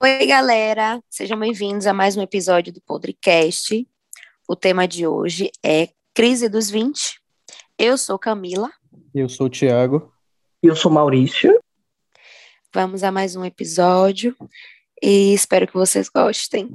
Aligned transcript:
Oi, 0.00 0.26
galera, 0.26 1.02
sejam 1.10 1.36
bem-vindos 1.36 1.84
a 1.84 1.92
mais 1.92 2.16
um 2.16 2.22
episódio 2.22 2.72
do 2.72 2.80
Podcast. 2.80 3.84
O 4.48 4.54
tema 4.54 4.86
de 4.86 5.04
hoje 5.08 5.50
é 5.60 5.88
Crise 6.14 6.48
dos 6.48 6.70
20. 6.70 7.20
Eu 7.76 7.98
sou 7.98 8.16
Camila. 8.16 8.70
Eu 9.12 9.28
sou 9.28 9.48
o 9.48 9.50
Thiago. 9.50 10.12
Eu 10.62 10.76
sou 10.76 10.88
Maurício. 10.88 11.60
Vamos 12.72 13.02
a 13.02 13.10
mais 13.10 13.34
um 13.34 13.44
episódio 13.44 14.36
e 15.02 15.34
espero 15.34 15.66
que 15.66 15.74
vocês 15.74 16.08
gostem. 16.08 16.70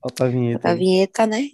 Falta 0.00 0.26
a 0.26 0.28
vinheta. 0.28 0.60
Falta 0.60 0.70
a 0.70 0.78
vinheta, 0.78 1.26
né? 1.26 1.50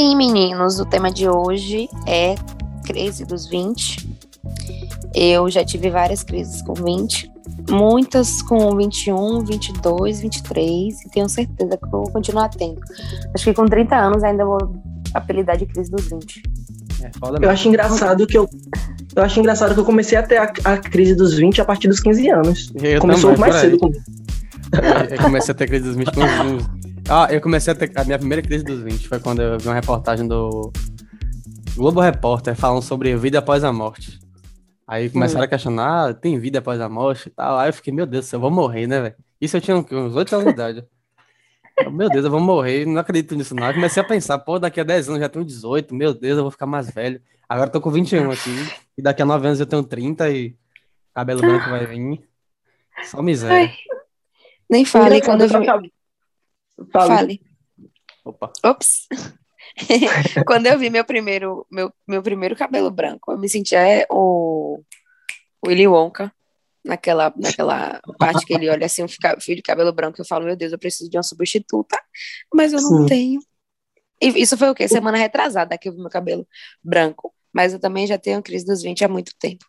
Sim, 0.00 0.16
meninos, 0.16 0.80
o 0.80 0.86
tema 0.86 1.12
de 1.12 1.28
hoje 1.28 1.86
é 2.06 2.34
crise 2.86 3.22
dos 3.22 3.46
20. 3.46 4.08
Eu 5.14 5.50
já 5.50 5.62
tive 5.62 5.90
várias 5.90 6.22
crises 6.22 6.62
com 6.62 6.72
20, 6.72 7.30
muitas 7.68 8.40
com 8.40 8.74
21, 8.74 9.44
22, 9.44 10.22
23, 10.22 11.02
e 11.04 11.10
tenho 11.10 11.28
certeza 11.28 11.76
que 11.76 11.86
vou 11.90 12.10
continuar 12.10 12.48
tendo. 12.48 12.80
Acho 13.34 13.44
que 13.44 13.52
com 13.52 13.66
30 13.66 13.94
anos 13.94 14.24
ainda 14.24 14.42
vou 14.42 14.74
apelidar 15.12 15.58
de 15.58 15.66
crise 15.66 15.90
dos 15.90 16.06
20. 16.06 16.42
É, 17.02 17.10
eu 17.42 17.50
acho 17.50 17.68
engraçado 17.68 18.26
que 18.26 18.38
eu 18.38 18.48
eu 19.14 19.22
acho 19.22 19.38
engraçado 19.38 19.74
que 19.74 19.80
eu 19.80 19.84
comecei 19.84 20.16
a 20.16 20.22
ter 20.22 20.38
a, 20.38 20.50
a 20.64 20.78
crise 20.78 21.14
dos 21.14 21.34
20 21.34 21.60
a 21.60 21.64
partir 21.66 21.88
dos 21.88 22.00
15 22.00 22.30
anos. 22.30 22.72
Eu 22.74 23.02
Começou 23.02 23.34
também, 23.34 23.50
mais 23.50 23.60
cedo 23.60 23.76
comigo. 23.76 24.02
Eu, 24.72 25.14
eu 25.14 25.22
comecei 25.22 25.52
a 25.52 25.54
ter 25.54 25.66
crise 25.66 25.84
dos 25.84 25.96
20 25.96 26.10
com 26.10 26.20
ah, 27.10 27.26
eu 27.28 27.40
comecei 27.40 27.72
a 27.72 27.76
ter. 27.76 27.90
A 27.96 28.04
minha 28.04 28.18
primeira 28.18 28.40
crise 28.40 28.64
dos 28.64 28.80
20 28.80 29.08
foi 29.08 29.18
quando 29.18 29.42
eu 29.42 29.58
vi 29.58 29.66
uma 29.66 29.74
reportagem 29.74 30.28
do 30.28 30.72
Globo 31.74 32.00
Repórter 32.00 32.54
falando 32.54 32.82
sobre 32.82 33.16
vida 33.16 33.40
após 33.40 33.64
a 33.64 33.72
morte. 33.72 34.20
Aí 34.86 35.10
começaram 35.10 35.40
hum. 35.42 35.44
a 35.44 35.48
questionar, 35.48 36.10
ah, 36.10 36.14
tem 36.14 36.38
vida 36.38 36.60
após 36.60 36.80
a 36.80 36.88
morte 36.88 37.26
e 37.26 37.30
tal. 37.30 37.58
Aí 37.58 37.68
eu 37.68 37.72
fiquei, 37.72 37.92
meu 37.92 38.06
Deus, 38.06 38.32
eu 38.32 38.38
vou 38.38 38.50
morrer, 38.50 38.86
né, 38.86 39.00
velho? 39.00 39.14
Isso 39.40 39.56
eu 39.56 39.60
tinha 39.60 39.76
uns 39.76 40.14
8 40.14 40.34
anos 40.34 40.44
de 40.46 40.52
idade. 40.52 40.84
meu 41.90 42.08
Deus, 42.08 42.24
eu 42.24 42.30
vou 42.30 42.40
morrer, 42.40 42.86
não 42.86 43.00
acredito 43.00 43.34
nisso 43.34 43.56
não. 43.56 43.64
Aí 43.64 43.74
comecei 43.74 44.00
a 44.00 44.06
pensar, 44.06 44.38
pô, 44.38 44.60
daqui 44.60 44.80
a 44.80 44.84
10 44.84 45.08
anos 45.08 45.20
já 45.20 45.28
tenho 45.28 45.44
18, 45.44 45.92
meu 45.94 46.14
Deus, 46.14 46.36
eu 46.36 46.44
vou 46.44 46.50
ficar 46.52 46.66
mais 46.66 46.90
velho. 46.90 47.20
Agora 47.48 47.68
eu 47.68 47.72
tô 47.72 47.80
com 47.80 47.90
21 47.90 48.30
aqui, 48.30 48.54
e 48.96 49.02
daqui 49.02 49.20
a 49.20 49.24
9 49.24 49.46
anos 49.48 49.58
eu 49.58 49.66
tenho 49.66 49.82
30 49.82 50.30
e 50.30 50.54
cabelo 51.12 51.40
branco 51.40 51.70
vai 51.70 51.86
vir. 51.86 52.20
Só 53.02 53.20
miséria. 53.20 53.68
Ai. 53.68 53.74
Nem 54.68 54.84
fale 54.84 55.20
quando 55.20 55.42
eu 55.42 55.48
vi... 55.48 55.92
Fale. 56.92 57.08
Fale. 57.08 57.40
Opa. 58.24 58.52
Ops. 58.64 59.08
Quando 60.46 60.66
eu 60.66 60.78
vi 60.78 60.90
meu 60.90 61.04
primeiro, 61.04 61.66
meu, 61.70 61.92
meu 62.06 62.22
primeiro 62.22 62.56
cabelo 62.56 62.90
branco, 62.90 63.32
eu 63.32 63.38
me 63.38 63.48
sentia 63.48 63.86
é, 63.86 64.06
o 64.10 64.82
Willy 65.66 65.86
Wonka, 65.86 66.32
naquela, 66.84 67.32
naquela 67.36 68.00
parte 68.18 68.44
que 68.44 68.54
ele 68.54 68.68
olha 68.68 68.86
assim, 68.86 69.02
um 69.02 69.08
fio 69.08 69.56
de 69.56 69.62
cabelo 69.62 69.92
branco, 69.92 70.20
eu 70.20 70.24
falo, 70.24 70.46
meu 70.46 70.56
Deus, 70.56 70.72
eu 70.72 70.78
preciso 70.78 71.10
de 71.10 71.16
uma 71.16 71.22
substituta, 71.22 71.98
mas 72.52 72.72
eu 72.72 72.80
não 72.80 73.02
Sim. 73.02 73.06
tenho. 73.06 73.40
E 74.20 74.28
isso 74.40 74.56
foi 74.56 74.68
o 74.68 74.74
quê? 74.74 74.86
Semana 74.86 75.16
retrasada 75.16 75.78
que 75.78 75.88
eu 75.88 75.92
vi 75.92 75.98
meu 75.98 76.10
cabelo 76.10 76.46
branco. 76.82 77.32
Mas 77.52 77.72
eu 77.72 77.80
também 77.80 78.06
já 78.06 78.18
tenho 78.18 78.42
crise 78.42 78.66
dos 78.66 78.82
20 78.82 79.04
há 79.04 79.08
muito 79.08 79.32
tempo. 79.38 79.64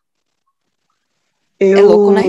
Eu... 1.60 1.78
É 1.78 1.82
louco, 1.82 2.12
né? 2.12 2.24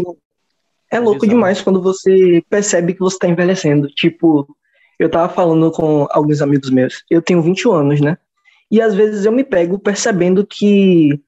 É 0.90 1.00
louco 1.00 1.26
demais 1.26 1.60
quando 1.60 1.82
você 1.82 2.42
percebe 2.48 2.94
que 2.94 3.00
você 3.00 3.18
tá 3.18 3.26
envelhecendo. 3.26 3.88
Tipo, 3.88 4.46
eu 5.02 5.10
tava 5.10 5.28
falando 5.32 5.70
com 5.72 6.06
alguns 6.10 6.40
amigos 6.40 6.70
meus, 6.70 7.04
eu 7.10 7.20
tenho 7.20 7.42
21 7.42 7.72
anos, 7.72 8.00
né? 8.00 8.16
E 8.70 8.80
às 8.80 8.94
vezes 8.94 9.24
eu 9.24 9.32
me 9.32 9.42
pego 9.42 9.78
percebendo 9.78 10.46
que 10.46 11.20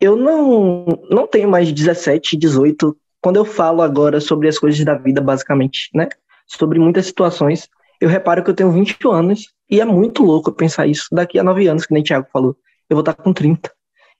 eu 0.00 0.16
não, 0.16 0.86
não 1.10 1.26
tenho 1.26 1.48
mais 1.48 1.72
17, 1.72 2.36
18. 2.36 2.96
Quando 3.20 3.36
eu 3.36 3.44
falo 3.44 3.82
agora 3.82 4.20
sobre 4.20 4.48
as 4.48 4.58
coisas 4.58 4.82
da 4.84 4.94
vida, 4.94 5.20
basicamente, 5.20 5.90
né? 5.92 6.08
Sobre 6.46 6.78
muitas 6.78 7.06
situações, 7.06 7.68
eu 8.00 8.08
reparo 8.08 8.44
que 8.44 8.50
eu 8.50 8.54
tenho 8.54 8.70
21 8.70 9.10
anos 9.10 9.52
e 9.68 9.80
é 9.80 9.84
muito 9.84 10.22
louco 10.22 10.52
pensar 10.52 10.86
isso. 10.86 11.08
Daqui 11.10 11.38
a 11.38 11.42
9 11.42 11.66
anos, 11.66 11.84
que 11.84 11.92
nem 11.92 12.02
o 12.02 12.06
Thiago 12.06 12.28
falou, 12.32 12.56
eu 12.88 12.94
vou 12.94 13.00
estar 13.00 13.14
com 13.14 13.32
30. 13.32 13.72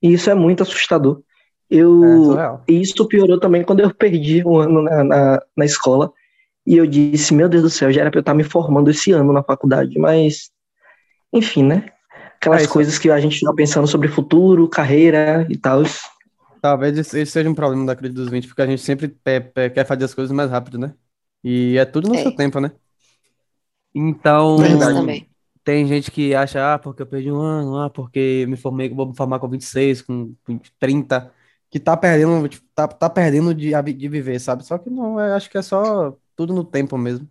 E 0.02 0.12
isso 0.12 0.28
é 0.28 0.34
muito 0.34 0.62
assustador. 0.62 1.22
Eu, 1.70 2.38
é, 2.38 2.58
e 2.68 2.80
isso 2.80 3.06
piorou 3.06 3.38
também 3.38 3.62
quando 3.62 3.80
eu 3.80 3.94
perdi 3.94 4.44
um 4.44 4.58
ano 4.58 4.82
na, 4.82 5.04
na, 5.04 5.42
na 5.56 5.64
escola 5.64 6.12
e 6.66 6.76
eu 6.76 6.86
disse, 6.86 7.32
meu 7.32 7.48
Deus 7.48 7.62
do 7.62 7.70
céu, 7.70 7.92
já 7.92 8.00
era 8.00 8.10
pra 8.10 8.18
eu 8.18 8.22
estar 8.22 8.34
me 8.34 8.42
formando 8.42 8.90
esse 8.90 9.12
ano 9.12 9.32
na 9.32 9.42
faculdade, 9.42 9.98
mas 9.98 10.50
enfim, 11.32 11.62
né? 11.62 11.86
Aquelas 12.36 12.64
é 12.64 12.66
coisas 12.66 12.98
que 12.98 13.10
a 13.10 13.20
gente 13.20 13.38
fica 13.38 13.54
pensando 13.54 13.86
sobre 13.86 14.08
futuro, 14.08 14.68
carreira 14.68 15.46
e 15.48 15.56
tal. 15.56 15.82
Talvez 16.60 16.98
esse 16.98 17.24
seja 17.26 17.48
um 17.48 17.54
problema 17.54 17.86
da 17.86 17.96
crise 17.96 18.14
dos 18.14 18.28
20, 18.28 18.48
porque 18.48 18.62
a 18.62 18.66
gente 18.66 18.82
sempre 18.82 19.16
quer 19.74 19.86
fazer 19.86 20.04
as 20.04 20.14
coisas 20.14 20.34
mais 20.34 20.50
rápido, 20.50 20.78
né? 20.78 20.94
E 21.42 21.78
é 21.78 21.84
tudo 21.84 22.08
no 22.08 22.14
é. 22.14 22.22
seu 22.22 22.34
tempo, 22.34 22.60
né? 22.60 22.72
Então, 23.94 24.58
Verdade. 24.58 25.28
tem 25.64 25.86
gente 25.86 26.10
que 26.10 26.34
acha, 26.34 26.74
ah, 26.74 26.78
porque 26.78 27.02
eu 27.02 27.06
perdi 27.06 27.30
um 27.30 27.40
ano, 27.40 27.78
ah, 27.78 27.88
porque 27.88 28.44
me 28.48 28.56
formei, 28.56 28.88
vou 28.88 29.06
me 29.06 29.16
formar 29.16 29.38
com 29.38 29.48
26, 29.48 30.02
com 30.02 30.34
30, 30.78 31.32
que 31.70 31.80
tá 31.80 31.96
perdendo, 31.96 32.46
tipo, 32.48 32.66
tá, 32.74 32.86
tá 32.86 33.08
perdendo 33.08 33.54
de, 33.54 33.70
de 33.94 34.08
viver, 34.08 34.38
sabe? 34.38 34.66
Só 34.66 34.76
que 34.76 34.90
não, 34.90 35.18
acho 35.18 35.48
que 35.48 35.56
é 35.56 35.62
só 35.62 36.16
tudo 36.36 36.52
no 36.52 36.62
tempo 36.62 36.96
mesmo. 36.98 37.28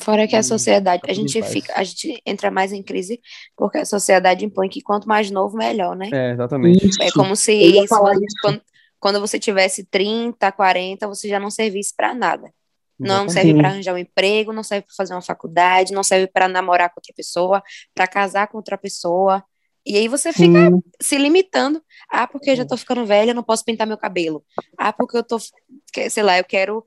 Fora 0.00 0.26
que 0.26 0.34
a 0.34 0.42
sociedade, 0.42 1.02
a 1.06 1.12
gente 1.12 1.42
fica, 1.42 1.74
a 1.76 1.84
gente 1.84 2.22
entra 2.24 2.50
mais 2.50 2.72
em 2.72 2.82
crise 2.82 3.20
porque 3.54 3.78
a 3.78 3.84
sociedade 3.84 4.44
impõe 4.44 4.68
que 4.68 4.80
quanto 4.80 5.06
mais 5.06 5.30
novo, 5.30 5.56
melhor, 5.56 5.94
né? 5.94 6.08
É, 6.12 6.32
exatamente. 6.32 6.88
Isso. 6.88 7.02
É 7.02 7.10
como 7.12 7.36
se 7.36 7.52
isso, 7.52 7.94
quando, 8.40 8.62
quando, 8.98 9.20
você 9.20 9.38
tivesse 9.38 9.84
30, 9.84 10.50
40, 10.52 11.06
você 11.06 11.28
já 11.28 11.38
não 11.38 11.50
servisse 11.50 11.94
para 11.94 12.14
nada. 12.14 12.50
Não 12.98 13.28
serve 13.30 13.54
para 13.54 13.68
arranjar 13.68 13.94
um 13.94 13.98
emprego, 13.98 14.52
não 14.52 14.62
serve 14.62 14.86
para 14.86 14.94
fazer 14.94 15.14
uma 15.14 15.22
faculdade, 15.22 15.92
não 15.92 16.02
serve 16.02 16.26
para 16.26 16.46
namorar 16.46 16.90
com 16.90 16.98
outra 16.98 17.14
pessoa, 17.16 17.62
para 17.94 18.06
casar 18.06 18.46
com 18.48 18.58
outra 18.58 18.76
pessoa. 18.76 19.42
E 19.86 19.96
aí 19.96 20.06
você 20.06 20.32
fica 20.34 20.68
Sim. 20.68 20.82
se 21.00 21.16
limitando. 21.16 21.82
Ah, 22.10 22.26
porque 22.26 22.50
eu 22.50 22.56
já 22.56 22.66
tô 22.66 22.76
ficando 22.76 23.06
velha, 23.06 23.32
não 23.32 23.42
posso 23.42 23.64
pintar 23.64 23.86
meu 23.86 23.96
cabelo. 23.96 24.44
Ah, 24.76 24.92
porque 24.92 25.16
eu 25.16 25.22
tô, 25.22 25.38
sei 25.38 26.22
lá, 26.22 26.36
eu 26.36 26.44
quero 26.44 26.84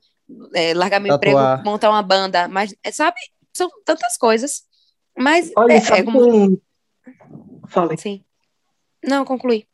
é, 0.54 0.74
largar 0.74 1.00
meu 1.00 1.18
Tatuar. 1.18 1.54
emprego, 1.54 1.70
montar 1.70 1.90
uma 1.90 2.02
banda, 2.02 2.48
mas, 2.48 2.74
é, 2.82 2.90
sabe, 2.90 3.16
são 3.52 3.68
tantas 3.84 4.16
coisas. 4.16 4.62
Mas 5.16 5.52
Olha, 5.56 5.74
é, 5.74 5.80
sabe 5.80 6.00
é 6.00 6.04
como... 6.04 6.60
Fale. 7.68 7.96
Sim. 7.96 8.24
Não, 9.02 9.24
concluí. 9.24 9.66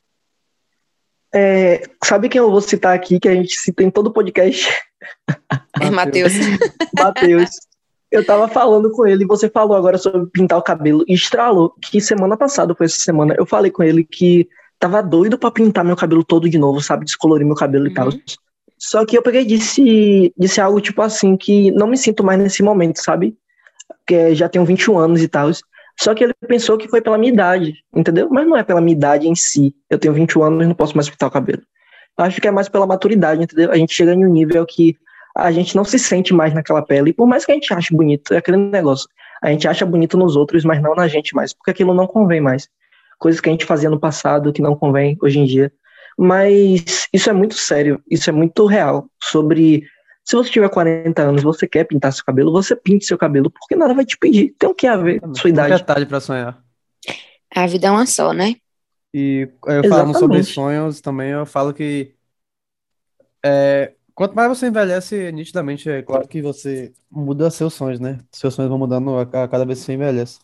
É, 1.33 1.83
sabe 2.05 2.29
quem 2.29 2.41
eu 2.41 2.51
vou 2.51 2.61
citar 2.61 2.95
aqui, 2.95 3.21
que 3.21 3.29
a 3.29 3.35
gente 3.35 3.57
cita 3.57 3.83
em 3.83 3.91
todo 3.91 4.09
o 4.09 4.13
podcast? 4.13 4.69
É 5.81 5.91
Matheus. 5.91 6.33
Matheus. 6.99 7.51
Eu 8.11 8.27
tava 8.27 8.49
falando 8.49 8.91
com 8.91 9.07
ele, 9.07 9.25
você 9.25 9.49
falou 9.49 9.77
agora 9.77 9.97
sobre 9.97 10.29
pintar 10.31 10.59
o 10.59 10.63
cabelo, 10.63 11.05
e 11.07 11.15
estralou 11.15 11.73
que 11.81 12.01
semana 12.01 12.37
passada, 12.37 12.75
foi 12.75 12.87
essa 12.87 13.01
semana, 13.01 13.37
eu 13.39 13.47
falei 13.47 13.71
com 13.71 13.85
ele 13.85 14.03
que 14.03 14.49
tava 14.81 15.01
doido 15.01 15.39
para 15.39 15.53
pintar 15.53 15.85
meu 15.85 15.95
cabelo 15.95 16.25
todo 16.25 16.51
de 16.51 16.59
novo, 16.59 16.81
sabe? 16.81 17.05
Descolorir 17.05 17.47
meu 17.47 17.55
cabelo 17.55 17.85
uhum. 17.85 17.91
e 17.91 17.95
tal. 17.95 18.09
Só 18.81 19.05
que 19.05 19.17
eu 19.17 19.23
peguei 19.23 19.43
e 19.43 19.47
disse, 19.47 20.33
disse 20.39 20.59
algo 20.59 20.81
tipo 20.81 21.03
assim, 21.03 21.37
que 21.37 21.71
não 21.71 21.87
me 21.87 21.99
sinto 21.99 22.25
mais 22.25 22.41
nesse 22.41 22.63
momento, 22.63 22.97
sabe? 22.97 23.37
Que 24.07 24.35
já 24.35 24.49
tenho 24.49 24.65
21 24.65 24.99
anos 24.99 25.23
e 25.23 25.29
tal. 25.29 25.51
Só 26.01 26.15
que 26.15 26.25
ele 26.25 26.33
pensou 26.49 26.79
que 26.79 26.89
foi 26.89 27.03
pela 27.03 27.19
minha 27.19 27.31
idade, 27.31 27.75
entendeu? 27.95 28.31
Mas 28.31 28.47
não 28.49 28.57
é 28.57 28.65
pela 28.65 28.81
minha 28.81 28.97
idade 28.97 29.29
em 29.29 29.35
si. 29.35 29.75
Eu 29.91 29.99
tenho 29.99 30.15
21 30.15 30.43
anos 30.43 30.65
e 30.65 30.67
não 30.67 30.75
posso 30.75 30.97
mais 30.97 31.11
pintar 31.11 31.29
o 31.29 31.33
cabelo. 31.33 31.61
Eu 32.19 32.25
acho 32.25 32.41
que 32.41 32.49
é 32.49 32.51
mais 32.51 32.71
pela 32.71 32.87
maturidade, 32.87 33.43
entendeu? 33.43 33.71
A 33.71 33.77
gente 33.77 33.93
chega 33.93 34.15
em 34.15 34.25
um 34.25 34.33
nível 34.33 34.65
que 34.65 34.97
a 35.37 35.53
gente 35.53 35.77
não 35.77 35.85
se 35.85 35.99
sente 35.99 36.33
mais 36.33 36.55
naquela 36.55 36.81
pele. 36.81 37.11
E 37.11 37.13
por 37.13 37.27
mais 37.27 37.45
que 37.45 37.53
a 37.53 37.55
gente 37.55 37.73
ache 37.75 37.95
bonito, 37.95 38.33
é 38.33 38.39
aquele 38.39 38.57
negócio. 38.57 39.07
A 39.43 39.51
gente 39.51 39.69
acha 39.69 39.85
bonito 39.85 40.17
nos 40.17 40.37
outros, 40.37 40.65
mas 40.65 40.81
não 40.81 40.95
na 40.95 41.07
gente 41.07 41.35
mais, 41.35 41.53
porque 41.53 41.71
aquilo 41.71 41.93
não 41.93 42.07
convém 42.07 42.41
mais. 42.41 42.67
Coisas 43.19 43.41
que 43.41 43.51
a 43.51 43.53
gente 43.53 43.67
fazia 43.67 43.91
no 43.91 44.01
passado 44.01 44.53
que 44.55 44.63
não 44.63 44.75
convém 44.75 45.19
hoje 45.23 45.39
em 45.39 45.45
dia. 45.45 45.71
Mas 46.19 47.09
isso 47.13 47.31
é 47.31 47.33
muito 47.33 47.55
sério, 47.55 48.03
isso 48.11 48.29
é 48.29 48.33
muito 48.33 48.67
real. 48.67 49.09
Sobre 49.23 49.85
se 50.25 50.37
você 50.37 50.51
tiver 50.51 50.69
40 50.69 51.23
anos, 51.23 51.43
você 51.43 51.67
quer 51.67 51.85
pintar 51.85 52.13
seu 52.13 52.25
cabelo, 52.25 52.53
você 52.53 52.77
pinte 52.77 53.05
seu 53.05 53.19
cabelo, 53.19 53.51
porque 53.51 53.75
nada 53.75 53.95
vai 53.95 54.05
te 54.05 54.17
pedir. 54.17 54.55
Tem 54.59 54.69
o 54.69 54.75
que 54.75 54.87
a 54.87 54.97
ver 54.97 55.21
com 55.21 55.35
sua 55.35 55.51
idade. 55.51 55.83
tarde 55.85 56.07
para 56.07 56.21
sonhar. 56.21 56.63
A 57.55 57.67
vida 57.67 57.89
é 57.89 57.91
uma 57.91 58.07
só, 58.07 58.33
né? 58.33 58.55
E 59.13 59.49
eu 59.67 59.89
falando 59.89 60.17
sobre 60.17 60.43
sonhos 60.45 61.01
também, 61.01 61.31
eu 61.31 61.45
falo 61.45 61.75
que 61.75 62.15
é, 63.45 63.95
quanto 64.15 64.35
mais 64.35 64.49
você 64.49 64.69
envelhece, 64.69 65.33
nitidamente, 65.33 65.89
é 65.91 66.03
claro 66.03 66.29
que 66.29 66.43
você 66.43 66.93
muda 67.11 67.51
seus 67.51 67.75
sonhos, 67.75 67.99
né? 67.99 68.19
Seus 68.31 68.55
sonhos 68.55 68.69
vão 68.69 68.79
mudando 68.79 69.17
a, 69.17 69.23
a 69.23 69.49
cada 69.49 69.65
vez 69.65 69.81
que 69.81 69.87
você 69.87 69.95
envelhece. 69.95 70.39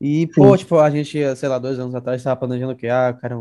E, 0.00 0.26
pô, 0.28 0.50
Sim. 0.52 0.58
tipo, 0.58 0.78
a 0.78 0.90
gente, 0.90 1.36
sei 1.36 1.48
lá, 1.48 1.58
dois 1.58 1.78
anos 1.78 1.94
atrás, 1.94 2.20
estava 2.20 2.36
planejando 2.36 2.76
que, 2.76 2.86
ah, 2.86 3.12
cara, 3.12 3.36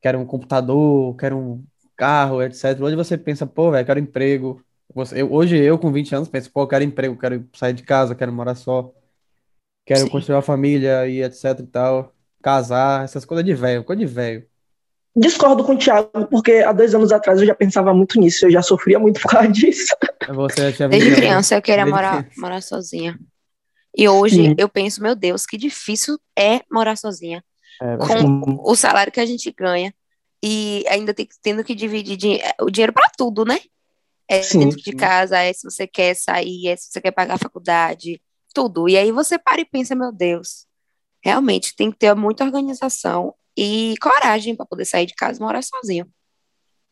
quero 0.00 0.18
um 0.18 0.26
computador, 0.26 1.16
quero 1.16 1.36
um 1.38 1.64
carro, 1.96 2.42
etc. 2.42 2.80
Hoje 2.80 2.96
você 2.96 3.18
pensa, 3.18 3.46
pô, 3.46 3.70
velho, 3.70 3.86
quero 3.86 4.00
emprego, 4.00 4.62
Você, 4.94 5.22
eu, 5.22 5.32
hoje 5.32 5.56
eu, 5.58 5.78
com 5.78 5.92
20 5.92 6.14
anos, 6.14 6.28
penso, 6.28 6.50
pô, 6.52 6.62
eu 6.62 6.68
quero 6.68 6.84
emprego, 6.84 7.18
quero 7.18 7.48
sair 7.54 7.72
de 7.74 7.82
casa, 7.82 8.14
quero 8.14 8.32
morar 8.32 8.54
só, 8.54 8.92
quero 9.86 10.06
Sim. 10.06 10.10
construir 10.10 10.36
uma 10.36 10.42
família 10.42 11.06
e 11.08 11.22
etc 11.22 11.60
e 11.60 11.66
tal, 11.66 12.14
casar, 12.42 13.04
essas 13.04 13.24
coisas 13.24 13.44
de 13.44 13.54
velho, 13.54 13.84
coisa 13.84 14.00
de 14.00 14.06
velho. 14.06 14.46
Discordo 15.16 15.64
com 15.64 15.74
o 15.74 15.78
Thiago, 15.78 16.26
porque 16.30 16.52
há 16.54 16.72
dois 16.72 16.94
anos 16.94 17.10
atrás 17.12 17.40
eu 17.40 17.46
já 17.46 17.54
pensava 17.54 17.92
muito 17.92 18.20
nisso, 18.20 18.46
eu 18.46 18.50
já 18.52 18.62
sofria 18.62 18.98
muito 18.98 19.20
por 19.20 19.30
causa 19.30 19.48
disso. 19.48 19.94
Você 20.28 20.72
tinha 20.72 20.88
20 20.88 20.90
Desde 21.00 21.14
anos. 21.14 21.18
criança 21.18 21.54
eu 21.56 21.62
queria 21.62 21.84
Desde 21.84 21.90
morar, 21.90 22.22
criança. 22.22 22.40
morar 22.40 22.62
sozinha. 22.62 23.18
E 23.96 24.08
hoje 24.08 24.50
Sim. 24.50 24.54
eu 24.58 24.68
penso, 24.68 25.02
meu 25.02 25.14
Deus, 25.16 25.46
que 25.46 25.56
difícil 25.56 26.18
é 26.38 26.62
morar 26.70 26.96
sozinha. 26.96 27.44
É, 27.80 27.96
Com 27.96 28.06
Sim. 28.06 28.42
o 28.60 28.74
salário 28.74 29.12
que 29.12 29.20
a 29.20 29.26
gente 29.26 29.50
ganha 29.52 29.94
e 30.42 30.84
ainda 30.88 31.12
tem, 31.14 31.28
tendo 31.42 31.64
que 31.64 31.74
dividir 31.74 32.16
din- 32.16 32.40
o 32.60 32.70
dinheiro 32.70 32.92
para 32.92 33.10
tudo, 33.16 33.44
né? 33.44 33.60
É 34.28 34.42
Sim. 34.42 34.60
dentro 34.60 34.78
de 34.78 34.92
casa, 34.92 35.38
é 35.38 35.52
se 35.52 35.64
você 35.64 35.86
quer 35.86 36.14
sair, 36.14 36.68
é 36.68 36.76
se 36.76 36.90
você 36.90 37.00
quer 37.00 37.12
pagar 37.12 37.34
a 37.34 37.38
faculdade, 37.38 38.20
tudo. 38.54 38.88
E 38.88 38.96
aí 38.96 39.10
você 39.10 39.38
para 39.38 39.60
e 39.60 39.64
pensa, 39.64 39.94
meu 39.94 40.12
Deus, 40.12 40.66
realmente 41.24 41.74
tem 41.74 41.90
que 41.90 41.98
ter 41.98 42.14
muita 42.14 42.44
organização 42.44 43.34
e 43.56 43.94
coragem 44.00 44.54
para 44.54 44.66
poder 44.66 44.84
sair 44.84 45.06
de 45.06 45.14
casa 45.14 45.38
e 45.38 45.42
morar 45.42 45.62
sozinho. 45.62 46.06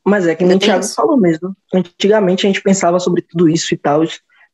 Mas 0.05 0.27
é 0.27 0.35
que 0.35 0.45
nem 0.45 0.57
o 0.57 0.61
Thiago 0.61 0.87
falou 0.87 1.17
mesmo. 1.17 1.55
Antigamente 1.75 2.47
a 2.47 2.49
gente 2.49 2.63
pensava 2.63 2.99
sobre 3.01 3.23
tudo 3.23 3.49
isso 3.49 3.75
e 3.75 3.77
tal, 3.77 4.03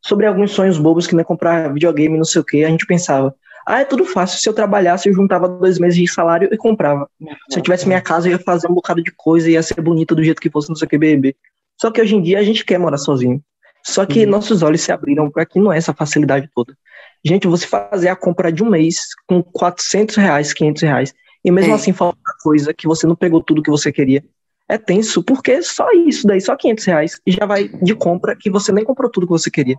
sobre 0.00 0.26
alguns 0.26 0.50
sonhos 0.52 0.78
bobos 0.78 1.06
que 1.06 1.14
nem 1.14 1.24
comprar 1.24 1.72
videogame, 1.72 2.16
não 2.16 2.24
sei 2.24 2.40
o 2.40 2.44
que. 2.44 2.64
A 2.64 2.68
gente 2.68 2.86
pensava, 2.86 3.34
ah, 3.66 3.80
é 3.80 3.84
tudo 3.84 4.04
fácil. 4.04 4.38
Se 4.40 4.48
eu 4.48 4.52
trabalhasse, 4.52 5.08
eu 5.08 5.14
juntava 5.14 5.48
dois 5.48 5.78
meses 5.78 5.96
de 5.98 6.10
salário 6.12 6.48
e 6.52 6.56
comprava. 6.56 7.08
Se 7.50 7.58
eu 7.58 7.62
tivesse 7.62 7.86
minha 7.86 8.00
casa, 8.00 8.28
eu 8.28 8.32
ia 8.32 8.38
fazer 8.38 8.68
um 8.70 8.74
bocado 8.74 9.02
de 9.02 9.12
coisa, 9.16 9.50
ia 9.50 9.62
ser 9.62 9.80
bonita 9.80 10.14
do 10.14 10.22
jeito 10.24 10.40
que 10.40 10.50
fosse, 10.50 10.68
não 10.68 10.76
sei 10.76 10.86
o 10.86 10.88
que, 10.88 10.98
bebê. 10.98 11.36
Só 11.80 11.90
que 11.90 12.00
hoje 12.00 12.14
em 12.16 12.22
dia 12.22 12.38
a 12.38 12.42
gente 12.42 12.64
quer 12.64 12.78
morar 12.78 12.98
sozinho. 12.98 13.40
Só 13.84 14.06
que 14.06 14.24
Uhum. 14.24 14.30
nossos 14.30 14.62
olhos 14.62 14.80
se 14.80 14.92
abriram 14.92 15.28
para 15.30 15.44
que 15.44 15.58
não 15.58 15.72
é 15.72 15.76
essa 15.78 15.92
facilidade 15.92 16.48
toda. 16.54 16.76
Gente, 17.24 17.48
você 17.48 17.66
fazer 17.66 18.08
a 18.08 18.16
compra 18.16 18.52
de 18.52 18.62
um 18.62 18.70
mês 18.70 18.98
com 19.26 19.42
400 19.42 20.16
reais, 20.16 20.52
500 20.52 20.82
reais, 20.82 21.14
e 21.44 21.50
mesmo 21.50 21.72
É. 21.72 21.74
assim 21.74 21.92
falta 21.92 22.18
coisa 22.42 22.72
que 22.72 22.86
você 22.86 23.06
não 23.06 23.16
pegou 23.16 23.42
tudo 23.42 23.62
que 23.62 23.70
você 23.70 23.90
queria. 23.92 24.22
É 24.68 24.78
tenso, 24.78 25.22
porque 25.22 25.60
só 25.62 25.88
isso 26.06 26.26
daí, 26.26 26.40
só 26.40 26.54
500 26.56 26.84
reais, 26.84 27.20
e 27.26 27.32
já 27.32 27.44
vai 27.44 27.68
de 27.68 27.94
compra 27.94 28.36
que 28.38 28.48
você 28.48 28.70
nem 28.72 28.84
comprou 28.84 29.10
tudo 29.10 29.26
que 29.26 29.32
você 29.32 29.50
queria. 29.50 29.76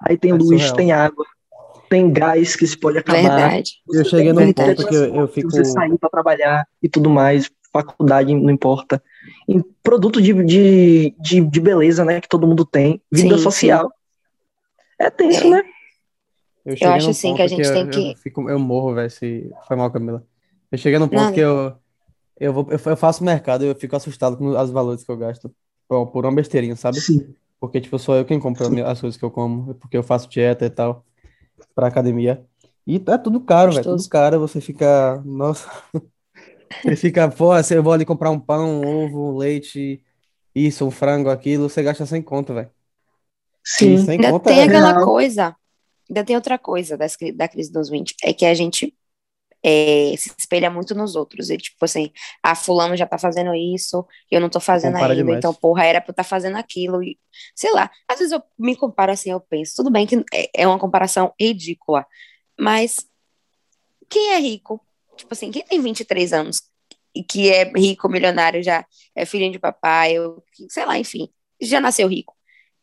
Aí 0.00 0.16
tem 0.16 0.30
É 0.30 0.34
luz, 0.34 0.48
surreal. 0.48 0.76
tem 0.76 0.92
água, 0.92 1.24
tem 1.94 2.12
gás 2.12 2.56
que 2.56 2.66
se 2.66 2.76
pode 2.76 2.98
acabar. 2.98 3.20
Verdade. 3.22 3.72
Eu 3.92 4.04
cheguei 4.04 4.32
num 4.32 4.46
que 4.48 4.54
ponto 4.54 4.86
que 4.88 4.94
eu, 4.94 5.14
eu 5.14 5.28
fico. 5.28 5.48
Você 5.50 5.64
sair 5.64 5.96
para 5.96 6.10
trabalhar 6.10 6.66
e 6.82 6.88
tudo 6.88 7.08
mais, 7.08 7.48
faculdade, 7.72 8.34
não 8.34 8.50
importa. 8.50 9.00
Em 9.48 9.62
produto 9.80 10.20
de, 10.20 10.32
de, 10.44 11.14
de, 11.20 11.40
de 11.40 11.60
beleza, 11.60 12.04
né, 12.04 12.20
que 12.20 12.28
todo 12.28 12.48
mundo 12.48 12.64
tem, 12.64 13.00
vida 13.12 13.36
Sim, 13.36 13.42
social. 13.44 13.92
É 14.98 15.08
tenso, 15.08 15.48
né? 15.48 15.62
Eu 16.64 16.76
cheguei 16.76 16.92
acho 16.94 17.10
assim 17.10 17.34
que 17.36 17.42
a 17.42 17.46
gente 17.46 17.66
eu, 17.66 17.72
tem 17.74 17.84
eu 17.86 17.90
que- 17.90 18.16
fico, 18.22 18.50
eu 18.50 18.58
morro, 18.58 18.94
velho, 18.94 19.10
se 19.10 19.50
foi 19.68 19.76
mal, 19.76 19.90
Camila. 19.90 20.24
Eu 20.72 20.78
cheguei 20.78 20.98
num 20.98 21.06
ponto 21.06 21.20
Nada. 21.20 21.32
que 21.32 21.40
eu, 21.40 21.74
eu, 22.40 22.52
vou, 22.52 22.66
eu, 22.70 22.80
eu 22.84 22.96
faço 22.96 23.22
mercado 23.22 23.64
e 23.64 23.68
eu 23.68 23.74
fico 23.76 23.94
assustado 23.94 24.36
com 24.36 24.48
os 24.48 24.70
valores 24.70 25.04
que 25.04 25.12
eu 25.12 25.16
gasto 25.16 25.54
por, 25.86 26.06
por 26.08 26.24
uma 26.24 26.34
besteirinha, 26.34 26.74
sabe? 26.74 27.00
Sim. 27.00 27.34
Porque, 27.60 27.80
tipo, 27.80 27.98
sou 27.98 28.16
eu 28.16 28.24
quem 28.24 28.40
compra 28.40 28.66
as 28.90 29.00
coisas 29.00 29.16
que 29.16 29.24
eu 29.24 29.30
como, 29.30 29.74
porque 29.74 29.96
eu 29.96 30.02
faço 30.02 30.28
dieta 30.28 30.64
e 30.64 30.70
tal, 30.70 31.04
pra 31.74 31.88
academia. 31.88 32.44
E 32.86 32.96
é 32.96 33.18
tudo 33.18 33.40
caro, 33.40 33.72
velho, 33.72 33.84
tudo 33.84 34.08
caro. 34.08 34.40
Você 34.40 34.60
fica, 34.60 35.22
nossa, 35.24 35.68
você 36.82 36.96
fica, 36.96 37.30
pô, 37.30 37.60
se 37.62 37.74
eu 37.76 37.82
vou 37.82 37.92
ali 37.92 38.04
comprar 38.04 38.30
um 38.30 38.40
pão, 38.40 38.82
um 38.82 38.86
ovo, 38.86 39.32
um 39.32 39.36
leite, 39.36 40.02
isso, 40.54 40.86
um 40.86 40.90
frango, 40.90 41.30
aquilo, 41.30 41.68
você 41.68 41.82
gasta 41.82 42.06
sem 42.06 42.22
conta, 42.22 42.54
velho. 42.54 42.70
E 43.80 43.96
Sim. 43.96 43.98
sem 43.98 44.18
Ainda 44.18 44.30
conta 44.30 44.50
tem 44.50 44.60
é 44.60 44.64
aquela 44.64 44.92
real. 44.92 45.04
coisa, 45.04 45.56
ainda 46.08 46.24
tem 46.24 46.36
outra 46.36 46.58
coisa 46.58 46.96
das 46.96 47.16
da 47.34 47.48
crise 47.48 47.72
dos 47.72 47.88
20, 47.88 48.14
é 48.22 48.32
que 48.32 48.44
a 48.44 48.54
gente 48.54 48.94
é, 49.64 50.14
se 50.18 50.30
espelha 50.38 50.68
muito 50.70 50.94
nos 50.94 51.16
outros. 51.16 51.48
E 51.48 51.56
tipo 51.56 51.82
assim, 51.84 52.12
ah, 52.42 52.54
fulano 52.54 52.94
já 52.96 53.06
tá 53.06 53.16
fazendo 53.16 53.54
isso, 53.54 54.06
eu 54.30 54.40
não 54.40 54.50
tô 54.50 54.60
fazendo 54.60 54.92
Compara 54.92 55.12
ainda, 55.12 55.22
demais. 55.24 55.38
então, 55.38 55.54
porra, 55.54 55.86
era 55.86 56.00
pra 56.02 56.10
eu 56.10 56.12
estar 56.12 56.24
fazendo 56.24 56.56
aquilo. 56.56 57.02
E, 57.02 57.18
sei 57.54 57.72
lá, 57.72 57.90
às 58.06 58.18
vezes 58.18 58.32
eu 58.32 58.42
me 58.58 58.76
comparo 58.76 59.10
assim, 59.10 59.30
eu 59.30 59.40
penso, 59.40 59.72
tudo 59.76 59.90
bem 59.90 60.06
que 60.06 60.16
é, 60.32 60.50
é 60.62 60.66
uma 60.68 60.78
comparação 60.78 61.32
ridícula, 61.40 62.06
mas 62.60 63.06
quem 64.08 64.32
é 64.32 64.38
rico? 64.38 64.80
Tipo 65.16 65.32
assim, 65.32 65.50
quem 65.50 65.64
tem 65.64 65.80
23 65.80 66.32
anos 66.32 66.62
e 67.14 67.22
que 67.22 67.48
é 67.48 67.64
rico, 67.74 68.08
milionário, 68.08 68.62
já 68.62 68.84
é 69.14 69.24
filhinho 69.24 69.52
de 69.52 69.58
papai, 69.58 70.14
que- 70.52 70.66
sei 70.68 70.84
lá, 70.84 70.98
enfim, 70.98 71.28
já 71.60 71.80
nasceu 71.80 72.06
rico. 72.08 72.34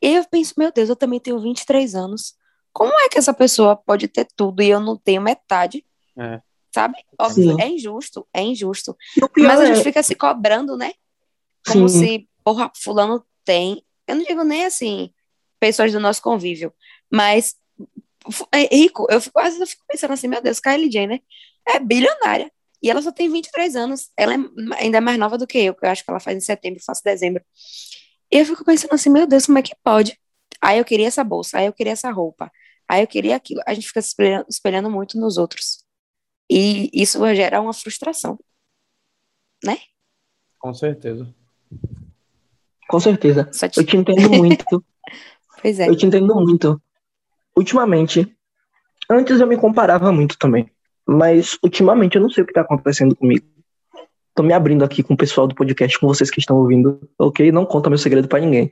E 0.01 0.16
eu 0.16 0.25
penso, 0.25 0.56
meu 0.57 0.72
Deus, 0.72 0.89
eu 0.89 0.95
também 0.95 1.19
tenho 1.19 1.39
23 1.39 1.94
anos. 1.94 2.33
Como 2.74 2.92
é 3.01 3.10
que 3.10 3.18
essa 3.19 3.33
pessoa 3.33 3.75
pode 3.75 4.07
ter 4.07 4.25
tudo 4.36 4.63
e 4.63 4.69
eu 4.69 4.80
não 4.80 4.98
tenho 4.98 5.22
metade? 5.22 5.86
É. 6.18 6.42
Sabe? 6.73 6.95
Óbvio, 7.19 7.56
Sim. 7.56 7.62
é 7.62 7.68
injusto, 7.68 8.27
é 8.33 8.41
injusto. 8.41 8.95
Mas 9.38 9.59
a 9.59 9.63
é, 9.63 9.75
gente 9.75 9.83
fica 9.83 10.01
se 10.01 10.15
cobrando, 10.15 10.77
né? 10.77 10.94
Como 11.68 11.88
sim, 11.89 12.00
se, 12.00 12.29
porra, 12.44 12.71
fulano 12.75 13.23
tem. 13.44 13.83
Eu 14.07 14.15
não 14.15 14.23
digo 14.23 14.44
nem 14.44 14.65
assim, 14.65 15.13
pessoas 15.59 15.91
do 15.91 16.00
nosso 16.00 16.21
convívio, 16.21 16.73
mas 17.12 17.56
é 18.51 18.75
rico. 18.75 19.06
Eu 19.09 19.19
fico, 19.21 19.39
às 19.39 19.45
vezes 19.45 19.62
eu 19.62 19.68
fico 19.68 19.83
pensando 19.88 20.13
assim, 20.13 20.27
meu 20.27 20.41
Deus, 20.41 20.59
Kylie 20.59 20.91
Jenner 20.91 21.21
é 21.68 21.79
bilionária. 21.79 22.51
E 22.81 22.89
ela 22.89 23.01
só 23.01 23.12
tem 23.12 23.29
23 23.29 23.75
anos. 23.75 24.09
Ela 24.18 24.33
é 24.33 24.38
ainda 24.79 25.00
mais 25.00 25.18
nova 25.19 25.38
do 25.38 25.45
que 25.45 25.59
eu, 25.59 25.75
que 25.75 25.85
eu 25.85 25.89
acho 25.89 26.03
que 26.03 26.09
ela 26.09 26.19
faz 26.19 26.35
em 26.35 26.41
setembro, 26.41 26.81
faço 26.83 27.03
dezembro. 27.03 27.44
E 28.31 28.39
eu 28.39 28.45
fico 28.45 28.65
pensando 28.65 28.94
assim, 28.94 29.09
meu 29.09 29.27
Deus, 29.27 29.45
como 29.45 29.59
é 29.59 29.62
que 29.62 29.75
pode? 29.83 30.18
Aí 30.62 30.79
eu 30.79 30.85
queria 30.85 31.07
essa 31.07 31.23
bolsa, 31.23 31.59
aí 31.59 31.65
eu 31.65 31.73
queria 31.73 31.94
essa 31.94 32.12
roupa, 32.12 32.51
aí 32.88 33.01
eu 33.01 33.07
queria 33.07 33.35
aquilo. 33.35 33.62
A 33.68 33.73
gente 33.73 33.88
fica 33.88 34.01
se 34.01 34.09
espelhando, 34.09 34.45
espelhando 34.50 34.89
muito 34.89 35.19
nos 35.19 35.38
outros. 35.38 35.83
E 36.53 36.89
isso 36.94 37.18
gera 37.33 37.62
uma 37.62 37.74
frustração. 37.74 38.38
Com 40.59 40.74
certeza. 40.74 41.33
com 42.89 43.00
certeza. 43.00 43.45
Te... 43.45 43.80
Eu 43.80 43.86
te 43.86 43.95
entendo 43.95 44.30
muito. 44.36 44.83
Pois 45.62 45.80
é. 45.80 45.88
Eu 45.88 45.95
te 45.95 46.06
entendo 46.06 46.36
muito. 46.36 46.81
Ultimamente, 47.56 48.36
antes 49.09 49.39
eu 49.39 49.48
me 49.48 49.56
comparava 49.56 50.12
muito 50.12 50.38
também. 50.38 50.69
Mas 51.07 51.57
ultimamente 51.63 52.18
eu 52.18 52.21
não 52.21 52.30
sei 52.30 52.44
o 52.44 52.48
que 52.48 52.51
tá 52.51 52.62
acontecendo 52.62 53.15
comigo. 53.15 53.45
Tô 54.33 54.44
me 54.44 54.54
abrindo 54.54 54.83
aqui 54.83 55.04
com 55.04 55.13
o 55.13 55.18
pessoal 55.18 55.45
do 55.45 55.56
podcast, 55.56 56.00
com 56.00 56.07
vocês 56.07 56.31
que 56.31 56.39
estão 56.39 56.57
ouvindo, 56.57 57.00
ok? 57.19 57.51
Não 57.51 57.66
conta 57.66 57.89
meu 57.89 57.98
segredo 57.98 58.28
pra 58.28 58.39
ninguém. 58.39 58.72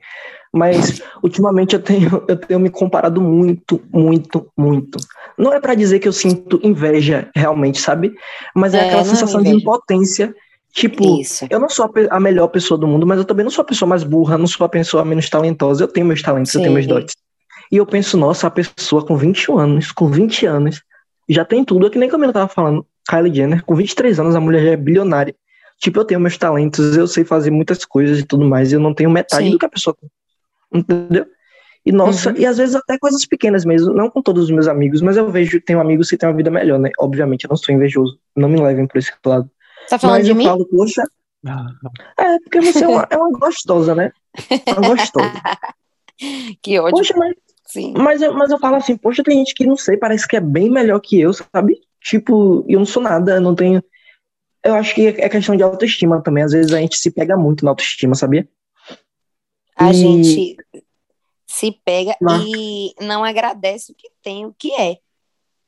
Mas 0.52 1.02
ultimamente 1.22 1.74
eu 1.74 1.82
tenho, 1.82 2.24
eu 2.26 2.36
tenho 2.36 2.58
me 2.58 2.70
comparado 2.70 3.20
muito, 3.20 3.80
muito, 3.92 4.50
muito. 4.56 4.98
Não 5.36 5.52
é 5.52 5.60
pra 5.60 5.74
dizer 5.74 5.98
que 5.98 6.08
eu 6.08 6.12
sinto 6.12 6.58
inveja 6.62 7.28
realmente, 7.34 7.80
sabe? 7.80 8.14
Mas 8.54 8.74
é, 8.74 8.78
É, 8.78 8.86
aquela 8.86 9.02
é 9.02 9.04
sensação 9.04 9.42
de 9.42 9.50
impotência. 9.50 10.34
Tipo, 10.72 11.20
Isso. 11.20 11.46
eu 11.50 11.58
não 11.58 11.68
sou 11.68 11.86
a, 11.86 12.16
a 12.16 12.20
melhor 12.20 12.48
pessoa 12.48 12.78
do 12.78 12.86
mundo, 12.86 13.06
mas 13.06 13.18
eu 13.18 13.24
também 13.24 13.44
não 13.44 13.50
sou 13.50 13.62
a 13.62 13.66
pessoa 13.66 13.88
mais 13.88 14.04
burra, 14.04 14.38
não 14.38 14.46
sou 14.46 14.64
a 14.64 14.68
pessoa 14.68 15.04
menos 15.04 15.28
talentosa. 15.28 15.84
Eu 15.84 15.88
tenho 15.88 16.06
meus 16.06 16.22
talentos, 16.22 16.54
eu 16.54 16.60
tenho 16.60 16.72
meus 16.72 16.86
Sim. 16.86 16.90
dotes. 16.90 17.16
E 17.70 17.76
eu 17.76 17.86
penso, 17.86 18.16
nossa, 18.16 18.46
a 18.46 18.50
pessoa 18.50 19.04
com 19.04 19.16
21 19.16 19.58
anos, 19.58 19.92
com 19.92 20.08
20 20.08 20.46
anos, 20.46 20.82
já 21.28 21.44
tem 21.44 21.64
tudo. 21.64 21.86
É 21.86 21.90
que 21.90 21.98
nem 21.98 22.08
como 22.08 22.24
eu 22.24 22.32
tava 22.32 22.48
falando, 22.48 22.86
Kylie 23.08 23.34
Jenner, 23.34 23.64
com 23.64 23.74
23 23.74 24.18
anos, 24.20 24.34
a 24.34 24.40
mulher 24.40 24.62
já 24.64 24.70
é 24.70 24.76
bilionária. 24.76 25.34
Tipo, 25.80 26.00
eu 26.00 26.04
tenho 26.04 26.20
meus 26.20 26.36
talentos, 26.36 26.96
eu 26.96 27.06
sei 27.08 27.24
fazer 27.24 27.50
muitas 27.50 27.84
coisas 27.84 28.18
e 28.18 28.24
tudo 28.24 28.44
mais, 28.44 28.70
e 28.70 28.74
eu 28.76 28.80
não 28.80 28.94
tenho 28.94 29.10
metade 29.10 29.44
Sim. 29.46 29.50
do 29.50 29.58
que 29.58 29.64
a 29.66 29.68
pessoa 29.68 29.96
tem. 29.98 30.10
Entendeu? 30.72 31.26
E 31.84 31.90
nossa, 31.90 32.30
Uhum. 32.30 32.36
e 32.36 32.44
às 32.44 32.58
vezes 32.58 32.74
até 32.76 32.98
coisas 32.98 33.24
pequenas 33.24 33.64
mesmo, 33.64 33.94
não 33.94 34.10
com 34.10 34.20
todos 34.20 34.44
os 34.44 34.50
meus 34.50 34.68
amigos, 34.68 35.00
mas 35.00 35.16
eu 35.16 35.30
vejo 35.30 35.52
que 35.52 35.64
tenho 35.64 35.80
amigos 35.80 36.10
que 36.10 36.16
têm 36.18 36.28
uma 36.28 36.36
vida 36.36 36.50
melhor, 36.50 36.78
né? 36.78 36.90
Obviamente, 36.98 37.44
eu 37.44 37.48
não 37.48 37.56
sou 37.56 37.74
invejoso, 37.74 38.18
não 38.36 38.48
me 38.50 38.60
levem 38.60 38.86
por 38.86 38.98
esse 38.98 39.10
lado. 39.24 39.50
Tá 39.88 39.98
falando 39.98 40.16
mas 40.18 40.26
de 40.26 40.32
eu 40.32 40.36
mim? 40.36 40.44
falo, 40.44 40.66
poxa, 40.66 41.02
é, 42.18 42.38
porque 42.40 42.60
você 42.60 42.84
é 42.84 42.88
uma, 42.88 43.06
é 43.08 43.16
uma 43.16 43.30
gostosa, 43.38 43.94
né? 43.94 44.12
Uma 44.76 44.88
gostosa. 44.88 45.32
Que 46.62 46.78
ódio. 46.78 46.98
Poxa, 46.98 47.14
mas, 47.16 47.34
Sim. 47.66 47.94
mas, 47.96 48.20
eu, 48.20 48.34
mas 48.34 48.50
eu 48.50 48.58
falo 48.58 48.76
assim, 48.76 48.94
poxa, 48.94 49.22
tem 49.24 49.38
gente 49.38 49.54
que 49.54 49.64
não 49.64 49.74
sei, 49.74 49.96
parece 49.96 50.28
que 50.28 50.36
é 50.36 50.40
bem 50.40 50.68
melhor 50.70 51.00
que 51.00 51.18
eu, 51.18 51.32
sabe? 51.32 51.80
Tipo, 52.02 52.62
eu 52.68 52.78
não 52.78 52.84
sou 52.84 53.02
nada, 53.02 53.36
eu 53.36 53.40
não 53.40 53.54
tenho. 53.54 53.82
Eu 54.62 54.74
acho 54.74 54.94
que 54.94 55.06
é 55.06 55.28
questão 55.28 55.56
de 55.56 55.62
autoestima 55.62 56.22
também. 56.22 56.44
Às 56.44 56.52
vezes 56.52 56.72
a 56.72 56.80
gente 56.80 56.96
se 56.96 57.10
pega 57.10 57.36
muito 57.36 57.64
na 57.64 57.70
autoestima, 57.70 58.14
sabia? 58.14 58.48
A 59.76 59.90
E- 59.90 59.94
gente 59.94 60.56
se 61.46 61.72
pega 61.84 62.16
e 62.46 62.94
não 63.00 63.24
agradece 63.24 63.90
o 63.90 63.94
que 63.94 64.08
tem, 64.22 64.46
o 64.46 64.54
que 64.54 64.72
é, 64.74 64.98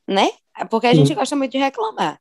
né? 0.07 0.31
Porque 0.71 0.87
a 0.87 0.91
Sim. 0.95 1.01
gente 1.05 1.15
gosta 1.15 1.35
muito 1.35 1.53
de 1.53 1.59
reclamar. 1.59 2.21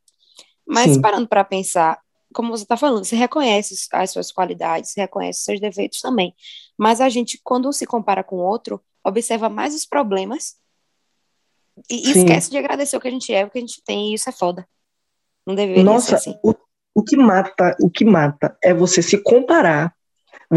Mas 0.66 0.94
Sim. 0.94 1.02
parando 1.02 1.28
para 1.28 1.44
pensar, 1.44 2.00
como 2.34 2.50
você 2.50 2.64
está 2.64 2.78
falando, 2.78 3.04
você 3.04 3.16
reconhece 3.16 3.76
as 3.92 4.10
suas 4.12 4.32
qualidades, 4.32 4.94
reconhece 4.96 5.40
os 5.40 5.46
seus 5.46 5.60
defeitos 5.60 6.00
também. 6.00 6.34
Mas 6.78 7.02
a 7.02 7.10
gente, 7.10 7.40
quando 7.44 7.72
se 7.74 7.86
compara 7.86 8.24
com 8.24 8.38
o 8.38 8.44
outro, 8.46 8.82
observa 9.04 9.50
mais 9.50 9.76
os 9.76 9.86
problemas 9.86 10.56
e 11.90 12.10
e 12.10 12.14
Sim. 12.14 12.20
esquece 12.20 12.50
de 12.50 12.58
agradecer 12.58 12.96
o 12.98 13.02
que 13.02 13.08
a 13.08 13.12
gente 13.12 13.34
é, 13.34 13.46
o 13.46 13.50
que 13.50 13.58
a 13.58 13.62
gente 13.62 13.82
tem, 13.84 14.12
e 14.12 14.14
isso 14.16 14.30
é 14.30 14.32
foda. 14.32 14.68
Não 15.46 15.56
deveria 15.56 15.82
ser 15.82 15.84
Nossa, 15.84 16.16
assim. 16.16 16.36
o, 16.44 16.54
o 16.96 17.04
que 17.04 17.18
mata, 17.18 17.76
o 17.82 17.90
que 17.90 18.06
mata 18.06 18.56
é 18.64 18.74
você 18.74 19.02
se 19.02 19.18
comparar 19.18 19.94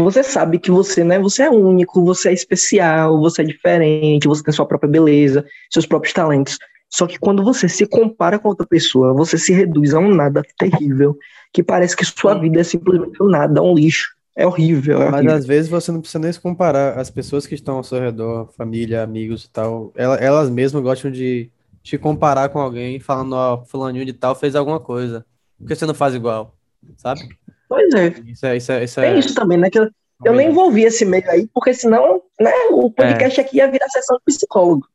você 0.03 0.23
sabe 0.23 0.59
que 0.59 0.69
você, 0.69 1.05
né, 1.05 1.17
você 1.17 1.43
é 1.43 1.49
único, 1.49 2.03
você 2.03 2.29
é 2.29 2.33
especial, 2.33 3.17
você 3.17 3.41
é 3.41 3.45
diferente, 3.45 4.27
você 4.27 4.43
tem 4.43 4.53
sua 4.53 4.65
própria 4.65 4.89
beleza, 4.89 5.45
seus 5.71 5.85
próprios 5.85 6.13
talentos. 6.13 6.57
Só 6.89 7.07
que 7.07 7.17
quando 7.17 7.41
você 7.41 7.69
se 7.69 7.85
compara 7.85 8.37
com 8.37 8.49
outra 8.49 8.67
pessoa, 8.67 9.13
você 9.13 9.37
se 9.37 9.53
reduz 9.53 9.93
a 9.93 9.99
um 9.99 10.13
nada 10.13 10.43
terrível, 10.57 11.17
que 11.53 11.63
parece 11.63 11.95
que 11.95 12.03
sua 12.03 12.35
vida 12.35 12.59
é 12.59 12.63
simplesmente 12.63 13.23
um 13.23 13.29
nada, 13.29 13.61
um 13.61 13.73
lixo. 13.73 14.13
É 14.35 14.45
horrível. 14.45 15.01
É 15.01 15.05
Mas 15.05 15.13
horrível. 15.13 15.35
às 15.35 15.45
vezes 15.45 15.69
você 15.69 15.93
não 15.93 16.01
precisa 16.01 16.19
nem 16.19 16.31
se 16.31 16.41
comparar. 16.41 16.99
As 16.99 17.09
pessoas 17.09 17.47
que 17.47 17.55
estão 17.55 17.77
ao 17.77 17.83
seu 17.83 17.99
redor, 18.01 18.51
família, 18.57 19.01
amigos 19.01 19.45
e 19.45 19.49
tal, 19.49 19.93
elas, 19.95 20.21
elas 20.21 20.49
mesmas 20.49 20.83
gostam 20.83 21.09
de 21.09 21.49
te 21.85 21.99
comparar 21.99 22.49
com 22.49 22.59
alguém, 22.59 22.99
falando, 22.99 23.33
ó, 23.33 23.63
fulaninho 23.63 24.03
de 24.05 24.11
tal 24.11 24.33
fez 24.33 24.55
alguma 24.55 24.79
coisa. 24.79 25.23
Por 25.55 25.67
que 25.67 25.75
você 25.75 25.85
não 25.85 25.93
faz 25.93 26.15
igual? 26.15 26.57
Sabe? 26.97 27.21
Pois 27.69 27.93
é. 27.93 28.07
Isso 28.25 28.45
é, 28.47 28.57
isso 28.57 28.71
é, 28.71 28.83
isso 28.83 28.99
Tem 28.99 29.11
é... 29.11 29.19
isso 29.19 29.35
também, 29.35 29.55
né? 29.59 29.69
Que 29.69 29.77
eu, 29.77 29.87
eu 30.25 30.33
nem 30.33 30.49
envolvi 30.49 30.83
esse 30.83 31.05
meio 31.05 31.29
aí, 31.29 31.47
porque 31.53 31.75
senão, 31.75 32.23
né, 32.41 32.51
o 32.71 32.89
podcast 32.89 33.39
aqui 33.39 33.57
ia 33.57 33.69
virar 33.69 33.87
sessão 33.89 34.17
de 34.17 34.23
psicólogo. 34.33 34.87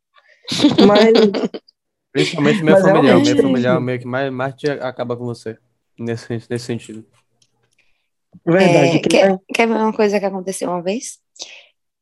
Mas, 0.84 1.12
Principalmente 2.10 2.60
meu 2.64 2.74
Mas 2.74 2.82
familiar. 2.82 3.20
Meu 3.20 3.22
é 3.22 3.36
familiar 3.36 3.70
é 3.70 3.74
o 3.74 3.78
isso. 3.78 3.84
meio 3.86 4.00
que 4.00 4.06
mais, 4.06 4.32
mais 4.32 4.54
te 4.56 4.68
acaba 4.68 5.16
com 5.16 5.24
você. 5.24 5.56
Nesse, 5.96 6.32
nesse 6.50 6.64
sentido. 6.64 7.04
verdade. 8.44 8.96
É, 8.96 8.98
que, 8.98 9.08
quer, 9.08 9.30
né, 9.30 9.38
quer 9.54 9.68
ver 9.68 9.74
uma 9.74 9.92
coisa 9.92 10.18
que 10.18 10.26
aconteceu 10.26 10.68
uma 10.68 10.82
vez? 10.82 11.20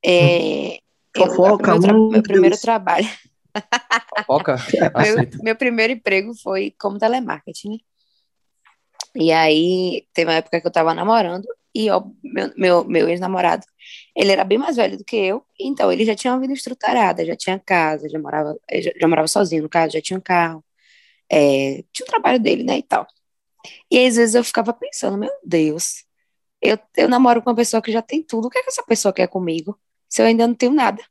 É, 0.03 0.77
eu- 0.77 0.81
Fofoca, 1.15 1.73
meu, 1.73 1.81
tra- 1.83 1.95
hum, 1.95 2.09
meu 2.11 2.23
primeiro 2.23 2.59
trabalho, 2.59 3.07
Fofoca? 4.27 4.57
Meu, 4.97 5.43
meu 5.43 5.57
primeiro 5.57 5.93
emprego 5.93 6.35
foi 6.35 6.75
como 6.79 6.99
telemarketing. 6.99 7.71
né? 7.71 7.79
E 9.15 9.33
aí, 9.33 10.07
teve 10.13 10.31
uma 10.31 10.37
época 10.37 10.61
que 10.61 10.67
eu 10.67 10.71
tava 10.71 10.95
namorando, 10.95 11.47
e 11.75 11.91
ó, 11.91 12.03
meu, 12.23 12.53
meu, 12.57 12.85
meu 12.85 13.09
ex-namorado, 13.09 13.65
ele 14.15 14.33
era 14.33 14.45
bem 14.45 14.59
mais 14.59 14.77
velho 14.77 14.99
do 14.99 15.05
que 15.05 15.17
eu, 15.17 15.45
então 15.59 15.93
ele 15.93 16.05
já 16.05 16.15
tinha 16.15 16.33
uma 16.33 16.41
vida 16.41 16.53
estruturada, 16.53 17.25
já 17.25 17.37
tinha 17.37 17.59
casa, 17.59 18.09
já 18.09 18.19
morava, 18.19 18.59
eh, 18.69 18.83
já, 18.83 18.91
já 19.01 19.09
morava 19.09 19.29
sozinho 19.29 19.63
no 19.63 19.69
caso, 19.69 19.93
já 19.95 20.01
tinha 20.01 20.19
um 20.19 20.23
carro, 20.23 20.65
é, 21.31 21.85
tinha 21.93 22.05
o 22.07 22.11
trabalho 22.11 22.41
dele, 22.41 22.65
né, 22.65 22.79
e 22.79 22.83
tal. 22.83 23.07
E 23.91 24.07
às 24.07 24.17
vezes 24.17 24.35
eu 24.35 24.45
ficava 24.45 24.73
pensando, 24.73 25.19
meu 25.19 25.31
Deus, 25.45 26.05
eu, 26.63 26.79
eu 26.97 27.09
namoro 27.09 27.43
com 27.43 27.51
uma 27.51 27.57
pessoa 27.57 27.83
que 27.83 27.93
já 27.93 28.03
tem 28.03 28.23
tudo, 28.23 28.49
o 28.49 28.51
que 28.51 28.59
é 28.59 28.63
que 28.63 28.71
essa 28.71 28.83
pessoa 28.85 29.13
quer 29.13 29.29
comigo, 29.29 29.79
se 30.09 30.23
eu 30.23 30.27
ainda 30.27 30.47
não 30.47 30.55
tenho 30.55 30.73
nada? 30.73 31.03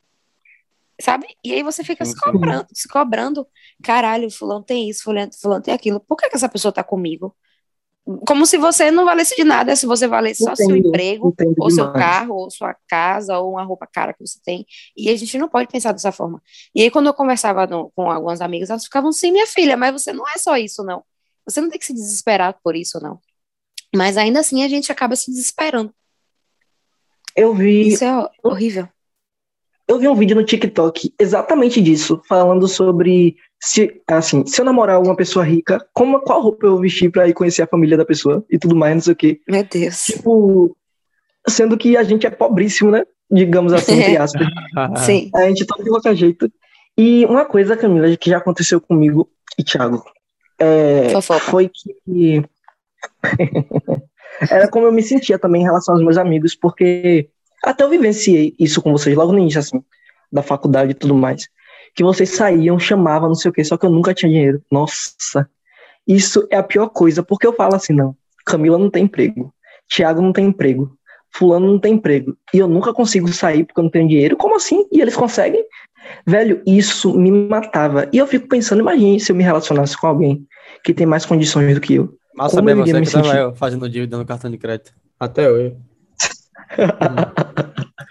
Sabe? 1.01 1.27
E 1.43 1.53
aí 1.53 1.63
você 1.63 1.83
fica 1.83 2.05
Sim, 2.05 2.11
se 2.11 2.15
sim. 2.15 2.21
cobrando, 2.21 2.67
se 2.73 2.87
cobrando, 2.87 3.47
caralho, 3.83 4.31
fulano 4.31 4.63
tem 4.63 4.89
isso, 4.89 5.03
fulano, 5.03 5.31
fulano 5.39 5.61
tem 5.63 5.73
aquilo, 5.73 5.99
por 5.99 6.17
que 6.17 6.29
que 6.29 6.35
essa 6.35 6.49
pessoa 6.49 6.71
tá 6.71 6.83
comigo? 6.83 7.35
Como 8.25 8.45
se 8.45 8.57
você 8.57 8.89
não 8.89 9.03
valesse 9.03 9.35
de 9.35 9.43
nada, 9.43 9.75
se 9.75 9.85
você 9.85 10.07
valesse 10.07 10.43
só 10.43 10.55
seu 10.55 10.75
Entendo, 10.75 10.87
emprego, 10.87 11.27
entendo 11.27 11.55
ou 11.59 11.69
seu 11.69 11.87
demais. 11.87 11.93
carro, 11.99 12.35
ou 12.35 12.49
sua 12.49 12.73
casa, 12.87 13.37
ou 13.37 13.51
uma 13.51 13.63
roupa 13.63 13.85
cara 13.85 14.13
que 14.13 14.25
você 14.25 14.39
tem. 14.43 14.65
E 14.95 15.09
a 15.09 15.15
gente 15.17 15.37
não 15.37 15.49
pode 15.49 15.67
pensar 15.69 15.91
dessa 15.91 16.11
forma. 16.11 16.41
E 16.73 16.81
aí, 16.83 16.89
quando 16.89 17.07
eu 17.07 17.13
conversava 17.13 17.67
no- 17.67 17.91
com 17.95 18.09
algumas 18.09 18.39
amigas, 18.39 18.69
elas 18.69 18.85
ficavam 18.85 19.09
assim, 19.09 19.29
minha 19.31 19.45
filha, 19.47 19.75
mas 19.75 19.91
você 19.91 20.13
não 20.13 20.25
é 20.29 20.37
só 20.37 20.55
isso, 20.57 20.83
não. 20.85 21.03
Você 21.45 21.59
não 21.59 21.69
tem 21.69 21.77
que 21.79 21.85
se 21.85 21.93
desesperar 21.93 22.57
por 22.63 22.75
isso, 22.77 22.97
não. 23.01 23.19
Mas 23.95 24.17
ainda 24.17 24.39
assim, 24.41 24.63
a 24.63 24.69
gente 24.69 24.91
acaba 24.91 25.15
se 25.15 25.31
desesperando. 25.31 25.93
eu 27.35 27.53
vi 27.53 27.87
Isso 27.87 28.03
é 28.03 28.29
horrível. 28.43 28.87
Eu 29.87 29.97
vi 29.99 30.07
um 30.07 30.15
vídeo 30.15 30.35
no 30.35 30.43
TikTok 30.43 31.13
exatamente 31.17 31.81
disso, 31.81 32.21
falando 32.27 32.67
sobre 32.67 33.37
se, 33.59 34.01
assim, 34.05 34.45
se 34.45 34.59
eu 34.59 34.65
namorar 34.65 35.01
uma 35.01 35.15
pessoa 35.15 35.45
rica, 35.45 35.85
como, 35.93 36.19
qual 36.19 36.41
roupa 36.41 36.65
eu 36.65 36.71
vou 36.71 36.81
vestir 36.81 37.09
pra 37.09 37.27
ir 37.27 37.33
conhecer 37.33 37.61
a 37.61 37.67
família 37.67 37.95
da 37.95 38.05
pessoa 38.05 38.43
e 38.49 38.59
tudo 38.59 38.75
mais, 38.75 38.95
não 38.95 39.01
sei 39.01 39.13
o 39.13 39.15
quê. 39.15 39.41
Meu 39.47 39.63
Deus. 39.63 40.03
Tipo, 40.03 40.75
sendo 41.47 41.77
que 41.77 41.95
a 41.95 42.03
gente 42.03 42.27
é 42.27 42.29
pobríssimo, 42.29 42.91
né? 42.91 43.05
Digamos 43.31 43.71
assim, 43.71 43.93
entre 43.93 44.17
aspas. 44.17 44.47
Sim. 45.05 45.29
A 45.33 45.47
gente 45.47 45.65
tá 45.65 45.75
de 45.81 45.89
qualquer 45.89 46.15
jeito. 46.15 46.51
E 46.97 47.25
uma 47.25 47.45
coisa, 47.45 47.77
Camila, 47.77 48.15
que 48.17 48.29
já 48.29 48.37
aconteceu 48.37 48.81
comigo 48.81 49.29
e 49.57 49.63
Thiago, 49.63 50.03
é, 50.59 51.09
foi 51.41 51.69
que 51.69 52.43
era 54.49 54.67
como 54.67 54.85
eu 54.85 54.91
me 54.91 55.03
sentia 55.03 55.37
também 55.37 55.61
em 55.61 55.65
relação 55.65 55.95
aos 55.95 56.03
meus 56.03 56.17
amigos, 56.17 56.55
porque 56.55 57.29
até 57.63 57.83
eu 57.83 57.89
vivenciei 57.89 58.55
isso 58.59 58.81
com 58.81 58.91
vocês 58.91 59.15
logo 59.15 59.31
no 59.31 59.39
início, 59.39 59.59
assim, 59.59 59.83
da 60.31 60.41
faculdade 60.41 60.91
e 60.91 60.95
tudo 60.95 61.15
mais. 61.15 61.47
Que 61.95 62.03
vocês 62.03 62.29
saíam, 62.29 62.77
chamavam, 62.77 63.29
não 63.29 63.35
sei 63.35 63.49
o 63.49 63.53
quê, 63.53 63.63
só 63.63 63.77
que 63.77 63.85
eu 63.85 63.89
nunca 63.89 64.13
tinha 64.13 64.31
dinheiro. 64.31 64.61
Nossa, 64.71 65.49
isso 66.07 66.47
é 66.49 66.57
a 66.57 66.63
pior 66.63 66.89
coisa, 66.89 67.23
porque 67.23 67.45
eu 67.45 67.53
falo 67.53 67.75
assim, 67.75 67.93
não, 67.93 68.15
Camila 68.45 68.77
não 68.77 68.89
tem 68.89 69.03
emprego, 69.03 69.53
Thiago 69.89 70.21
não 70.21 70.31
tem 70.31 70.45
emprego, 70.45 70.95
fulano 71.31 71.67
não 71.67 71.79
tem 71.79 71.95
emprego, 71.95 72.37
e 72.53 72.59
eu 72.59 72.67
nunca 72.67 72.93
consigo 72.93 73.27
sair 73.33 73.65
porque 73.65 73.79
eu 73.79 73.83
não 73.83 73.91
tenho 73.91 74.07
dinheiro, 74.07 74.37
como 74.37 74.55
assim? 74.55 74.87
E 74.91 75.01
eles 75.01 75.15
conseguem? 75.15 75.65
Velho, 76.25 76.61
isso 76.65 77.13
me 77.17 77.31
matava. 77.31 78.07
E 78.13 78.17
eu 78.17 78.27
fico 78.27 78.47
pensando, 78.47 78.79
imagine 78.79 79.19
se 79.19 79.31
eu 79.31 79.35
me 79.35 79.43
relacionasse 79.43 79.97
com 79.97 80.07
alguém 80.07 80.47
que 80.83 80.93
tem 80.93 81.05
mais 81.05 81.25
condições 81.25 81.73
do 81.73 81.81
que 81.81 81.95
eu. 81.95 82.13
Mal 82.35 82.49
eu 82.53 82.69
iria 82.69 82.75
você 82.75 82.99
me 82.99 83.05
que 83.05 83.11
tava 83.11 83.25
sentir? 83.25 83.39
eu 83.39 83.55
fazendo 83.55 83.89
dívida 83.89 84.17
no 84.17 84.25
cartão 84.25 84.49
de 84.49 84.57
crédito. 84.57 84.93
Até 85.19 85.47
eu. 85.47 85.75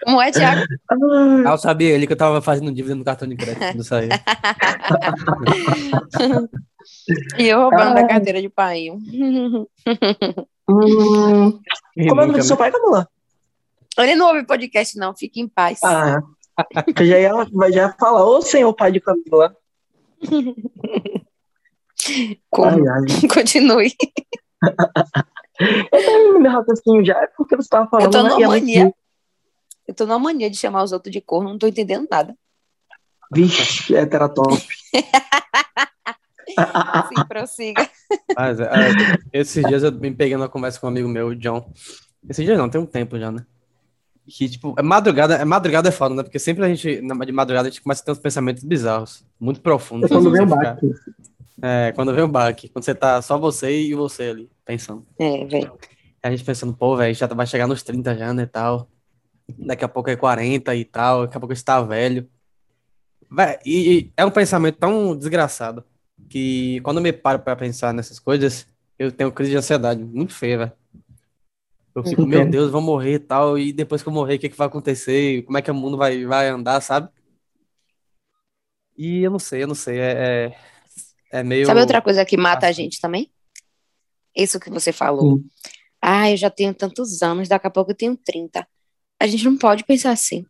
Como 0.07 0.21
é, 0.21 0.31
Thiago? 0.31 0.61
Ah, 1.45 1.51
eu 1.51 1.57
sabia 1.57 1.89
ele 1.89 2.07
que 2.07 2.13
eu 2.13 2.17
tava 2.17 2.41
fazendo 2.41 2.71
dívida 2.71 2.95
no 2.95 3.03
cartão 3.03 3.27
de 3.27 3.35
crédito 3.35 3.59
quando 3.59 3.83
saiu. 3.83 4.07
E 7.37 7.47
eu 7.47 7.59
roubando 7.63 7.95
da 7.95 8.01
Ah. 8.01 8.07
carteira 8.07 8.41
de 8.41 8.47
pai. 8.47 8.89
Hum, 8.89 9.65
como 10.69 12.21
é 12.21 12.23
o 12.23 12.27
nome 12.27 12.33
do 12.39 12.43
seu 12.43 12.55
pai, 12.55 12.71
Camila? 12.71 13.07
Ele 13.97 14.15
não 14.15 14.27
ouve 14.27 14.45
podcast, 14.45 14.97
não. 14.97 15.13
Fique 15.15 15.41
em 15.41 15.47
paz. 15.49 15.79
Ah, 15.83 16.21
eu 16.97 17.05
já 17.05 17.19
ia, 17.19 17.33
vai 17.51 17.71
já 17.73 17.91
falar, 17.99 18.23
ô 18.25 18.41
senhor 18.41 18.73
pai 18.73 18.91
de 18.93 19.01
Camila. 19.01 19.53
Como? 22.49 22.69
Ai, 22.69 22.79
ai. 22.87 23.03
Continue. 23.33 23.93
Eu 25.91 25.99
terminei 26.05 26.39
meu 26.39 26.51
raciocínio 26.51 27.03
já, 27.05 27.21
é 27.21 27.27
porque 27.35 27.55
você 27.57 27.67
tava 27.69 27.89
falando, 27.89 28.05
Eu 28.05 28.11
tô 28.11 28.23
né? 28.23 28.29
numa 28.29 28.39
E 28.39 28.43
a 28.43 28.47
mania. 28.47 28.93
Eu 29.87 29.93
tô 29.93 30.05
numa 30.05 30.19
mania 30.19 30.49
de 30.49 30.57
chamar 30.57 30.83
os 30.83 30.91
outros 30.91 31.13
de 31.13 31.21
corno, 31.21 31.51
não 31.51 31.57
tô 31.57 31.67
entendendo 31.67 32.07
nada. 32.11 32.35
Vixe, 33.31 33.95
é 33.95 34.05
teratop. 34.05 34.57
Sim, 37.07 37.23
prossiga. 37.27 37.89
Mas, 38.35 38.59
é, 38.59 38.65
é, 38.65 38.89
esses 39.33 39.65
dias 39.65 39.83
eu 39.83 39.91
me 39.91 40.13
peguei 40.13 40.35
numa 40.35 40.49
conversa 40.49 40.79
com 40.79 40.87
um 40.87 40.89
amigo 40.89 41.07
meu, 41.07 41.27
o 41.27 41.35
John. 41.35 41.71
Esses 42.29 42.45
dias 42.45 42.57
não, 42.57 42.69
tem 42.69 42.81
um 42.81 42.85
tempo 42.85 43.17
já, 43.17 43.31
né? 43.31 43.45
Que, 44.27 44.49
tipo, 44.49 44.75
é 44.77 44.81
madrugada, 44.81 45.35
é 45.35 45.45
madrugada 45.45 45.87
é 45.87 45.91
foda, 45.91 46.15
né? 46.15 46.23
Porque 46.23 46.37
sempre 46.37 46.65
a 46.65 46.67
gente, 46.67 47.01
na- 47.01 47.15
de 47.23 47.31
madrugada, 47.31 47.69
a 47.69 47.71
gente 47.71 47.81
começa 47.81 48.01
a 48.01 48.05
ter 48.05 48.11
uns 48.11 48.19
pensamentos 48.19 48.63
bizarros, 48.63 49.25
muito 49.39 49.61
profundos. 49.61 50.11
É 50.11 50.13
quando 50.13 50.31
vem 50.31 50.41
o 50.41 50.45
baque. 50.45 50.85
É, 51.61 51.91
quando 51.93 52.13
vem 52.13 52.23
o 52.23 52.27
baque, 52.27 52.69
quando 52.69 52.83
você 52.83 52.93
tá 52.93 53.21
só 53.21 53.37
você 53.37 53.71
e 53.71 53.95
você 53.95 54.23
ali, 54.23 54.49
pensando. 54.65 55.05
É, 55.17 55.45
velho. 55.45 55.77
A 56.21 56.29
gente 56.29 56.43
pensando, 56.43 56.73
pô, 56.73 56.97
velho, 56.97 57.15
já 57.15 57.25
vai 57.27 57.47
chegar 57.47 57.67
nos 57.67 57.83
30 57.83 58.15
já, 58.15 58.33
né, 58.33 58.45
tal. 58.45 58.89
Daqui 59.49 59.85
a 59.85 59.87
pouco 59.87 60.09
é 60.09 60.15
40 60.15 60.75
e 60.75 60.83
tal, 60.83 61.25
daqui 61.25 61.37
a 61.37 61.39
pouco 61.39 61.55
você 61.55 61.63
tá 61.63 61.81
velho. 61.81 62.29
Véi, 63.29 63.59
e, 63.65 63.99
e 63.99 64.13
é 64.15 64.25
um 64.25 64.31
pensamento 64.31 64.77
tão 64.77 65.15
desgraçado 65.15 65.83
que 66.29 66.81
quando 66.81 66.97
eu 66.97 67.03
me 67.03 67.13
paro 67.13 67.39
pra 67.39 67.55
pensar 67.55 67.93
nessas 67.93 68.19
coisas, 68.19 68.67
eu 68.97 69.11
tenho 69.11 69.31
crise 69.31 69.51
de 69.51 69.57
ansiedade 69.57 70.03
muito 70.03 70.33
feia, 70.33 70.57
velho. 70.57 70.71
Eu 71.95 72.03
fico, 72.03 72.25
meu. 72.25 72.47
Deus, 72.47 72.71
vou 72.71 72.81
morrer 72.81 73.15
e 73.15 73.19
tal, 73.19 73.57
e 73.57 73.73
depois 73.73 74.03
que 74.03 74.09
eu 74.09 74.13
morrer, 74.13 74.35
o 74.35 74.39
que, 74.39 74.49
que 74.49 74.57
vai 74.57 74.67
acontecer? 74.67 75.41
Como 75.43 75.57
é 75.57 75.61
que 75.61 75.71
o 75.71 75.73
mundo 75.73 75.97
vai, 75.97 76.25
vai 76.25 76.47
andar, 76.47 76.79
sabe? 76.81 77.09
E 78.95 79.23
eu 79.23 79.31
não 79.31 79.39
sei, 79.39 79.63
eu 79.63 79.67
não 79.67 79.75
sei, 79.75 79.99
é, 79.99 80.11
é, 80.11 81.39
é 81.39 81.43
meio... 81.43 81.65
Sabe 81.65 81.79
outra 81.79 82.01
coisa 82.01 82.25
que 82.25 82.37
mata 82.37 82.67
a 82.67 82.71
gente 82.71 82.99
também? 82.99 83.31
Isso 84.35 84.59
que 84.59 84.69
você 84.69 84.91
falou. 84.91 85.37
Sim. 85.37 85.49
Ah, 85.99 86.29
eu 86.29 86.37
já 86.37 86.49
tenho 86.49 86.73
tantos 86.73 87.23
anos, 87.23 87.47
daqui 87.47 87.65
a 87.65 87.71
pouco 87.71 87.91
eu 87.91 87.95
tenho 87.95 88.15
30. 88.15 88.67
A 89.19 89.27
gente 89.27 89.45
não 89.45 89.57
pode 89.57 89.83
pensar 89.83 90.11
assim. 90.11 90.45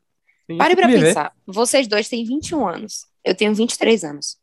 Tem 0.48 0.58
Pare 0.58 0.76
viver. 0.76 1.08
pensar. 1.08 1.34
Vocês 1.46 1.88
dois 1.88 2.08
têm 2.08 2.26
21 2.26 2.68
anos. 2.68 3.06
Eu 3.24 3.36
tenho 3.36 3.54
23 3.54 4.04
anos. 4.04 4.38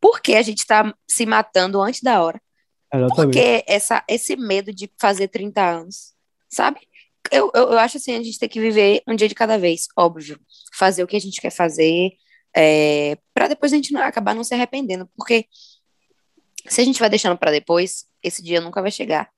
Por 0.00 0.20
que 0.20 0.34
a 0.34 0.42
gente 0.42 0.66
tá 0.66 0.94
se 1.08 1.26
matando 1.26 1.80
antes 1.80 2.02
da 2.02 2.22
hora? 2.22 2.40
Por 2.90 2.98
Exatamente. 2.98 3.38
que 3.38 3.64
essa, 3.66 4.04
esse 4.08 4.36
medo 4.36 4.72
de 4.72 4.90
fazer 4.98 5.28
30 5.28 5.62
anos? 5.62 6.12
Sabe? 6.48 6.80
Eu, 7.30 7.50
eu, 7.54 7.72
eu 7.72 7.78
acho 7.78 7.96
assim, 7.96 8.14
a 8.14 8.22
gente 8.22 8.38
tem 8.38 8.48
que 8.48 8.60
viver 8.60 9.02
um 9.06 9.14
dia 9.14 9.28
de 9.28 9.34
cada 9.34 9.56
vez, 9.56 9.86
óbvio. 9.96 10.38
Fazer 10.74 11.02
o 11.02 11.06
que 11.06 11.16
a 11.16 11.20
gente 11.20 11.40
quer 11.40 11.50
fazer, 11.50 12.12
é, 12.54 13.16
para 13.32 13.48
depois 13.48 13.72
a 13.72 13.76
gente 13.76 13.92
não, 13.92 14.02
acabar 14.02 14.34
não 14.34 14.44
se 14.44 14.54
arrependendo. 14.54 15.08
Porque 15.16 15.46
se 16.66 16.80
a 16.80 16.84
gente 16.84 17.00
vai 17.00 17.08
deixando 17.08 17.36
para 17.36 17.50
depois, 17.50 18.06
esse 18.22 18.42
dia 18.42 18.60
nunca 18.60 18.82
vai 18.82 18.90
chegar. 18.90 19.30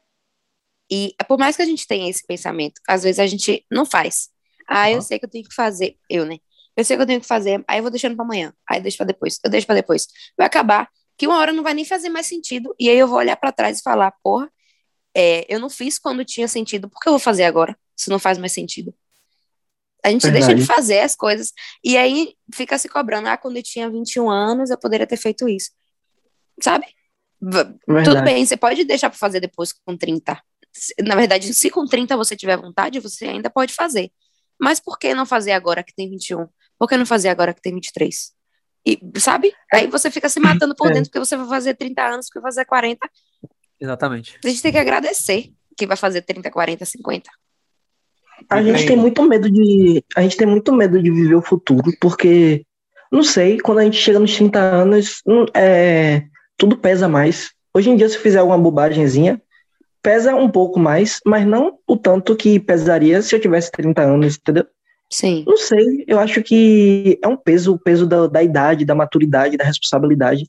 E 0.94 1.12
por 1.26 1.36
mais 1.36 1.56
que 1.56 1.62
a 1.62 1.64
gente 1.64 1.88
tenha 1.88 2.08
esse 2.08 2.24
pensamento, 2.24 2.80
às 2.86 3.02
vezes 3.02 3.18
a 3.18 3.26
gente 3.26 3.66
não 3.68 3.84
faz. 3.84 4.28
Ah, 4.68 4.88
eu 4.88 4.98
Aham. 4.98 5.02
sei 5.02 5.18
que 5.18 5.24
eu 5.24 5.28
tenho 5.28 5.44
que 5.44 5.52
fazer. 5.52 5.96
Eu, 6.08 6.24
né? 6.24 6.38
Eu 6.76 6.84
sei 6.84 6.96
que 6.96 7.02
eu 7.02 7.06
tenho 7.06 7.20
que 7.20 7.26
fazer, 7.26 7.64
aí 7.66 7.78
eu 7.78 7.82
vou 7.82 7.90
deixando 7.90 8.14
para 8.14 8.24
amanhã. 8.24 8.54
Aí 8.68 8.78
eu 8.78 8.82
deixo 8.82 8.96
para 8.96 9.06
depois. 9.06 9.40
Eu 9.44 9.50
deixo 9.50 9.66
para 9.66 9.74
depois. 9.74 10.06
Vai 10.38 10.46
acabar 10.46 10.88
que 11.18 11.26
uma 11.26 11.36
hora 11.38 11.52
não 11.52 11.64
vai 11.64 11.74
nem 11.74 11.84
fazer 11.84 12.08
mais 12.10 12.26
sentido. 12.26 12.72
E 12.78 12.88
aí 12.88 12.96
eu 12.96 13.08
vou 13.08 13.18
olhar 13.18 13.36
para 13.36 13.50
trás 13.50 13.80
e 13.80 13.82
falar, 13.82 14.12
porra, 14.22 14.48
é, 15.16 15.44
eu 15.52 15.58
não 15.58 15.68
fiz 15.68 15.98
quando 15.98 16.24
tinha 16.24 16.46
sentido, 16.46 16.88
por 16.88 17.00
que 17.00 17.08
eu 17.08 17.12
vou 17.12 17.20
fazer 17.20 17.42
agora? 17.44 17.76
Isso 17.96 18.08
não 18.08 18.20
faz 18.20 18.38
mais 18.38 18.52
sentido. 18.52 18.94
A 20.04 20.10
gente 20.10 20.22
Verdade. 20.22 20.46
deixa 20.46 20.60
de 20.60 20.66
fazer 20.66 21.00
as 21.00 21.16
coisas 21.16 21.52
e 21.82 21.96
aí 21.96 22.34
fica 22.54 22.78
se 22.78 22.88
cobrando. 22.88 23.28
Ah, 23.28 23.36
quando 23.36 23.56
eu 23.56 23.62
tinha 23.64 23.90
21 23.90 24.30
anos, 24.30 24.70
eu 24.70 24.78
poderia 24.78 25.06
ter 25.06 25.16
feito 25.16 25.48
isso. 25.48 25.70
Sabe? 26.62 26.86
Verdade. 27.40 28.04
Tudo 28.04 28.22
bem, 28.22 28.44
você 28.44 28.56
pode 28.56 28.84
deixar 28.84 29.10
para 29.10 29.18
fazer 29.18 29.40
depois 29.40 29.72
com 29.72 29.96
30. 29.96 30.40
Na 31.00 31.14
verdade, 31.14 31.52
se 31.54 31.70
com 31.70 31.86
30 31.86 32.16
você 32.16 32.36
tiver 32.36 32.56
vontade, 32.56 33.00
você 33.00 33.26
ainda 33.26 33.48
pode 33.48 33.72
fazer. 33.72 34.10
Mas 34.60 34.80
por 34.80 34.98
que 34.98 35.14
não 35.14 35.26
fazer 35.26 35.52
agora 35.52 35.82
que 35.82 35.94
tem 35.94 36.08
21? 36.08 36.46
Por 36.78 36.88
que 36.88 36.96
não 36.96 37.06
fazer 37.06 37.28
agora 37.28 37.54
que 37.54 37.60
tem 37.60 37.74
23? 37.74 38.32
E, 38.86 39.00
sabe? 39.18 39.52
É. 39.72 39.78
Aí 39.78 39.86
você 39.86 40.10
fica 40.10 40.28
se 40.28 40.38
matando 40.40 40.74
por 40.74 40.90
é. 40.90 40.94
dentro 40.94 41.10
porque 41.10 41.24
você 41.24 41.36
vai 41.36 41.48
fazer 41.48 41.74
30 41.74 42.02
anos, 42.02 42.26
porque 42.26 42.40
vai 42.40 42.52
fazer 42.52 42.64
40. 42.64 43.10
Exatamente. 43.80 44.38
A 44.44 44.48
gente 44.48 44.62
tem 44.62 44.72
que 44.72 44.78
agradecer 44.78 45.52
que 45.76 45.86
vai 45.86 45.96
fazer 45.96 46.22
30, 46.22 46.50
40, 46.50 46.84
50. 46.84 47.30
A 48.48 48.62
gente 48.62 48.86
tem 48.86 48.96
muito 48.96 49.22
medo 49.22 49.50
de. 49.50 50.04
A 50.16 50.22
gente 50.22 50.36
tem 50.36 50.46
muito 50.46 50.72
medo 50.72 51.02
de 51.02 51.10
viver 51.10 51.34
o 51.34 51.42
futuro, 51.42 51.92
porque, 52.00 52.64
não 53.10 53.22
sei, 53.22 53.58
quando 53.60 53.78
a 53.78 53.84
gente 53.84 53.96
chega 53.96 54.18
nos 54.18 54.34
30 54.34 54.58
anos, 54.58 55.22
é, 55.54 56.24
tudo 56.56 56.76
pesa 56.76 57.08
mais. 57.08 57.52
Hoje 57.72 57.90
em 57.90 57.96
dia, 57.96 58.08
se 58.08 58.18
fizer 58.18 58.38
alguma 58.38 58.58
bobagemzinha, 58.58 59.40
pesa 60.04 60.36
um 60.36 60.50
pouco 60.50 60.78
mais, 60.78 61.18
mas 61.24 61.46
não 61.46 61.78
o 61.88 61.96
tanto 61.96 62.36
que 62.36 62.60
pesaria 62.60 63.22
se 63.22 63.34
eu 63.34 63.40
tivesse 63.40 63.72
30 63.72 64.02
anos, 64.02 64.36
entendeu? 64.36 64.66
Sim. 65.10 65.44
Não 65.46 65.56
sei, 65.56 66.04
eu 66.06 66.20
acho 66.20 66.42
que 66.42 67.18
é 67.22 67.26
um 67.26 67.36
peso, 67.36 67.72
o 67.72 67.78
peso 67.78 68.06
da, 68.06 68.26
da 68.26 68.42
idade, 68.42 68.84
da 68.84 68.94
maturidade, 68.94 69.56
da 69.56 69.64
responsabilidade. 69.64 70.46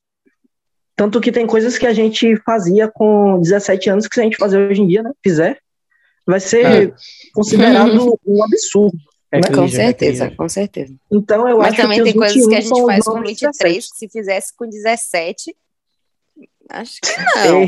Tanto 0.94 1.22
que 1.22 1.32
tem 1.32 1.48
coisas 1.48 1.78
que 1.78 1.88
a 1.88 1.94
gente 1.94 2.36
fazia 2.46 2.90
com 2.90 3.40
17 3.40 3.90
anos 3.90 4.08
que 4.08 4.16
se 4.16 4.22
a 4.22 4.24
gente 4.26 4.38
fazer 4.38 4.58
hoje 4.58 4.82
em 4.82 4.88
dia, 4.88 5.02
né, 5.02 5.12
fizer, 5.24 5.58
vai 6.28 6.42
ser 6.42 6.90
é. 6.90 6.94
considerado 7.34 8.20
um 8.28 8.44
absurdo. 8.44 8.98
É 9.32 9.38
né? 9.38 9.56
com 9.56 9.68
certeza, 9.70 10.26
é 10.26 10.30
com 10.32 10.50
certeza. 10.50 10.94
Então 11.10 11.48
eu 11.48 11.60
Mas 11.60 11.70
acho 11.70 11.82
também 11.82 12.00
que 12.00 12.04
tem 12.04 12.14
coisas 12.14 12.46
que 12.46 12.56
a 12.56 12.62
gente 12.62 12.86
faz 12.86 13.06
com 13.06 13.22
23, 13.22 13.90
que 13.90 13.98
se 13.98 14.10
fizesse 14.10 14.54
com 14.56 14.68
17, 14.68 15.56
acho 16.70 17.00
que 17.02 17.10
não. 17.18 17.62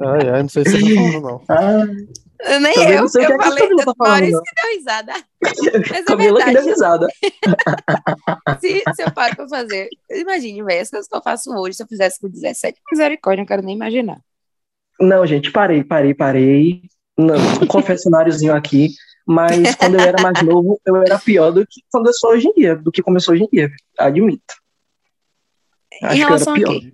ai, 0.10 0.30
ai, 0.30 0.42
não 0.42 0.48
sei 0.48 0.64
se 0.64 0.70
você 0.72 0.94
tá 0.94 1.00
falando, 1.00 1.20
não. 1.20 1.44
Ah. 1.48 1.84
Nem 2.60 2.74
eu, 2.74 2.82
eu, 2.82 3.30
eu 3.30 3.40
falei, 3.40 3.68
tá 3.76 3.92
Maurício 3.96 4.42
que 4.42 4.54
deu 4.60 4.72
risada. 4.76 5.12
Mas 5.40 5.58
é 6.08 6.16
verdade. 6.16 6.44
que 6.44 6.52
deu 6.52 6.64
risada. 6.64 7.06
se, 8.60 8.82
se 8.96 9.02
eu 9.02 9.12
paro 9.12 9.36
pra 9.36 9.48
fazer, 9.48 9.88
imagine, 10.10 10.62
velho, 10.64 10.82
as 10.82 10.90
coisas 10.90 11.08
que 11.08 11.16
eu 11.16 11.22
faço 11.22 11.54
hoje, 11.54 11.76
se 11.76 11.82
eu 11.84 11.86
fizesse 11.86 12.20
com 12.20 12.28
17, 12.28 12.80
misericórdia, 12.90 13.42
não 13.42 13.46
quero 13.46 13.62
nem 13.62 13.76
imaginar. 13.76 14.18
Não, 15.00 15.24
gente, 15.24 15.52
parei, 15.52 15.84
parei, 15.84 16.14
parei. 16.14 16.82
Não, 17.16 17.36
um 17.62 17.66
confessionáriozinho 17.66 18.54
aqui. 18.54 18.88
Mas 19.26 19.76
quando 19.76 19.94
eu 19.94 20.00
era 20.00 20.20
mais 20.20 20.42
novo, 20.42 20.80
eu 20.84 20.96
era 20.96 21.18
pior 21.18 21.52
do 21.52 21.64
que 21.64 21.80
quando 21.90 22.08
eu 22.08 22.12
sou 22.12 22.30
hoje 22.30 22.48
em 22.48 22.54
dia, 22.54 22.74
do 22.74 22.90
que 22.90 23.02
começou 23.02 23.34
hoje 23.34 23.44
em 23.44 23.48
dia, 23.52 23.70
admito. 23.98 24.54
Acho 26.02 26.14
em 26.14 26.18
relação 26.18 26.54
que 26.54 26.62
era 26.62 26.70
pior. 26.70 26.92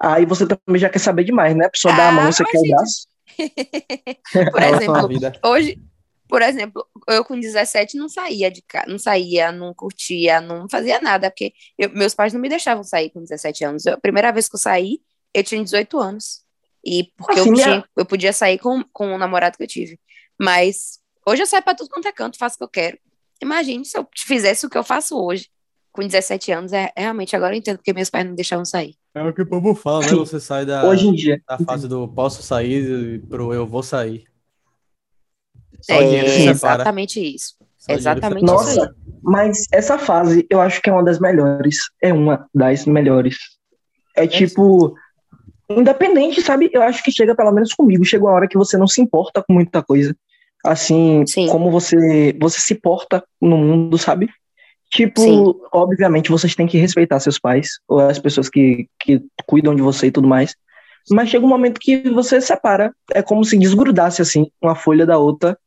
Aí 0.00 0.26
você 0.26 0.46
também 0.46 0.80
já 0.80 0.90
quer 0.90 0.98
saber 0.98 1.24
demais, 1.24 1.56
né? 1.56 1.66
A 1.66 1.70
pessoa 1.70 1.94
ah, 1.94 1.96
dá 1.96 2.08
a 2.08 2.12
mão, 2.12 2.30
você 2.30 2.44
quer 2.44 2.58
o 2.58 2.68
braço. 2.68 3.08
por 4.52 4.62
exemplo, 4.62 5.40
hoje, 5.44 5.82
por 6.28 6.42
exemplo, 6.42 6.86
eu 7.08 7.24
com 7.24 7.40
17 7.40 7.96
não 7.96 8.08
saía 8.08 8.50
de 8.50 8.60
casa, 8.62 8.86
não 8.86 8.98
saía, 8.98 9.50
não 9.50 9.72
curtia, 9.72 10.40
não 10.40 10.68
fazia 10.68 11.00
nada, 11.00 11.30
porque 11.30 11.52
eu, 11.78 11.90
meus 11.90 12.14
pais 12.14 12.32
não 12.32 12.40
me 12.40 12.48
deixavam 12.48 12.84
sair 12.84 13.10
com 13.10 13.20
17 13.20 13.64
anos. 13.64 13.86
Eu, 13.86 13.94
a 13.94 14.00
primeira 14.00 14.30
vez 14.30 14.48
que 14.48 14.56
eu 14.56 14.60
saí, 14.60 15.00
eu 15.32 15.42
tinha 15.42 15.62
18 15.62 15.98
anos. 15.98 16.42
E 16.84 17.10
porque 17.16 17.40
assim, 17.40 17.50
eu, 17.50 17.54
tinha, 17.54 17.84
eu 17.96 18.04
podia 18.04 18.32
sair 18.32 18.58
com, 18.58 18.84
com 18.92 19.14
o 19.14 19.18
namorado 19.18 19.56
que 19.56 19.62
eu 19.62 19.68
tive. 19.68 19.98
Mas 20.38 20.98
hoje 21.26 21.42
eu 21.42 21.46
saio 21.46 21.62
pra 21.62 21.74
tudo 21.74 21.88
quanto 21.88 22.06
é 22.06 22.12
canto, 22.12 22.36
faço 22.36 22.56
o 22.56 22.58
que 22.58 22.64
eu 22.64 22.68
quero. 22.68 22.98
Imagine 23.42 23.84
se 23.84 23.96
eu 23.96 24.06
fizesse 24.14 24.66
o 24.66 24.70
que 24.70 24.76
eu 24.76 24.84
faço 24.84 25.18
hoje 25.18 25.48
com 25.94 26.02
17 26.02 26.50
anos, 26.50 26.72
é, 26.72 26.90
é, 26.96 27.02
realmente, 27.02 27.36
agora 27.36 27.54
eu 27.54 27.58
entendo 27.58 27.76
porque 27.76 27.92
meus 27.92 28.10
pais 28.10 28.26
não 28.26 28.34
deixavam 28.34 28.64
sair. 28.64 28.96
É 29.14 29.22
o 29.22 29.32
que 29.32 29.42
o 29.42 29.46
povo 29.46 29.76
fala, 29.76 30.00
né? 30.00 30.08
Você 30.08 30.40
sai 30.40 30.66
da, 30.66 30.84
Hoje 30.84 31.06
em 31.06 31.14
dia. 31.14 31.40
da 31.48 31.56
fase 31.58 31.86
do 31.86 32.08
posso 32.08 32.42
sair 32.42 33.20
pro 33.28 33.54
eu 33.54 33.64
vou 33.64 33.82
sair. 33.82 34.24
Só 35.80 35.94
é 35.94 36.46
exatamente 36.48 37.20
isso. 37.20 37.54
Só 37.78 37.92
exatamente 37.92 38.44
Nossa, 38.44 38.70
isso 38.72 38.82
aí. 38.82 38.88
mas 39.22 39.66
essa 39.70 39.96
fase 39.96 40.44
eu 40.50 40.60
acho 40.60 40.82
que 40.82 40.90
é 40.90 40.92
uma 40.92 41.04
das 41.04 41.20
melhores. 41.20 41.76
É 42.02 42.12
uma 42.12 42.48
das 42.52 42.86
melhores. 42.86 43.36
É, 44.16 44.24
é 44.24 44.26
tipo, 44.26 44.96
independente, 45.70 46.42
sabe? 46.42 46.70
Eu 46.72 46.82
acho 46.82 47.04
que 47.04 47.12
chega, 47.12 47.36
pelo 47.36 47.52
menos 47.52 47.72
comigo, 47.72 48.04
chega 48.04 48.24
uma 48.24 48.32
hora 48.32 48.48
que 48.48 48.58
você 48.58 48.76
não 48.76 48.88
se 48.88 49.00
importa 49.00 49.44
com 49.46 49.52
muita 49.52 49.80
coisa. 49.80 50.16
Assim, 50.64 51.24
Sim. 51.24 51.46
como 51.46 51.70
você, 51.70 52.36
você 52.40 52.58
se 52.58 52.74
porta 52.74 53.22
no 53.40 53.56
mundo, 53.58 53.96
sabe? 53.96 54.28
Tipo, 54.94 55.20
Sim. 55.20 55.54
obviamente 55.72 56.30
vocês 56.30 56.54
têm 56.54 56.68
que 56.68 56.78
respeitar 56.78 57.18
seus 57.18 57.36
pais, 57.36 57.80
ou 57.88 57.98
as 57.98 58.16
pessoas 58.16 58.48
que, 58.48 58.88
que 59.00 59.20
cuidam 59.44 59.74
de 59.74 59.82
você 59.82 60.06
e 60.06 60.10
tudo 60.12 60.28
mais. 60.28 60.54
Mas 61.10 61.30
chega 61.30 61.44
um 61.44 61.48
momento 61.48 61.80
que 61.80 62.08
você 62.10 62.40
separa. 62.40 62.94
É 63.12 63.20
como 63.20 63.44
se 63.44 63.58
desgrudasse, 63.58 64.22
assim, 64.22 64.46
uma 64.62 64.76
folha 64.76 65.04
da 65.04 65.18
outra 65.18 65.58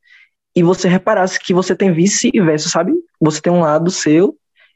e 0.55 0.63
você 0.63 0.87
reparasse 0.87 1.37
que 1.41 1.53
você 1.53 1.75
tem 1.75 1.91
vice 1.91 2.31
e 2.33 2.39
verso, 2.39 2.69
sabe? 2.69 2.93
Você 3.19 3.41
tem 3.41 3.51
um 3.51 3.59
lado 3.59 3.91
seu 3.91 4.33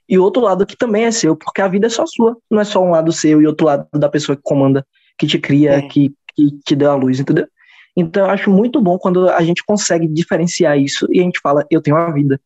e 0.08 0.20
outro 0.20 0.44
lado 0.44 0.66
que 0.66 0.76
também 0.76 1.06
é 1.06 1.12
seu, 1.12 1.34
porque 1.34 1.62
a 1.62 1.70
vida 1.70 1.88
é 1.88 1.90
só 1.90 2.06
sua. 2.06 2.36
Não 2.52 2.60
é 2.60 2.66
só 2.66 2.84
um 2.84 2.92
lado 2.92 3.10
seu 3.14 3.42
e 3.42 3.48
outro 3.48 3.66
lado 3.66 3.88
da 3.94 4.10
pessoa 4.10 4.36
que 4.36 4.44
comanda, 4.44 4.86
que 5.18 5.26
te 5.26 5.40
cria, 5.40 5.76
é. 5.78 5.82
que, 5.84 6.14
que 6.36 6.52
te 6.66 6.76
deu 6.76 6.92
a 6.92 6.96
luz, 6.96 7.22
entendeu? 7.22 7.48
Então 7.96 8.26
eu 8.26 8.32
acho 8.32 8.52
muito 8.52 8.82
bom 8.82 8.98
quando 8.98 9.30
a 9.30 9.42
gente 9.44 9.64
consegue 9.64 10.10
diferenciar 10.10 10.78
isso 10.78 11.08
e 11.10 11.22
a 11.22 11.24
gente 11.24 11.40
fala, 11.40 11.66
eu 11.72 11.82
tenho 11.82 11.96
uma 11.96 12.14
vida 12.14 12.38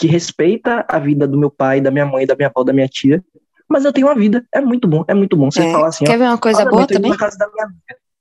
que 0.00 0.06
respeita 0.06 0.82
a 0.88 0.98
vida 0.98 1.28
do 1.28 1.36
meu 1.36 1.50
pai, 1.50 1.78
da 1.78 1.90
minha 1.90 2.06
mãe, 2.06 2.26
da 2.26 2.34
minha 2.34 2.48
avó, 2.48 2.64
da 2.64 2.72
minha 2.72 2.88
tia, 2.88 3.22
mas 3.68 3.84
eu 3.84 3.92
tenho 3.92 4.06
uma 4.06 4.14
vida. 4.14 4.42
É 4.50 4.58
muito 4.58 4.88
bom, 4.88 5.04
é 5.06 5.12
muito 5.12 5.36
bom. 5.36 5.50
Você 5.50 5.60
é. 5.60 5.70
falar 5.70 5.88
assim, 5.88 6.06
Quer 6.06 6.14
ó, 6.14 6.18
ver 6.18 6.24
uma 6.24 6.38
coisa 6.38 6.64
boa 6.64 6.86
também? 6.86 7.12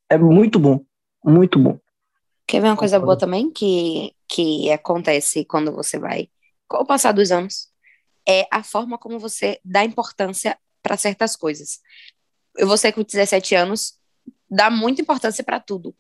É 0.10 0.18
muito 0.18 0.60
bom, 0.60 0.82
muito 1.24 1.58
bom. 1.58 1.80
Quer 2.46 2.62
ver 2.62 2.68
uma 2.68 2.76
coisa 2.76 3.00
boa 3.00 3.18
também 3.18 3.50
que, 3.50 4.14
que 4.28 4.70
acontece 4.72 5.46
quando 5.46 5.72
você 5.72 5.98
vai, 5.98 6.28
com 6.68 6.80
o 6.80 6.86
passar 6.86 7.14
dos 7.14 7.32
anos? 7.32 7.70
É 8.28 8.46
a 8.52 8.62
forma 8.62 8.98
como 8.98 9.18
você 9.18 9.58
dá 9.64 9.86
importância 9.86 10.58
para 10.84 10.98
certas 10.98 11.38
coisas. 11.38 11.80
Você 12.60 12.92
com 12.92 13.04
17 13.04 13.56
anos 13.56 13.94
dá 14.52 14.70
muita 14.70 15.02
importância 15.02 15.46
para 15.46 15.62
tudo. 15.62 15.96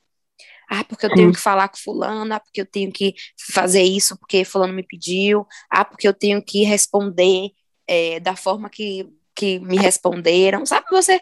Ah, 0.69 0.83
porque 0.83 1.05
eu 1.05 1.09
tenho 1.09 1.31
que 1.31 1.39
falar 1.39 1.67
com 1.67 1.77
fulano, 1.77 2.31
ah, 2.33 2.39
porque 2.39 2.61
eu 2.61 2.65
tenho 2.65 2.91
que 2.91 3.15
fazer 3.51 3.81
isso 3.81 4.15
porque 4.17 4.45
fulano 4.45 4.73
me 4.73 4.83
pediu, 4.83 5.47
ah, 5.69 5.83
porque 5.83 6.07
eu 6.07 6.13
tenho 6.13 6.43
que 6.43 6.63
responder 6.63 7.49
é, 7.87 8.19
da 8.19 8.35
forma 8.35 8.69
que, 8.69 9.09
que 9.35 9.59
me 9.59 9.77
responderam. 9.77 10.65
Sabe, 10.65 10.85
você 10.91 11.19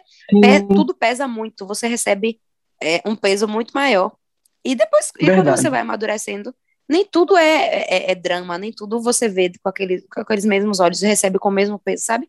tudo 0.74 0.94
pesa 0.94 1.26
muito, 1.26 1.66
você 1.66 1.88
recebe 1.88 2.38
é, 2.82 3.00
um 3.06 3.16
peso 3.16 3.48
muito 3.48 3.72
maior. 3.72 4.12
E 4.62 4.74
depois, 4.74 5.10
e 5.18 5.26
quando 5.26 5.50
você 5.50 5.70
vai 5.70 5.80
amadurecendo, 5.80 6.54
nem 6.88 7.06
tudo 7.06 7.36
é, 7.36 7.84
é, 7.88 8.10
é, 8.10 8.14
drama, 8.14 8.58
nem 8.58 8.72
tudo 8.72 9.00
você 9.00 9.28
vê 9.28 9.50
com, 9.62 9.68
aquele, 9.68 10.02
com 10.12 10.20
aqueles 10.20 10.44
mesmos 10.44 10.80
olhos, 10.80 11.00
recebe 11.00 11.38
com 11.38 11.48
o 11.48 11.52
mesmo 11.52 11.78
peso, 11.78 12.04
sabe? 12.04 12.28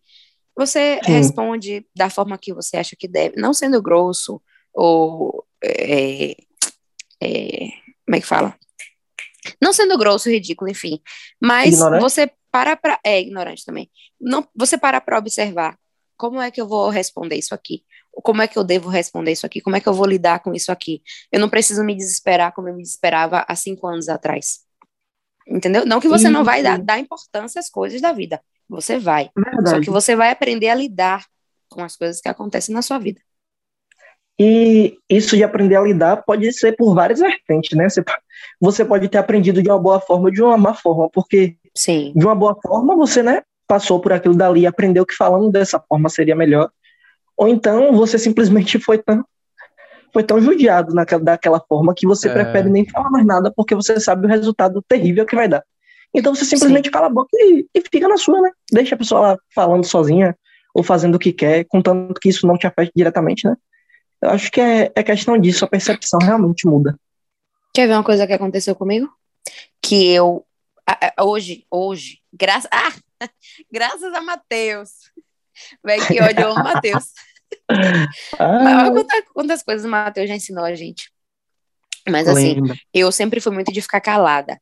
Você 0.55 0.99
Sim. 1.03 1.11
responde 1.11 1.85
da 1.95 2.09
forma 2.09 2.37
que 2.37 2.53
você 2.53 2.77
acha 2.77 2.95
que 2.97 3.07
deve, 3.07 3.35
não 3.37 3.53
sendo 3.53 3.81
grosso 3.81 4.41
ou 4.73 5.45
é, 5.63 6.35
é, 7.21 7.69
como 8.05 8.15
é 8.15 8.19
que 8.19 8.25
fala? 8.25 8.55
Não 9.61 9.73
sendo 9.73 9.97
grosso, 9.97 10.29
ridículo, 10.29 10.69
enfim. 10.69 11.01
Mas 11.41 11.75
ignorante? 11.75 12.01
você 12.01 12.31
para 12.51 12.75
para. 12.75 12.99
É, 13.03 13.21
ignorante 13.21 13.65
também. 13.65 13.89
Não, 14.19 14.47
você 14.55 14.77
para 14.77 14.99
para 14.99 15.17
observar 15.17 15.77
como 16.17 16.41
é 16.41 16.51
que 16.51 16.59
eu 16.59 16.67
vou 16.67 16.89
responder 16.89 17.35
isso 17.37 17.55
aqui? 17.55 17.83
Como 18.11 18.41
é 18.41 18.47
que 18.47 18.57
eu 18.59 18.63
devo 18.63 18.89
responder 18.89 19.31
isso 19.31 19.45
aqui? 19.45 19.61
Como 19.61 19.75
é 19.75 19.79
que 19.79 19.87
eu 19.87 19.93
vou 19.93 20.05
lidar 20.05 20.41
com 20.41 20.53
isso 20.53 20.71
aqui? 20.71 21.01
Eu 21.31 21.39
não 21.39 21.49
preciso 21.49 21.83
me 21.83 21.95
desesperar 21.95 22.53
como 22.53 22.67
eu 22.67 22.75
me 22.75 22.81
desesperava 22.81 23.45
há 23.47 23.55
cinco 23.55 23.87
anos 23.87 24.09
atrás. 24.09 24.59
Entendeu? 25.47 25.85
Não 25.85 26.01
que 26.01 26.09
você 26.09 26.29
não 26.29 26.43
vai 26.43 26.61
dar, 26.61 26.77
dar 26.77 26.99
importância 26.99 27.59
às 27.59 27.69
coisas 27.69 28.01
da 28.01 28.11
vida. 28.11 28.41
Você 28.67 28.99
vai. 28.99 29.31
Verdade. 29.35 29.69
Só 29.69 29.81
que 29.81 29.89
você 29.89 30.15
vai 30.15 30.29
aprender 30.29 30.69
a 30.69 30.75
lidar 30.75 31.25
com 31.69 31.83
as 31.83 31.95
coisas 31.95 32.19
que 32.19 32.27
acontecem 32.27 32.75
na 32.75 32.81
sua 32.81 32.99
vida. 32.99 33.21
E 34.39 34.97
isso 35.09 35.35
de 35.35 35.43
aprender 35.43 35.75
a 35.75 35.81
lidar 35.81 36.23
pode 36.25 36.51
ser 36.53 36.73
por 36.77 36.95
várias 36.95 37.19
vertentes, 37.19 37.77
né? 37.77 37.89
Você, 37.89 38.01
você 38.59 38.85
pode 38.85 39.09
ter 39.09 39.17
aprendido 39.17 39.61
de 39.61 39.69
uma 39.69 39.77
boa 39.77 39.99
forma 39.99 40.25
ou 40.25 40.31
de 40.31 40.41
uma 40.41 40.57
má 40.57 40.73
forma, 40.73 41.09
porque 41.09 41.57
Sim. 41.75 42.13
de 42.15 42.25
uma 42.25 42.35
boa 42.35 42.57
forma 42.61 42.95
você, 42.95 43.21
né, 43.21 43.41
passou 43.67 43.99
por 43.99 44.13
aquilo 44.13 44.35
dali 44.35 44.61
e 44.61 44.67
aprendeu 44.67 45.05
que 45.05 45.13
falando 45.13 45.51
dessa 45.51 45.77
forma 45.79 46.07
seria 46.07 46.37
melhor. 46.37 46.69
Ou 47.35 47.49
então 47.49 47.91
você 47.91 48.17
simplesmente 48.17 48.79
foi 48.79 48.97
tão 48.97 49.25
foi 50.11 50.23
tão 50.23 50.41
judiado 50.41 50.93
naquela, 50.95 51.23
daquela 51.23 51.59
forma 51.59 51.93
que 51.93 52.07
você 52.07 52.29
é. 52.29 52.33
prefere 52.33 52.69
nem 52.69 52.87
falar 52.89 53.11
mais 53.11 53.25
nada 53.25 53.53
porque 53.55 53.75
você 53.75 53.99
sabe 53.99 54.25
o 54.25 54.29
resultado 54.29 54.81
terrível 54.87 55.25
que 55.25 55.35
vai 55.35 55.47
dar. 55.47 55.63
Então 56.15 56.33
você 56.33 56.45
simplesmente 56.45 56.85
Sim. 56.85 56.91
cala 56.91 57.07
a 57.07 57.11
boca 57.11 57.29
e, 57.33 57.67
e, 57.75 57.81
fica 57.91 58.07
na 58.07 58.17
sua, 58.17 58.41
né? 58.41 58.51
Deixa 58.71 58.95
a 58.95 58.97
pessoa 58.97 59.21
lá 59.21 59.37
falando 59.53 59.85
sozinha 59.85 60.35
ou 60.73 60.81
fazendo 60.81 61.15
o 61.15 61.19
que 61.19 61.31
quer, 61.31 61.65
contanto 61.65 62.19
que 62.19 62.29
isso 62.29 62.47
não 62.47 62.57
te 62.57 62.65
afete 62.65 62.91
diretamente, 62.95 63.45
né? 63.45 63.55
Eu 64.21 64.31
acho 64.31 64.51
que 64.51 64.59
é, 64.59 64.91
é 64.95 65.03
questão 65.03 65.37
disso, 65.37 65.63
a 65.63 65.67
percepção 65.67 66.19
realmente 66.21 66.67
muda. 66.67 66.99
Quer 67.73 67.87
ver 67.87 67.93
uma 67.93 68.03
coisa 68.03 68.27
que 68.27 68.33
aconteceu 68.33 68.75
comigo? 68.75 69.09
Que 69.81 70.09
eu, 70.09 70.45
hoje, 71.21 71.65
hoje, 71.71 72.19
graças, 72.33 72.69
ah, 72.73 72.93
graças 73.71 74.13
a 74.13 74.21
Matheus. 74.21 74.89
Vai 75.83 75.97
que 76.05 76.21
ódio, 76.21 76.41
eu 76.41 76.51
amo 76.51 76.63
Matheus. 76.63 77.05
Ah. 78.37 78.83
Olha 78.83 78.91
quantas, 78.91 79.23
quantas 79.33 79.63
coisas 79.63 79.85
o 79.85 79.89
Matheus 79.89 80.29
já 80.29 80.35
ensinou 80.35 80.63
a 80.63 80.75
gente. 80.75 81.11
Mas 82.07 82.27
assim, 82.27 82.57
eu 82.93 83.11
sempre 83.11 83.39
fui 83.39 83.51
muito 83.51 83.71
de 83.71 83.81
ficar 83.81 84.01
calada. 84.01 84.59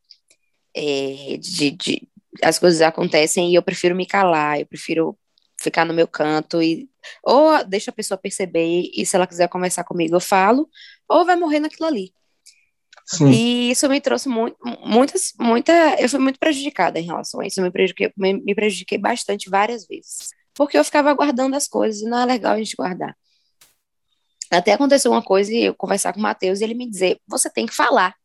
É, 0.73 1.37
de, 1.37 1.71
de, 1.71 2.07
as 2.41 2.57
coisas 2.57 2.81
acontecem 2.81 3.51
e 3.51 3.55
eu 3.55 3.61
prefiro 3.61 3.95
me 3.95 4.05
calar, 4.05 4.59
eu 4.59 4.65
prefiro 4.65 5.17
ficar 5.59 5.85
no 5.85 5.93
meu 5.93 6.07
canto 6.07 6.61
e 6.61 6.89
ou 7.23 7.63
deixa 7.65 7.91
a 7.91 7.93
pessoa 7.93 8.17
perceber 8.17 8.89
e 8.93 9.05
se 9.05 9.15
ela 9.15 9.27
quiser 9.27 9.47
conversar 9.49 9.83
comigo 9.83 10.15
eu 10.15 10.19
falo, 10.19 10.69
ou 11.07 11.25
vai 11.25 11.35
morrer 11.35 11.59
naquilo 11.59 11.87
ali. 11.87 12.11
Sim. 13.05 13.29
E 13.29 13.71
isso 13.71 13.87
me 13.87 14.01
trouxe 14.01 14.27
muito, 14.27 14.57
muitas, 14.83 15.33
muita, 15.39 15.71
eu 15.97 16.09
fui 16.09 16.19
muito 16.19 16.37
prejudicada 16.37 16.99
em 16.99 17.05
relação 17.05 17.39
a 17.39 17.47
isso, 17.47 17.59
eu 17.59 17.63
me 17.63 17.71
prejudiquei, 17.71 18.11
me, 18.17 18.33
me 18.33 18.53
prejudiquei 18.53 18.97
bastante 18.97 19.49
várias 19.49 19.87
vezes, 19.87 20.29
porque 20.53 20.77
eu 20.77 20.83
ficava 20.83 21.13
guardando 21.13 21.55
as 21.55 21.67
coisas 21.67 22.01
e 22.01 22.05
não 22.05 22.19
é 22.19 22.25
legal 22.25 22.53
a 22.53 22.57
gente 22.57 22.75
guardar. 22.75 23.15
Até 24.51 24.73
aconteceu 24.73 25.11
uma 25.11 25.21
coisa 25.21 25.53
e 25.53 25.65
eu 25.65 25.75
conversar 25.75 26.13
com 26.13 26.19
o 26.19 26.23
Matheus 26.23 26.59
e 26.59 26.63
ele 26.63 26.73
me 26.73 26.89
dizer: 26.89 27.19
você 27.27 27.49
tem 27.49 27.65
que 27.65 27.75
falar. 27.75 28.15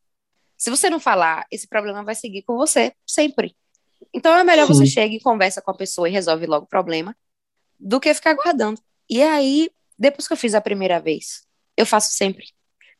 Se 0.57 0.71
você 0.71 0.89
não 0.89 1.01
falar, 1.01 1.45
esse 1.51 1.67
problema 1.67 2.05
vai 2.05 2.15
seguir 2.15 2.43
com 2.43 2.57
você 2.57 2.93
sempre. 3.05 3.57
Então 4.15 4.37
é 4.37 4.45
melhor 4.45 4.67
Sim. 4.67 4.75
você 4.75 4.87
chegue 4.87 5.17
e 5.17 5.21
conversa 5.21 5.63
com 5.63 5.71
a 5.71 5.77
pessoa 5.77 6.09
e 6.09 6.13
resolve 6.13 6.47
logo 6.47 6.65
o 6.65 6.69
problema 6.69 7.17
do 7.79 7.99
que 7.99 8.13
ficar 8.15 8.35
guardando. 8.35 8.81
E 9.09 9.23
aí, 9.23 9.71
depois 9.99 10.27
que 10.27 10.33
eu 10.33 10.37
fiz 10.37 10.55
a 10.55 10.61
primeira 10.61 11.01
vez, 11.01 11.43
eu 11.77 11.87
faço 11.87 12.13
sempre. 12.13 12.47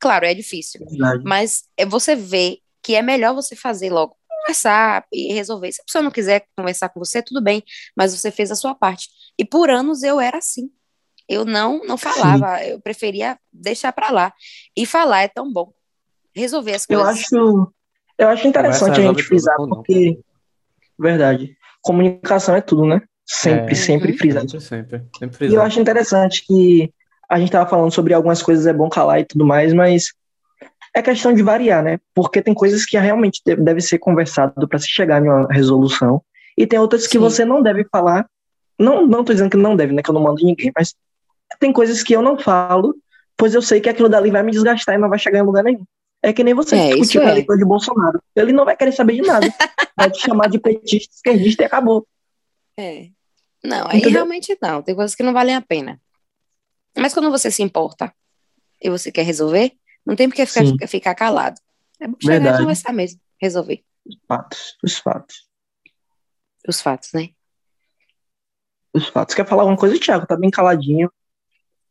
Claro, 0.01 0.25
é 0.25 0.35
difícil, 0.35 0.85
Verdade. 0.85 1.23
mas 1.25 1.65
é 1.77 1.87
você 1.87 2.17
vê 2.17 2.61
que 2.83 2.95
é 2.95 3.03
melhor 3.03 3.35
você 3.35 3.55
fazer 3.55 3.91
logo, 3.91 4.17
conversar 4.29 5.07
e 5.13 5.33
resolver. 5.33 5.71
Se 5.71 5.81
a 5.81 5.85
pessoa 5.85 6.03
não 6.03 6.11
quiser 6.11 6.45
conversar 6.57 6.89
com 6.89 6.99
você, 6.99 7.23
tudo 7.23 7.41
bem, 7.41 7.63
mas 7.97 8.19
você 8.19 8.31
fez 8.31 8.51
a 8.51 8.57
sua 8.57 8.75
parte. 8.75 9.09
E 9.39 9.45
por 9.45 9.71
anos 9.71 10.03
eu 10.03 10.21
era 10.21 10.39
assim. 10.39 10.71
Eu 11.29 11.45
não 11.45 11.81
não 11.85 11.97
falava, 11.97 12.59
Sim. 12.59 12.65
eu 12.71 12.81
preferia 12.81 13.39
deixar 13.53 13.93
para 13.93 14.11
lá. 14.11 14.35
E 14.77 14.85
falar 14.85 15.23
é 15.23 15.29
tão 15.29 15.53
bom. 15.53 15.73
Resolver 16.35 16.75
as 16.75 16.85
coisas. 16.85 17.07
Eu 17.07 17.11
acho, 17.11 17.73
eu 18.19 18.29
acho 18.29 18.49
interessante 18.49 19.01
a 19.01 19.05
gente 19.05 19.23
frisar, 19.23 19.57
porque 19.57 20.19
verdade. 21.03 21.57
Comunicação 21.83 22.55
é 22.55 22.61
tudo, 22.61 22.87
né? 22.87 23.03
Sempre, 23.27 23.73
é, 23.73 23.75
sempre 23.75 24.17
frisar. 24.17 24.49
Sempre, 24.49 25.03
sempre 25.19 25.49
E 25.49 25.55
eu 25.55 25.63
acho 25.63 25.81
interessante 25.81 26.45
que 26.47 26.93
a 27.29 27.39
gente 27.39 27.53
tava 27.53 27.69
falando 27.69 27.93
sobre 27.93 28.15
algumas 28.15 28.43
coisas 28.43 28.67
é 28.67 28.73
bom 28.73 28.89
calar 28.89 29.21
e 29.21 29.25
tudo 29.25 29.45
mais, 29.45 29.73
mas 29.73 30.13
é 30.95 31.03
questão 31.03 31.33
de 31.33 31.43
variar, 31.43 31.83
né? 31.83 31.99
Porque 32.15 32.43
tem 32.43 32.55
coisas 32.55 32.85
que 32.85 32.99
realmente 32.99 33.41
deve 33.45 33.81
ser 33.81 33.99
conversado 33.99 34.69
para 34.69 34.79
se 34.79 34.89
chegar 34.89 35.23
em 35.23 35.29
uma 35.29 35.47
resolução, 35.51 36.23
e 36.57 36.67
tem 36.67 36.79
outras 36.79 37.07
que 37.07 37.15
Sim. 37.15 37.19
você 37.19 37.45
não 37.45 37.63
deve 37.63 37.85
falar. 37.91 38.27
Não, 38.79 39.07
não 39.07 39.25
tô 39.25 39.33
dizendo 39.33 39.51
que 39.51 39.57
não 39.57 39.77
deve, 39.77 39.93
né? 39.93 40.03
Que 40.03 40.11
eu 40.11 40.15
não 40.15 40.23
mando 40.23 40.45
ninguém, 40.45 40.71
mas 40.77 40.95
tem 41.59 41.73
coisas 41.73 42.03
que 42.03 42.15
eu 42.15 42.23
não 42.23 42.39
falo, 42.39 42.95
pois 43.37 43.55
eu 43.55 43.63
sei 43.63 43.81
que 43.81 43.89
aquilo 43.89 44.09
dali 44.09 44.31
vai 44.31 44.43
me 44.43 44.53
desgastar 44.53 44.95
e 44.95 44.99
não 44.99 45.09
vai 45.09 45.19
chegar 45.19 45.39
em 45.39 45.43
lugar 45.43 45.65
nenhum. 45.65 45.85
É 46.23 46.33
que 46.33 46.45
nem 46.45 46.55
você 46.55 46.77
é, 46.77 46.89
discutir 46.91 47.19
com 47.19 47.27
é. 47.27 47.31
eleitor 47.33 47.59
de 47.59 47.65
Bolsonaro. 47.65 48.23
Ele 48.37 48.53
não 48.53 48.65
vai 48.65 48.77
querer 48.77 48.93
saber 48.93 49.15
de 49.15 49.23
nada. 49.23 49.53
vai 49.97 50.09
te 50.09 50.21
chamar 50.21 50.49
de 50.49 50.59
petista, 50.61 51.13
esquerdista 51.13 51.63
e 51.63 51.67
acabou. 51.67 52.07
É. 52.79 53.09
Não, 53.65 53.89
aí 53.89 53.99
Entendeu? 53.99 54.13
realmente 54.13 54.57
não. 54.63 54.83
Tem 54.83 54.95
coisas 54.95 55.17
que 55.17 55.23
não 55.23 55.33
valem 55.33 55.57
a 55.57 55.61
pena. 55.61 56.01
Mas 56.97 57.13
quando 57.13 57.31
você 57.31 57.51
se 57.51 57.63
importa 57.63 58.15
e 58.81 58.89
você 58.89 59.11
quer 59.11 59.25
resolver, 59.25 59.73
não 60.07 60.15
tem 60.15 60.29
porque 60.29 60.47
ficar, 60.47 60.87
ficar 60.87 61.15
calado. 61.15 61.61
É 61.99 62.07
bom 62.07 62.17
chegar 62.21 62.35
Verdade. 62.35 62.57
e 62.57 62.61
conversar 62.61 62.93
mesmo, 62.93 63.21
resolver. 63.41 63.83
Os 64.07 64.17
fatos, 64.27 64.77
os 64.83 64.99
fatos. 64.99 65.49
Os 66.69 66.81
fatos, 66.81 67.13
né? 67.13 67.31
Os 68.95 69.09
fatos. 69.09 69.35
Quer 69.35 69.47
falar 69.47 69.63
alguma 69.63 69.79
coisa, 69.79 69.99
Thiago? 69.99 70.27
Tá 70.27 70.37
bem 70.37 70.51
caladinho. 70.51 71.11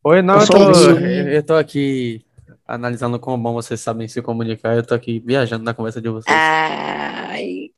Oi, 0.03 0.21
não, 0.21 0.35
eu, 0.35 0.41
eu 0.41 0.47
tô, 0.47 0.99
eu 0.99 1.43
tô 1.43 1.53
aqui 1.55 2.25
analisando 2.75 3.19
como 3.19 3.41
bom 3.41 3.53
vocês 3.53 3.79
sabem 3.79 4.07
se 4.07 4.21
comunicar. 4.21 4.75
Eu 4.75 4.85
tô 4.85 4.93
aqui 4.93 5.19
viajando 5.19 5.63
na 5.63 5.73
conversa 5.73 6.01
de 6.01 6.09
vocês. 6.09 6.35
Ai. 6.35 7.71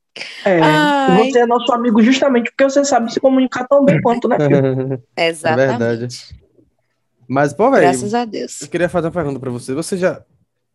É, 0.44 0.60
Ai. 0.60 1.30
você 1.30 1.40
é 1.40 1.46
nosso 1.46 1.72
amigo 1.72 2.00
justamente 2.00 2.50
porque 2.50 2.64
você 2.64 2.84
sabe 2.84 3.12
se 3.12 3.18
comunicar 3.18 3.66
tão 3.66 3.84
bem 3.84 4.00
quanto, 4.00 4.28
né, 4.28 4.36
filho? 4.38 5.02
Exatamente. 5.16 5.72
É 5.74 5.78
verdade. 5.78 6.44
Mas, 7.26 7.52
pô, 7.52 7.70
velho. 7.70 7.82
Graças 7.82 8.14
a 8.14 8.24
Deus. 8.24 8.62
Eu 8.62 8.68
queria 8.68 8.88
fazer 8.88 9.08
uma 9.08 9.12
pergunta 9.12 9.40
pra 9.40 9.50
você. 9.50 9.74
Você 9.74 9.96
já. 9.96 10.22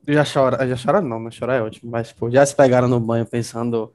Já 0.07 0.23
chora? 0.25 0.67
Já 0.67 0.75
chora 0.75 1.01
não, 1.01 1.19
mas 1.19 1.35
chorar 1.35 1.55
é 1.55 1.61
ótimo. 1.61 1.91
Mas, 1.91 2.11
pô, 2.11 2.29
já 2.29 2.45
se 2.45 2.55
pegaram 2.55 2.87
no 2.87 2.99
banho 2.99 3.25
pensando 3.25 3.93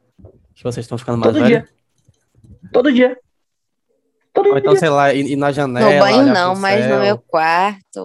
que 0.55 0.63
vocês 0.63 0.85
estão 0.85 0.97
ficando 0.97 1.19
mais 1.19 1.33
Todo 1.33 1.43
velhos? 1.43 1.63
Dia. 1.63 1.69
Todo 2.73 2.93
dia. 2.93 3.19
Todo 4.33 4.51
Ou 4.51 4.59
então, 4.59 4.73
dia. 4.73 4.81
sei 4.81 4.89
lá, 4.89 5.13
ir, 5.13 5.37
na 5.37 5.51
janela. 5.53 5.93
No 5.93 5.99
banho 5.99 6.27
não, 6.27 6.57
mas 6.57 6.85
céu. 6.85 6.97
no 6.97 7.03
meu 7.03 7.19
quarto, 7.19 8.01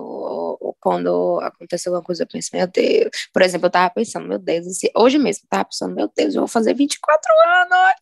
quando 0.80 1.40
aconteceu 1.42 1.92
alguma 1.94 2.06
coisa, 2.06 2.24
eu 2.24 2.28
penso, 2.28 2.50
meu 2.54 2.68
Deus. 2.68 3.10
Por 3.34 3.42
exemplo, 3.42 3.68
eu 3.68 3.72
tava 3.72 3.94
pensando, 3.94 4.28
meu 4.28 4.40
Deus, 4.40 4.66
hoje 4.96 5.18
mesmo, 5.18 5.44
eu 5.46 5.50
tava 5.50 5.66
pensando, 5.66 5.96
meu 5.96 6.12
Deus, 6.16 6.36
eu 6.36 6.42
vou 6.42 6.48
fazer 6.48 6.74
24 6.74 7.32
anos. 7.62 8.00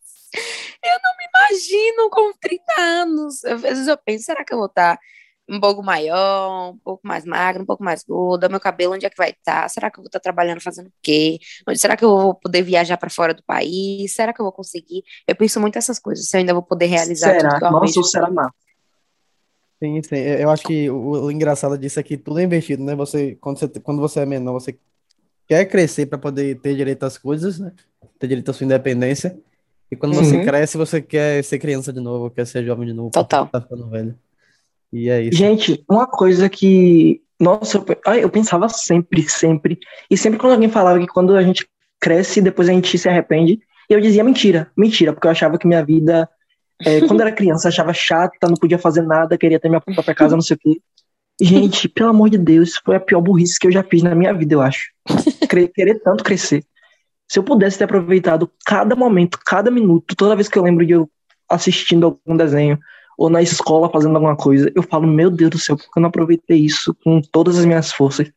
Eu 0.84 0.98
não 1.02 1.16
me 1.16 1.24
imagino 1.34 2.10
com 2.10 2.32
30 2.40 2.80
anos. 2.80 3.44
Às 3.44 3.60
vezes 3.60 3.88
eu 3.88 3.96
penso, 3.96 4.24
será 4.24 4.44
que 4.44 4.52
eu 4.52 4.58
vou 4.58 4.66
estar 4.66 4.96
tá 4.96 5.02
um 5.48 5.58
pouco 5.58 5.82
maior, 5.82 6.72
um 6.72 6.78
pouco 6.78 7.06
mais 7.06 7.24
magra, 7.24 7.62
um 7.62 7.66
pouco 7.66 7.82
mais 7.82 8.04
gorda, 8.04 8.48
meu 8.48 8.60
cabelo 8.60 8.94
onde 8.94 9.06
é 9.06 9.10
que 9.10 9.16
vai 9.16 9.30
estar? 9.30 9.62
Tá? 9.62 9.68
Será 9.68 9.90
que 9.90 9.98
eu 9.98 10.02
vou 10.02 10.08
estar 10.08 10.18
tá 10.18 10.22
trabalhando 10.22 10.60
fazendo 10.60 10.88
o 10.88 10.92
quê? 11.02 11.38
Será 11.74 11.96
que 11.96 12.04
eu 12.04 12.10
vou 12.10 12.34
poder 12.34 12.62
viajar 12.62 12.98
para 12.98 13.08
fora 13.08 13.32
do 13.32 13.42
país? 13.42 14.12
Será 14.12 14.32
que 14.32 14.40
eu 14.40 14.44
vou 14.44 14.52
conseguir? 14.52 15.02
Eu 15.26 15.34
penso 15.34 15.58
muito 15.58 15.78
essas 15.78 15.98
coisas, 15.98 16.28
se 16.28 16.36
eu 16.36 16.40
ainda 16.40 16.52
vou 16.52 16.62
poder 16.62 16.86
realizar 16.86 17.34
será? 17.34 17.48
tudo 17.54 17.66
eu 17.66 17.70
Nossa, 17.70 18.02
será 18.02 18.30
massa. 18.30 18.67
Sim, 19.82 20.02
sim. 20.02 20.16
Eu 20.16 20.50
acho 20.50 20.64
que 20.64 20.90
o, 20.90 21.24
o, 21.24 21.30
engraçado 21.30 21.78
disso 21.78 22.00
é 22.00 22.02
que 22.02 22.16
tudo 22.16 22.40
é 22.40 22.42
investido, 22.42 22.82
né? 22.82 22.94
Você, 22.96 23.36
quando 23.40 23.58
você, 23.58 23.68
quando 23.80 24.00
você 24.00 24.20
é 24.20 24.26
menor, 24.26 24.54
você 24.54 24.76
quer 25.46 25.64
crescer 25.66 26.06
para 26.06 26.18
poder 26.18 26.58
ter 26.60 26.74
direito 26.74 27.04
às 27.04 27.16
coisas, 27.16 27.58
né? 27.58 27.72
Ter 28.18 28.26
direito 28.26 28.50
à 28.50 28.54
sua 28.54 28.64
independência. 28.64 29.38
E 29.90 29.96
quando 29.96 30.14
uhum. 30.16 30.24
você 30.24 30.44
cresce, 30.44 30.76
você 30.76 31.00
quer 31.00 31.42
ser 31.44 31.58
criança 31.58 31.92
de 31.92 32.00
novo, 32.00 32.30
quer 32.30 32.46
ser 32.46 32.64
jovem 32.64 32.86
de 32.86 32.92
novo. 32.92 33.10
Total. 33.10 33.46
Tá 33.46 33.60
ficando 33.60 33.88
velho. 33.88 34.14
E 34.92 35.08
é 35.08 35.22
isso. 35.22 35.38
Gente, 35.38 35.84
uma 35.88 36.06
coisa 36.06 36.48
que. 36.48 37.22
Nossa, 37.40 37.78
eu, 37.78 38.14
eu 38.14 38.30
pensava 38.30 38.68
sempre, 38.68 39.28
sempre. 39.28 39.78
E 40.10 40.16
sempre 40.16 40.38
quando 40.38 40.54
alguém 40.54 40.68
falava 40.68 40.98
que 40.98 41.06
quando 41.06 41.36
a 41.36 41.42
gente 41.42 41.66
cresce, 42.00 42.40
depois 42.40 42.68
a 42.68 42.72
gente 42.72 42.98
se 42.98 43.08
arrepende, 43.08 43.60
eu 43.88 44.00
dizia 44.00 44.24
mentira, 44.24 44.70
mentira, 44.76 45.12
porque 45.12 45.26
eu 45.26 45.30
achava 45.30 45.56
que 45.56 45.66
minha 45.66 45.84
vida 45.84 46.28
é, 46.84 47.00
quando 47.00 47.20
era 47.20 47.32
criança, 47.32 47.68
achava 47.68 47.92
chata, 47.92 48.48
não 48.48 48.54
podia 48.54 48.78
fazer 48.78 49.02
nada, 49.02 49.36
queria 49.36 49.58
ter 49.58 49.68
minha 49.68 49.80
própria 49.80 50.14
casa, 50.14 50.36
não 50.36 50.42
sei 50.42 50.56
o 50.56 50.58
quê. 50.58 50.80
Gente, 51.40 51.88
pelo 51.88 52.10
amor 52.10 52.30
de 52.30 52.38
Deus, 52.38 52.76
foi 52.84 52.96
a 52.96 53.00
pior 53.00 53.20
burrice 53.20 53.58
que 53.58 53.66
eu 53.66 53.72
já 53.72 53.82
fiz 53.82 54.02
na 54.02 54.14
minha 54.14 54.32
vida, 54.32 54.54
eu 54.54 54.60
acho. 54.60 54.90
Querer 55.74 56.00
tanto 56.00 56.24
crescer. 56.24 56.64
Se 57.28 57.38
eu 57.38 57.42
pudesse 57.42 57.78
ter 57.78 57.84
aproveitado 57.84 58.50
cada 58.64 58.96
momento, 58.96 59.38
cada 59.44 59.70
minuto, 59.70 60.16
toda 60.16 60.34
vez 60.34 60.48
que 60.48 60.58
eu 60.58 60.62
lembro 60.62 60.84
de 60.84 60.92
eu 60.92 61.08
assistindo 61.48 62.06
algum 62.06 62.36
desenho, 62.36 62.78
ou 63.16 63.28
na 63.28 63.42
escola 63.42 63.90
fazendo 63.90 64.14
alguma 64.14 64.36
coisa, 64.36 64.70
eu 64.74 64.82
falo, 64.82 65.06
meu 65.06 65.30
Deus 65.30 65.50
do 65.50 65.58
céu, 65.58 65.76
por 65.76 65.84
que 65.84 65.98
eu 65.98 66.00
não 66.00 66.08
aproveitei 66.08 66.58
isso 66.58 66.96
com 67.04 67.20
todas 67.20 67.58
as 67.58 67.64
minhas 67.64 67.92
forças? 67.92 68.30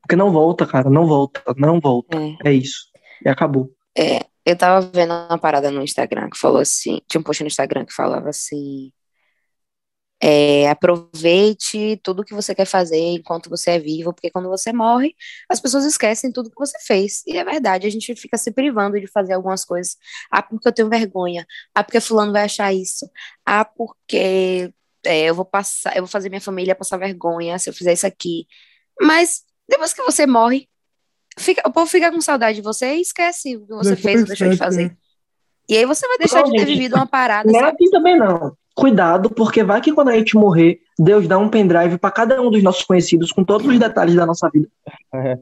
Porque 0.00 0.16
não 0.16 0.30
volta, 0.30 0.66
cara, 0.66 0.90
não 0.90 1.06
volta, 1.06 1.42
não 1.56 1.80
volta. 1.80 2.16
É, 2.16 2.50
é 2.50 2.52
isso. 2.52 2.86
E 3.24 3.28
acabou. 3.28 3.70
É, 3.96 4.24
eu 4.44 4.56
tava 4.56 4.86
vendo 4.94 5.12
uma 5.12 5.38
parada 5.38 5.70
no 5.70 5.82
Instagram 5.82 6.30
que 6.30 6.38
falou 6.38 6.60
assim, 6.60 7.00
tinha 7.08 7.20
um 7.20 7.24
post 7.24 7.42
no 7.42 7.48
Instagram 7.48 7.84
que 7.84 7.94
falava 7.94 8.28
assim, 8.30 8.92
é, 10.22 10.68
aproveite 10.70 12.00
tudo 12.02 12.24
que 12.24 12.32
você 12.34 12.54
quer 12.54 12.64
fazer 12.64 12.96
enquanto 12.98 13.50
você 13.50 13.72
é 13.72 13.78
vivo, 13.78 14.12
porque 14.14 14.30
quando 14.30 14.48
você 14.48 14.72
morre, 14.72 15.14
as 15.50 15.60
pessoas 15.60 15.84
esquecem 15.84 16.32
tudo 16.32 16.48
que 16.50 16.56
você 16.56 16.78
fez. 16.86 17.22
E 17.26 17.36
é 17.36 17.44
verdade, 17.44 17.86
a 17.86 17.90
gente 17.90 18.14
fica 18.16 18.38
se 18.38 18.50
privando 18.52 18.98
de 18.98 19.06
fazer 19.06 19.34
algumas 19.34 19.64
coisas. 19.64 19.96
Ah, 20.30 20.42
porque 20.42 20.66
eu 20.68 20.72
tenho 20.72 20.88
vergonha. 20.88 21.46
Ah, 21.74 21.84
porque 21.84 22.00
fulano 22.00 22.32
vai 22.32 22.44
achar 22.44 22.72
isso. 22.72 23.06
Ah, 23.44 23.64
porque 23.66 24.72
é, 25.04 25.24
eu 25.26 25.34
vou 25.34 25.44
passar, 25.44 25.94
eu 25.96 26.02
vou 26.02 26.08
fazer 26.10 26.28
minha 26.30 26.40
família 26.40 26.74
passar 26.74 26.96
vergonha 26.96 27.58
se 27.58 27.68
eu 27.68 27.74
fizer 27.74 27.92
isso 27.92 28.06
aqui. 28.06 28.46
Mas 29.00 29.42
depois 29.68 29.92
que 29.92 30.02
você 30.02 30.26
morre, 30.26 30.68
Fica, 31.38 31.62
o 31.66 31.72
povo 31.72 31.86
fica 31.86 32.10
com 32.10 32.20
saudade 32.20 32.56
de 32.56 32.62
você 32.62 32.94
e 32.94 33.00
esquece 33.00 33.56
o 33.56 33.66
que 33.66 33.74
você 33.74 33.96
fez 33.96 34.20
ou 34.20 34.26
deixou 34.26 34.48
de 34.48 34.56
fazer. 34.56 34.84
Né? 34.84 34.96
E 35.68 35.76
aí 35.76 35.86
você 35.86 36.06
vai 36.06 36.18
deixar 36.18 36.42
não, 36.42 36.44
de 36.44 36.52
ter 36.52 36.58
gente, 36.60 36.68
vivido 36.68 36.94
uma 36.94 37.06
parada. 37.06 37.50
Não 37.50 37.58
é 37.58 37.70
assim 37.70 37.90
também, 37.90 38.18
não. 38.18 38.56
Cuidado, 38.74 39.30
porque 39.30 39.62
vai 39.62 39.80
que 39.80 39.92
quando 39.92 40.08
a 40.08 40.16
gente 40.16 40.36
morrer, 40.36 40.80
Deus 40.98 41.26
dá 41.26 41.38
um 41.38 41.48
pendrive 41.48 41.96
para 41.96 42.10
cada 42.10 42.42
um 42.42 42.50
dos 42.50 42.62
nossos 42.62 42.82
conhecidos 42.82 43.32
com 43.32 43.44
todos 43.44 43.66
os 43.66 43.78
detalhes 43.78 44.14
da 44.14 44.26
nossa 44.26 44.50
vida. 44.50 44.68
É. 45.14 45.38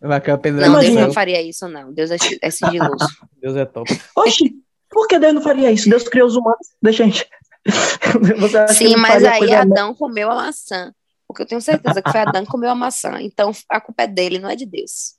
Vai 0.00 0.20
cair 0.20 0.34
o 0.34 0.38
pendrive. 0.38 0.68
Não, 0.68 0.80
Deus 0.80 0.94
não 0.94 1.12
faria 1.12 1.40
isso, 1.40 1.68
não. 1.68 1.92
Deus 1.92 2.10
é, 2.10 2.16
é 2.42 2.50
sigiloso. 2.50 3.06
Deus 3.40 3.56
é 3.56 3.64
top. 3.64 3.90
Oxi, 4.16 4.54
por 4.90 5.06
que 5.06 5.18
Deus 5.18 5.34
não 5.34 5.42
faria 5.42 5.70
isso? 5.70 5.88
Deus 5.88 6.02
criou 6.08 6.26
os 6.26 6.36
humanos. 6.36 6.66
Deixa 6.82 7.04
a 7.04 7.06
gente. 7.06 7.26
Sim, 8.74 8.96
mas 8.96 9.24
aí 9.24 9.52
Adão 9.54 9.94
comeu 9.94 10.30
a 10.30 10.34
maçã. 10.34 10.92
Porque 11.26 11.42
eu 11.42 11.46
tenho 11.46 11.60
certeza 11.60 12.02
que 12.02 12.10
foi 12.10 12.20
Adão 12.20 12.44
que 12.44 12.50
comeu 12.50 12.70
a 12.70 12.74
maçã. 12.74 13.20
Então 13.20 13.50
a 13.68 13.80
culpa 13.80 14.02
é 14.02 14.06
dele, 14.06 14.38
não 14.38 14.50
é 14.50 14.56
de 14.56 14.66
Deus. 14.66 15.14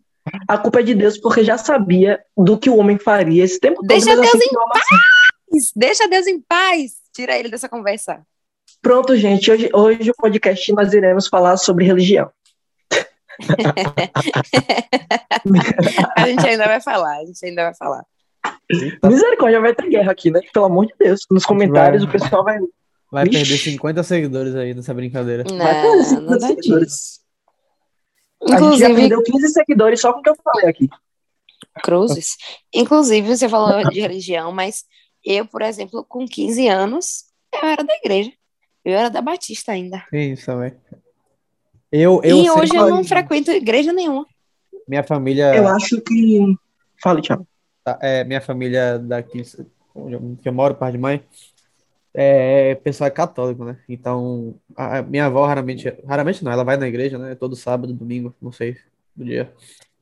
A 0.47 0.57
culpa 0.57 0.79
é 0.79 0.83
de 0.83 0.95
Deus, 0.95 1.17
porque 1.17 1.43
já 1.43 1.57
sabia 1.57 2.23
do 2.35 2.57
que 2.57 2.69
o 2.69 2.77
homem 2.77 2.97
faria 2.97 3.43
esse 3.43 3.59
tempo 3.59 3.77
todo. 3.77 3.87
Deixa 3.87 4.15
Deus 4.15 4.27
assim, 4.27 4.37
em 4.37 4.53
não, 4.53 4.67
paz! 4.67 5.71
Deixa 5.75 6.07
Deus 6.07 6.27
em 6.27 6.41
paz! 6.41 6.93
Tira 7.13 7.37
ele 7.37 7.49
dessa 7.49 7.69
conversa. 7.69 8.21
Pronto, 8.81 9.15
gente. 9.15 9.51
Hoje, 9.51 9.69
hoje 9.73 10.11
o 10.11 10.15
podcast 10.15 10.71
nós 10.73 10.93
iremos 10.93 11.27
falar 11.27 11.57
sobre 11.57 11.85
religião. 11.85 12.29
a 16.17 16.27
gente 16.27 16.47
ainda 16.47 16.65
vai 16.65 16.81
falar, 16.81 17.17
a 17.17 17.25
gente 17.25 17.45
ainda 17.45 17.63
vai 17.63 17.75
falar. 17.75 18.03
Misericórdia, 19.03 19.59
vai 19.59 19.75
ter 19.75 19.89
guerra 19.89 20.11
aqui, 20.11 20.31
né? 20.31 20.39
Pelo 20.53 20.65
amor 20.65 20.87
de 20.87 20.93
Deus. 20.99 21.21
Nos 21.29 21.45
comentários 21.45 22.03
o 22.03 22.07
pessoal 22.07 22.43
vai. 22.43 22.57
vai 23.11 23.25
Ixi. 23.25 23.37
perder 23.37 23.57
50 23.57 24.03
seguidores 24.03 24.55
aí 24.55 24.73
nessa 24.73 24.93
brincadeira. 24.93 25.43
Vai 25.43 25.81
ter 25.81 25.87
Não, 25.87 26.01
esses 26.01 26.21
nada 26.21 26.47
seguidores. 26.47 27.24
Disso. 28.45 28.55
A 28.55 28.69
gente 28.69 28.79
já 28.79 28.89
Inclusive, 28.89 28.95
perdeu 28.95 29.23
15 29.23 29.49
seguidores 29.49 30.01
só 30.01 30.13
com 30.13 30.19
o 30.19 30.23
que 30.23 30.29
eu 30.29 30.35
falei 30.43 30.69
aqui. 30.69 30.89
Cruzes. 31.83 32.37
Inclusive, 32.73 33.35
você 33.35 33.49
falou 33.49 33.89
de 33.89 33.99
religião, 33.99 34.51
mas 34.51 34.85
eu, 35.23 35.45
por 35.45 35.61
exemplo, 35.61 36.05
com 36.07 36.25
15 36.25 36.67
anos, 36.67 37.25
eu 37.53 37.67
era 37.67 37.83
da 37.83 37.93
igreja. 37.95 38.31
Eu 38.83 38.93
era 38.93 39.09
da 39.09 39.21
Batista 39.21 39.71
ainda. 39.71 40.05
Que 40.09 40.17
isso, 40.17 40.55
velho. 40.57 40.79
Eu, 41.91 42.21
eu 42.23 42.37
e 42.37 42.49
hoje 42.49 42.75
eu 42.75 42.89
não 42.89 43.03
frequento 43.03 43.51
igreja 43.51 43.91
nenhuma. 43.91 44.25
Minha 44.87 45.03
família. 45.03 45.55
Eu 45.55 45.67
acho 45.67 45.99
que. 46.01 46.39
Fale, 47.01 47.21
Thiago. 47.21 47.47
tá, 47.83 47.97
é, 48.01 48.23
minha 48.23 48.41
família 48.41 48.99
daqui, 48.99 49.41
onde 49.93 50.13
eu, 50.13 50.37
que 50.41 50.47
eu 50.47 50.53
moro, 50.53 50.75
pai 50.75 50.91
de 50.91 50.97
mãe, 50.97 51.23
é 52.15 52.75
pessoal 52.75 53.07
é 53.07 53.11
católico, 53.11 53.65
né? 53.65 53.77
Então, 53.87 54.55
a, 54.75 55.01
minha 55.01 55.25
avó 55.25 55.45
raramente, 55.45 55.93
raramente 56.07 56.43
não, 56.43 56.51
ela 56.51 56.63
vai 56.63 56.77
na 56.77 56.87
igreja, 56.87 57.17
né? 57.17 57.35
Todo 57.35 57.55
sábado, 57.55 57.93
domingo, 57.93 58.33
não 58.41 58.51
sei 58.51 58.77
do 59.15 59.25
dia. 59.25 59.53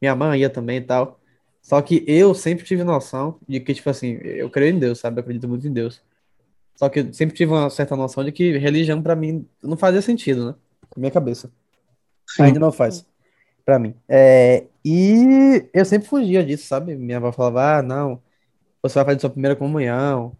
Minha 0.01 0.15
mãe 0.15 0.41
ia 0.41 0.49
também 0.49 0.77
e 0.77 0.81
tal. 0.81 1.19
Só 1.61 1.81
que 1.81 2.03
eu 2.07 2.33
sempre 2.33 2.65
tive 2.65 2.83
noção 2.83 3.39
de 3.47 3.59
que, 3.59 3.73
tipo 3.73 3.89
assim, 3.89 4.19
eu 4.21 4.49
creio 4.49 4.75
em 4.75 4.79
Deus, 4.79 4.99
sabe? 4.99 5.19
Eu 5.19 5.21
acredito 5.21 5.47
muito 5.47 5.67
em 5.67 5.73
Deus. 5.73 6.01
Só 6.75 6.89
que 6.89 6.99
eu 6.99 7.13
sempre 7.13 7.35
tive 7.35 7.51
uma 7.51 7.69
certa 7.69 7.95
noção 7.95 8.23
de 8.23 8.31
que 8.31 8.57
religião 8.57 9.01
pra 9.01 9.15
mim 9.15 9.47
não 9.61 9.77
fazia 9.77 10.01
sentido, 10.01 10.47
né? 10.47 10.55
Na 10.95 10.99
minha 10.99 11.11
cabeça. 11.11 11.51
Sim. 12.27 12.43
Ainda 12.43 12.59
não 12.59 12.71
faz. 12.71 13.05
Pra 13.65 13.79
mim. 13.79 13.95
É, 14.09 14.65
e 14.83 15.65
eu 15.73 15.85
sempre 15.85 16.07
fugia 16.07 16.43
disso, 16.43 16.67
sabe? 16.67 16.95
Minha 16.95 17.17
avó 17.17 17.31
falava, 17.31 17.77
ah, 17.77 17.81
não, 17.81 18.21
você 18.81 18.95
vai 18.95 19.05
fazer 19.05 19.21
sua 19.21 19.29
primeira 19.29 19.55
comunhão, 19.55 20.35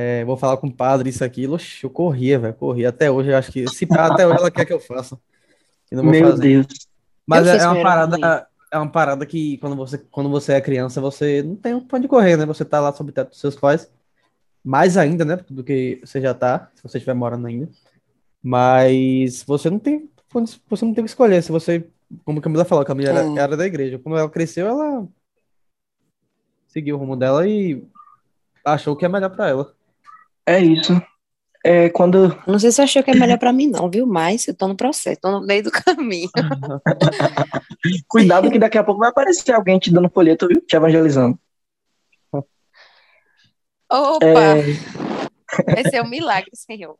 é, 0.00 0.24
vou 0.24 0.36
falar 0.36 0.56
com 0.58 0.68
o 0.68 0.72
padre, 0.72 1.10
isso, 1.10 1.24
aquilo. 1.24 1.56
Oxi, 1.56 1.82
eu 1.82 1.90
corria, 1.90 2.38
velho, 2.38 2.54
corria. 2.54 2.90
Até 2.90 3.10
hoje, 3.10 3.30
eu 3.30 3.36
acho 3.36 3.50
que, 3.50 3.66
se 3.66 3.84
pá, 3.84 4.06
até 4.06 4.24
hoje 4.24 4.38
ela 4.38 4.48
quer 4.48 4.64
que 4.64 4.72
eu 4.72 4.78
faça. 4.78 5.18
E 5.90 5.96
não 5.96 6.04
vou 6.04 6.12
Meu 6.12 6.30
fazer. 6.30 6.42
Deus. 6.42 6.66
Mas 7.26 7.44
Eu 7.44 7.52
é, 7.52 7.56
é 7.56 7.66
uma 7.66 7.82
parada, 7.82 8.48
é 8.70 8.78
uma 8.78 8.88
parada 8.88 9.26
que 9.26 9.58
quando 9.58 9.74
você, 9.74 9.98
quando 9.98 10.30
você 10.30 10.52
é 10.52 10.60
criança, 10.60 11.00
você 11.00 11.42
não 11.42 11.56
tem 11.56 11.80
pra 11.80 11.98
onde 11.98 12.06
correr, 12.06 12.36
né? 12.36 12.46
Você 12.46 12.64
tá 12.64 12.78
lá 12.78 12.92
sob 12.92 13.10
o 13.10 13.12
teto 13.12 13.30
dos 13.30 13.40
seus 13.40 13.56
pais. 13.56 13.90
Mais 14.62 14.96
ainda, 14.96 15.24
né? 15.24 15.40
Do 15.50 15.64
que 15.64 16.00
você 16.04 16.20
já 16.20 16.32
tá, 16.32 16.70
se 16.76 16.82
você 16.84 16.98
estiver 16.98 17.14
morando 17.14 17.48
ainda. 17.48 17.68
Mas 18.40 19.42
você 19.42 19.68
não 19.68 19.80
tem, 19.80 20.08
você 20.68 20.84
não 20.84 20.94
tem 20.94 21.02
o 21.02 21.04
que 21.06 21.10
escolher. 21.10 21.42
Se 21.42 21.50
você, 21.50 21.88
como 22.24 22.38
a 22.38 22.42
Camila 22.42 22.64
falou, 22.64 22.82
a 22.82 22.86
Camila 22.86 23.10
era, 23.10 23.40
era 23.40 23.56
da 23.56 23.66
igreja. 23.66 23.98
Quando 23.98 24.16
ela 24.16 24.30
cresceu, 24.30 24.68
ela 24.68 25.08
seguiu 26.68 26.94
o 26.94 26.98
rumo 27.00 27.16
dela 27.16 27.48
e 27.48 27.84
achou 28.64 28.94
que 28.94 29.04
é 29.04 29.08
melhor 29.08 29.30
pra 29.30 29.48
ela. 29.48 29.77
É 30.48 30.58
isso. 30.60 30.98
É 31.62 31.90
quando. 31.90 32.34
Não 32.46 32.58
sei 32.58 32.70
se 32.70 32.76
você 32.76 32.82
achou 32.82 33.02
que 33.02 33.10
é 33.10 33.14
melhor 33.14 33.38
pra 33.38 33.52
mim, 33.52 33.66
não, 33.66 33.90
viu? 33.90 34.06
Mas 34.06 34.48
eu 34.48 34.54
tô 34.54 34.66
no 34.66 34.74
processo, 34.74 35.20
tô 35.20 35.30
no 35.30 35.46
meio 35.46 35.62
do 35.64 35.70
caminho. 35.70 36.30
Cuidado 38.08 38.50
que 38.50 38.58
daqui 38.58 38.78
a 38.78 38.84
pouco 38.84 39.00
vai 39.00 39.10
aparecer 39.10 39.52
alguém 39.52 39.78
te 39.78 39.92
dando 39.92 40.08
folheto, 40.08 40.48
viu? 40.48 40.62
Te 40.62 40.74
evangelizando. 40.76 41.38
Opa! 43.90 44.24
É, 44.26 44.62
Vai 45.74 45.84
ser 45.90 46.02
um 46.02 46.08
milagre, 46.08 46.50
Senhor. 46.54 46.96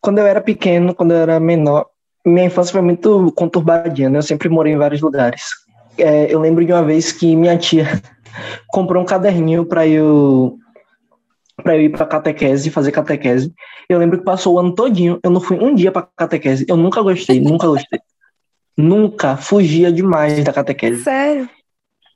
quando 0.00 0.18
eu 0.18 0.26
era 0.26 0.40
pequeno, 0.40 0.94
quando 0.94 1.12
eu 1.12 1.18
era 1.18 1.40
menor, 1.40 1.86
minha 2.24 2.46
infância 2.46 2.72
foi 2.72 2.82
muito 2.82 3.30
conturbadinha, 3.32 4.08
né? 4.08 4.18
Eu 4.18 4.22
sempre 4.22 4.48
morei 4.48 4.72
em 4.72 4.78
vários 4.78 5.00
lugares. 5.02 5.42
É, 5.98 6.32
eu 6.32 6.40
lembro 6.40 6.64
de 6.64 6.72
uma 6.72 6.84
vez 6.84 7.12
que 7.12 7.34
minha 7.36 7.58
tia 7.58 7.86
comprou 8.68 9.02
um 9.02 9.06
caderninho 9.06 9.64
para 9.66 9.86
eu 9.86 10.58
para 11.66 11.76
eu 11.76 11.82
ir 11.82 11.88
para 11.88 12.06
catequese, 12.06 12.70
fazer 12.70 12.92
catequese. 12.92 13.52
Eu 13.88 13.98
lembro 13.98 14.18
que 14.18 14.24
passou 14.24 14.54
o 14.54 14.58
ano 14.60 14.72
todinho, 14.72 15.18
eu 15.20 15.32
não 15.32 15.40
fui 15.40 15.58
um 15.58 15.74
dia 15.74 15.90
para 15.90 16.06
catequese. 16.16 16.64
Eu 16.68 16.76
nunca 16.76 17.02
gostei, 17.02 17.40
nunca 17.40 17.66
gostei. 17.66 17.98
Nunca 18.78 19.36
fugia 19.36 19.90
demais 19.90 20.44
da 20.44 20.52
catequese. 20.52 21.02
Sério? 21.02 21.50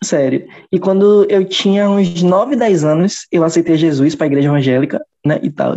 Sério. 0.04 0.46
E 0.70 0.78
quando 0.78 1.26
eu 1.28 1.44
tinha 1.44 1.90
uns 1.90 2.22
9, 2.22 2.54
10 2.54 2.84
anos, 2.84 3.26
eu 3.32 3.42
aceitei 3.42 3.76
Jesus 3.76 4.14
para 4.14 4.26
a 4.26 4.28
igreja 4.28 4.46
evangélica, 4.46 5.04
né, 5.26 5.40
e 5.42 5.50
tal. 5.50 5.74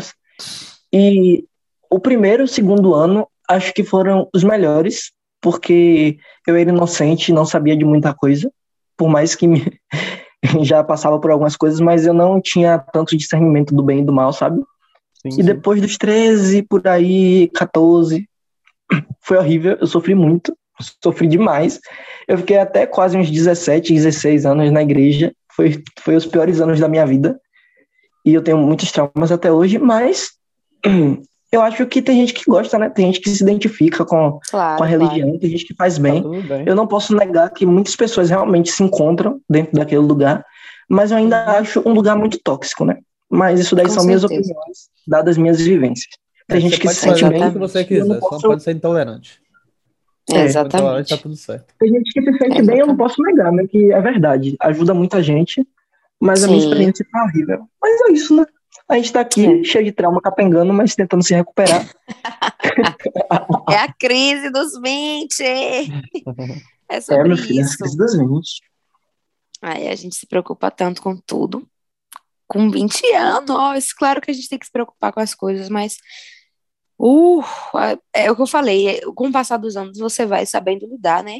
E 0.93 1.43
o 1.89 1.99
primeiro 1.99 2.43
o 2.43 2.47
segundo 2.47 2.93
ano, 2.93 3.27
acho 3.49 3.73
que 3.73 3.83
foram 3.83 4.29
os 4.35 4.43
melhores, 4.43 5.11
porque 5.41 6.19
eu 6.45 6.55
era 6.55 6.69
inocente, 6.69 7.33
não 7.33 7.43
sabia 7.43 7.75
de 7.75 7.83
muita 7.83 8.13
coisa, 8.13 8.51
por 8.95 9.09
mais 9.09 9.33
que 9.33 9.47
me... 9.47 9.65
já 10.61 10.83
passava 10.83 11.19
por 11.19 11.31
algumas 11.31 11.55
coisas, 11.55 11.79
mas 11.79 12.05
eu 12.05 12.13
não 12.13 12.41
tinha 12.41 12.77
tanto 12.77 13.17
discernimento 13.17 13.73
do 13.73 13.83
bem 13.83 13.99
e 13.99 14.05
do 14.05 14.13
mal, 14.13 14.33
sabe? 14.33 14.61
Sim, 15.21 15.29
E 15.29 15.33
sim. 15.33 15.43
depois 15.43 15.81
dos 15.81 15.97
13, 15.97 16.63
por 16.63 16.85
aí, 16.87 17.49
14, 17.55 18.27
foi 19.21 19.37
horrível, 19.37 19.77
eu 19.79 19.87
sofri 19.87 20.13
muito, 20.13 20.55
sofri 21.01 21.27
demais. 21.27 21.79
Eu 22.27 22.37
fiquei 22.37 22.57
até 22.57 22.85
quase 22.85 23.17
uns 23.17 23.29
17, 23.31 23.93
16 23.93 24.45
anos 24.45 24.71
na 24.71 24.81
igreja, 24.81 25.33
foi, 25.55 25.81
foi 26.01 26.15
os 26.15 26.25
piores 26.25 26.59
anos 26.59 26.79
da 26.79 26.87
minha 26.87 27.05
vida. 27.05 27.39
E 28.25 28.33
eu 28.33 28.41
tenho 28.41 28.57
muitos 28.57 28.91
traumas 28.91 29.31
até 29.31 29.51
hoje, 29.51 29.77
mas 29.77 30.31
eu 31.53 31.61
acho 31.61 31.85
que 31.85 32.01
tem 32.01 32.17
gente 32.17 32.33
que 32.33 32.43
gosta, 32.49 32.79
né? 32.79 32.89
Tem 32.89 33.05
gente 33.05 33.19
que 33.21 33.29
se 33.29 33.43
identifica 33.43 34.03
com, 34.03 34.39
Claro. 34.49 34.77
com 34.77 34.83
a 34.83 34.87
religião, 34.87 35.37
tem 35.37 35.49
gente 35.51 35.65
que 35.65 35.75
faz 35.75 35.97
Tá 35.97 36.01
bem. 36.01 36.21
tudo 36.23 36.41
bem. 36.41 36.63
Eu 36.65 36.75
não 36.75 36.87
posso 36.87 37.15
negar 37.15 37.49
que 37.51 37.65
muitas 37.65 37.95
pessoas 37.95 38.29
realmente 38.29 38.71
se 38.71 38.81
encontram 38.83 39.39
dentro 39.49 39.73
daquele 39.73 40.01
lugar, 40.01 40.43
mas 40.89 41.11
eu 41.11 41.17
ainda 41.17 41.43
Uhum. 41.45 41.51
acho 41.57 41.83
um 41.87 41.93
lugar 41.93 42.15
muito 42.17 42.39
tóxico, 42.43 42.83
né? 42.85 42.97
Mas 43.29 43.59
isso 43.59 43.75
daí 43.75 43.85
Com 43.85 43.91
são 43.93 44.05
minhas 44.05 44.21
certeza. 44.21 44.41
opiniões, 44.41 44.77
dadas 45.07 45.37
minhas 45.37 45.59
vivências. 45.61 46.07
Tem 46.47 46.57
É, 46.57 46.61
gente 46.61 46.75
você 46.75 46.81
que 46.81 46.87
se 46.89 46.95
sente 46.95 47.25
bem, 47.25 47.47
o 47.47 47.51
que 47.53 47.57
você 47.59 47.79
não 47.79 47.85
quiser, 47.87 48.01
só 48.05 48.13
não 48.13 48.19
posso- 48.19 48.47
pode 48.47 48.63
ser 48.63 48.71
intolerante. 48.75 49.39
É, 50.29 50.37
É, 50.39 50.43
exatamente. 50.45 51.09
tá 51.09 51.17
tudo 51.17 51.35
certo. 51.35 51.73
tem 51.79 51.89
gente 51.91 52.11
que 52.13 52.21
se 52.21 52.37
sente 52.37 52.61
bem, 52.63 52.79
eu 52.79 52.87
não 52.87 52.95
posso 52.97 53.21
negar, 53.21 53.51
né? 53.51 53.65
Que 53.69 53.91
é 53.91 54.01
verdade, 54.01 54.55
ajuda 54.59 54.93
muita 54.93 55.21
gente, 55.21 55.67
mas 56.19 56.43
a 56.43 56.47
minha 56.47 56.59
Sim. 56.59 56.67
experiência 56.67 57.05
tá 57.11 57.23
horrível. 57.23 57.67
Mas 57.81 58.01
é 58.09 58.11
isso, 58.13 58.35
né? 58.35 58.45
A 58.89 58.95
gente 58.95 59.13
tá 59.13 59.21
aqui, 59.21 59.45
É. 59.45 59.63
cheio 59.63 59.85
de 59.85 59.91
trauma, 59.91 60.21
capengando, 60.21 60.73
mas 60.73 60.95
tentando 60.95 61.23
se 61.23 61.33
recuperar. 61.33 61.87
É 63.69 63.75
a 63.77 63.93
crise 63.93 64.49
dos 64.49 64.79
20. 64.81 65.41
É 65.43 65.83
É, 66.89 67.01
sobre 67.01 67.27
meu 67.29 67.37
filho, 67.37 67.61
isso. 67.61 67.77
crises 67.77 67.95
das 67.97 68.15
20. 68.17 68.61
Aí 69.61 69.87
a 69.87 69.95
gente 69.95 70.15
se 70.15 70.25
preocupa 70.27 70.69
tanto 70.71 71.01
com 71.01 71.15
tudo. 71.15 71.67
Com 72.47 72.69
20 72.69 73.05
anos, 73.13 73.93
claro 73.93 74.19
que 74.21 74.29
a 74.31 74.33
gente 74.33 74.49
tem 74.49 74.59
que 74.59 74.65
se 74.65 74.71
preocupar 74.71 75.11
com 75.13 75.19
as 75.19 75.33
coisas, 75.33 75.69
mas 75.69 75.97
uh, 76.99 77.41
é 78.13 78.29
o 78.31 78.35
que 78.35 78.41
eu 78.41 78.47
falei, 78.47 78.87
é, 78.87 79.01
com 79.15 79.27
o 79.27 79.31
passar 79.31 79.57
dos 79.57 79.75
anos 79.77 79.97
você 79.97 80.25
vai 80.25 80.45
sabendo 80.45 80.85
lidar, 80.87 81.23
né? 81.23 81.39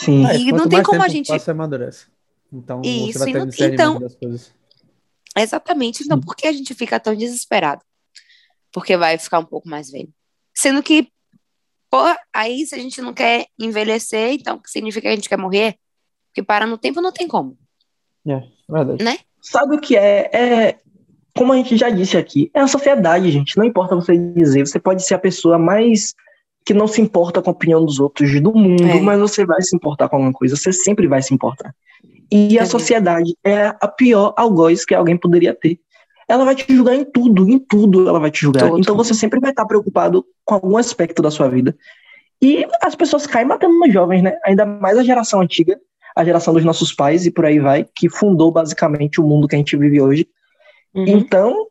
Sim. 0.00 0.24
E 0.32 0.50
não 0.52 0.58
quanto 0.60 0.68
tem 0.70 0.76
mais 0.78 0.86
como 0.86 1.02
a 1.02 1.08
gente- 1.08 1.28
passa, 1.28 1.50
amadurece. 1.52 2.06
Então 2.52 2.80
Isso, 2.82 3.18
você 3.18 3.18
vai 3.18 3.28
e 3.28 3.32
ter 3.32 3.38
não- 3.38 3.46
discernimento 3.46 3.80
então- 3.80 4.00
das 4.00 4.14
coisas. 4.14 4.54
Exatamente. 5.36 6.02
Então, 6.02 6.20
por 6.20 6.34
que 6.34 6.46
a 6.46 6.52
gente 6.52 6.74
fica 6.74 6.98
tão 6.98 7.14
desesperado? 7.14 7.82
Porque 8.72 8.96
vai 8.96 9.18
ficar 9.18 9.38
um 9.38 9.44
pouco 9.44 9.68
mais 9.68 9.90
velho. 9.90 10.08
Sendo 10.54 10.82
que, 10.82 11.08
pô, 11.90 11.98
aí 12.32 12.66
se 12.66 12.74
a 12.74 12.78
gente 12.78 13.00
não 13.02 13.12
quer 13.12 13.46
envelhecer, 13.58 14.32
então 14.32 14.60
significa 14.66 15.02
que 15.02 15.12
a 15.12 15.14
gente 15.14 15.28
quer 15.28 15.38
morrer? 15.38 15.76
Porque 16.28 16.42
parar 16.42 16.66
no 16.66 16.78
tempo 16.78 17.00
não 17.00 17.12
tem 17.12 17.28
como. 17.28 17.56
É, 18.26 18.42
verdade. 18.68 19.04
Sabe 19.40 19.76
o 19.76 19.80
que 19.80 19.96
é? 19.96 20.30
É, 20.32 20.78
como 21.36 21.52
a 21.52 21.56
gente 21.56 21.76
já 21.76 21.90
disse 21.90 22.16
aqui, 22.16 22.50
é 22.54 22.60
a 22.60 22.66
sociedade, 22.66 23.30
gente. 23.30 23.56
Não 23.56 23.64
importa 23.64 23.94
você 23.94 24.16
dizer, 24.16 24.66
você 24.66 24.80
pode 24.80 25.04
ser 25.06 25.14
a 25.14 25.18
pessoa 25.18 25.58
mais 25.58 26.14
que 26.64 26.74
não 26.74 26.88
se 26.88 27.00
importa 27.00 27.40
com 27.40 27.50
a 27.50 27.52
opinião 27.52 27.84
dos 27.84 28.00
outros 28.00 28.40
do 28.40 28.52
mundo, 28.52 28.82
É. 28.84 29.00
mas 29.00 29.20
você 29.20 29.46
vai 29.46 29.62
se 29.62 29.76
importar 29.76 30.08
com 30.08 30.16
alguma 30.16 30.32
coisa, 30.32 30.56
você 30.56 30.72
sempre 30.72 31.06
vai 31.06 31.22
se 31.22 31.32
importar. 31.32 31.72
E 32.30 32.58
a 32.58 32.66
sociedade 32.66 33.36
é 33.44 33.74
a 33.80 33.88
pior 33.88 34.34
algoz 34.36 34.84
que 34.84 34.94
alguém 34.94 35.16
poderia 35.16 35.54
ter. 35.54 35.78
Ela 36.28 36.44
vai 36.44 36.56
te 36.56 36.74
julgar 36.74 36.94
em 36.94 37.04
tudo, 37.04 37.48
em 37.48 37.58
tudo 37.58 38.08
ela 38.08 38.18
vai 38.18 38.30
te 38.30 38.42
julgar. 38.42 38.68
Tudo. 38.68 38.80
Então 38.80 38.96
você 38.96 39.14
sempre 39.14 39.38
vai 39.38 39.50
estar 39.50 39.64
preocupado 39.64 40.24
com 40.44 40.54
algum 40.54 40.76
aspecto 40.76 41.22
da 41.22 41.30
sua 41.30 41.48
vida. 41.48 41.76
E 42.42 42.66
as 42.82 42.94
pessoas 42.94 43.26
caem 43.26 43.46
matando 43.46 43.78
nos 43.78 43.92
jovens, 43.92 44.22
né? 44.22 44.36
Ainda 44.44 44.66
mais 44.66 44.98
a 44.98 45.04
geração 45.04 45.40
antiga, 45.40 45.78
a 46.16 46.24
geração 46.24 46.52
dos 46.52 46.64
nossos 46.64 46.92
pais 46.92 47.26
e 47.26 47.30
por 47.30 47.46
aí 47.46 47.60
vai, 47.60 47.86
que 47.94 48.08
fundou 48.08 48.50
basicamente 48.50 49.20
o 49.20 49.24
mundo 49.24 49.46
que 49.46 49.54
a 49.54 49.58
gente 49.58 49.76
vive 49.76 50.00
hoje. 50.00 50.26
Uhum. 50.94 51.04
Então, 51.06 51.66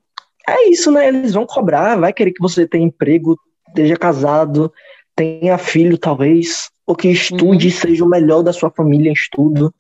é 0.47 0.69
isso, 0.69 0.89
né? 0.89 1.07
Eles 1.07 1.33
vão 1.33 1.45
cobrar, 1.45 1.95
vai 1.97 2.13
querer 2.13 2.31
que 2.31 2.41
você 2.41 2.65
tenha 2.65 2.85
emprego, 2.85 3.37
esteja 3.67 3.97
casado, 3.97 4.71
tenha 5.15 5.57
filho, 5.57 5.97
talvez. 5.97 6.69
ou 6.87 6.95
que 6.95 7.07
estude 7.09 7.67
e 7.67 7.71
Uhum. 7.71 7.77
seja 7.77 8.05
o 8.05 8.07
melhor 8.07 8.43
da 8.43 8.53
sua 8.53 8.69
família 8.69 9.09
em 9.09 9.13
estudo. 9.13 9.73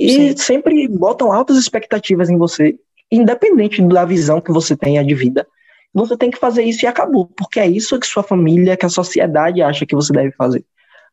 E 0.00 0.10
Sim. 0.12 0.36
sempre 0.36 0.88
botam 0.88 1.30
altas 1.30 1.58
expectativas 1.58 2.30
em 2.30 2.38
você, 2.38 2.74
independente 3.12 3.82
da 3.82 4.04
visão 4.06 4.40
que 4.40 4.50
você 4.50 4.74
tenha 4.74 5.04
de 5.04 5.14
vida. 5.14 5.46
Você 5.92 6.16
tem 6.16 6.30
que 6.30 6.38
fazer 6.38 6.62
isso 6.62 6.84
e 6.84 6.88
acabou, 6.88 7.26
porque 7.36 7.60
é 7.60 7.66
isso 7.66 7.98
que 8.00 8.06
sua 8.06 8.22
família, 8.22 8.76
que 8.78 8.86
a 8.86 8.88
sociedade 8.88 9.60
acha 9.60 9.84
que 9.84 9.94
você 9.94 10.10
deve 10.12 10.32
fazer. 10.32 10.64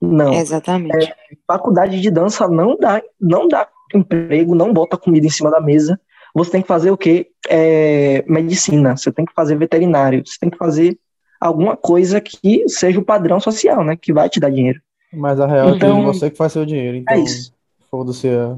Não. 0.01 0.31
Exatamente. 0.33 1.11
Faculdade 1.45 1.99
de 1.99 2.09
dança 2.11 2.47
não 2.47 2.77
dá, 2.77 3.01
não 3.19 3.47
dá 3.47 3.67
emprego, 3.93 4.55
não 4.55 4.71
bota 4.71 4.95
comida 4.95 5.27
em 5.27 5.31
cima 5.31 5.51
da 5.51 5.59
mesa. 5.59 5.99
Você 6.33 6.51
tem 6.51 6.61
que 6.61 6.67
fazer 6.67 6.91
o 6.91 6.97
quê? 6.97 7.27
É, 7.49 8.23
medicina, 8.27 8.95
você 8.95 9.11
tem 9.11 9.25
que 9.25 9.33
fazer 9.33 9.57
veterinário, 9.57 10.21
você 10.25 10.37
tem 10.39 10.49
que 10.49 10.57
fazer 10.57 10.97
alguma 11.41 11.75
coisa 11.75 12.21
que 12.21 12.63
seja 12.69 12.99
o 12.99 13.03
padrão 13.05 13.39
social, 13.39 13.83
né? 13.83 13.97
Que 13.99 14.13
vai 14.13 14.29
te 14.29 14.39
dar 14.39 14.51
dinheiro. 14.51 14.79
Mas 15.11 15.39
a 15.39 15.47
real 15.47 15.69
é 15.69 15.75
Então- 15.75 15.99
que 16.01 16.05
você 16.05 16.29
que 16.29 16.37
faz 16.37 16.53
seu 16.53 16.65
dinheiro, 16.65 16.97
então 16.97 17.15
É 17.15 17.19
isso. 17.19 17.51
foda-se 17.89 18.27
a- 18.29 18.55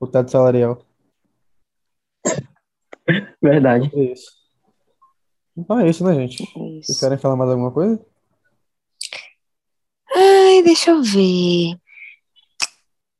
o 0.00 0.06
teto 0.06 0.30
salarial. 0.30 0.84
Verdade. 3.42 3.90
É 3.94 4.12
isso. 4.12 4.30
Então 5.56 5.80
é 5.80 5.88
isso, 5.88 6.04
né, 6.04 6.14
gente? 6.14 6.42
É 6.42 6.46
Vocês 6.46 6.88
isso. 6.90 7.00
querem 7.00 7.18
falar 7.18 7.36
mais 7.36 7.50
alguma 7.50 7.72
coisa? 7.72 8.04
Ai, 10.14 10.62
deixa 10.62 10.90
eu 10.90 11.02
ver. 11.02 11.76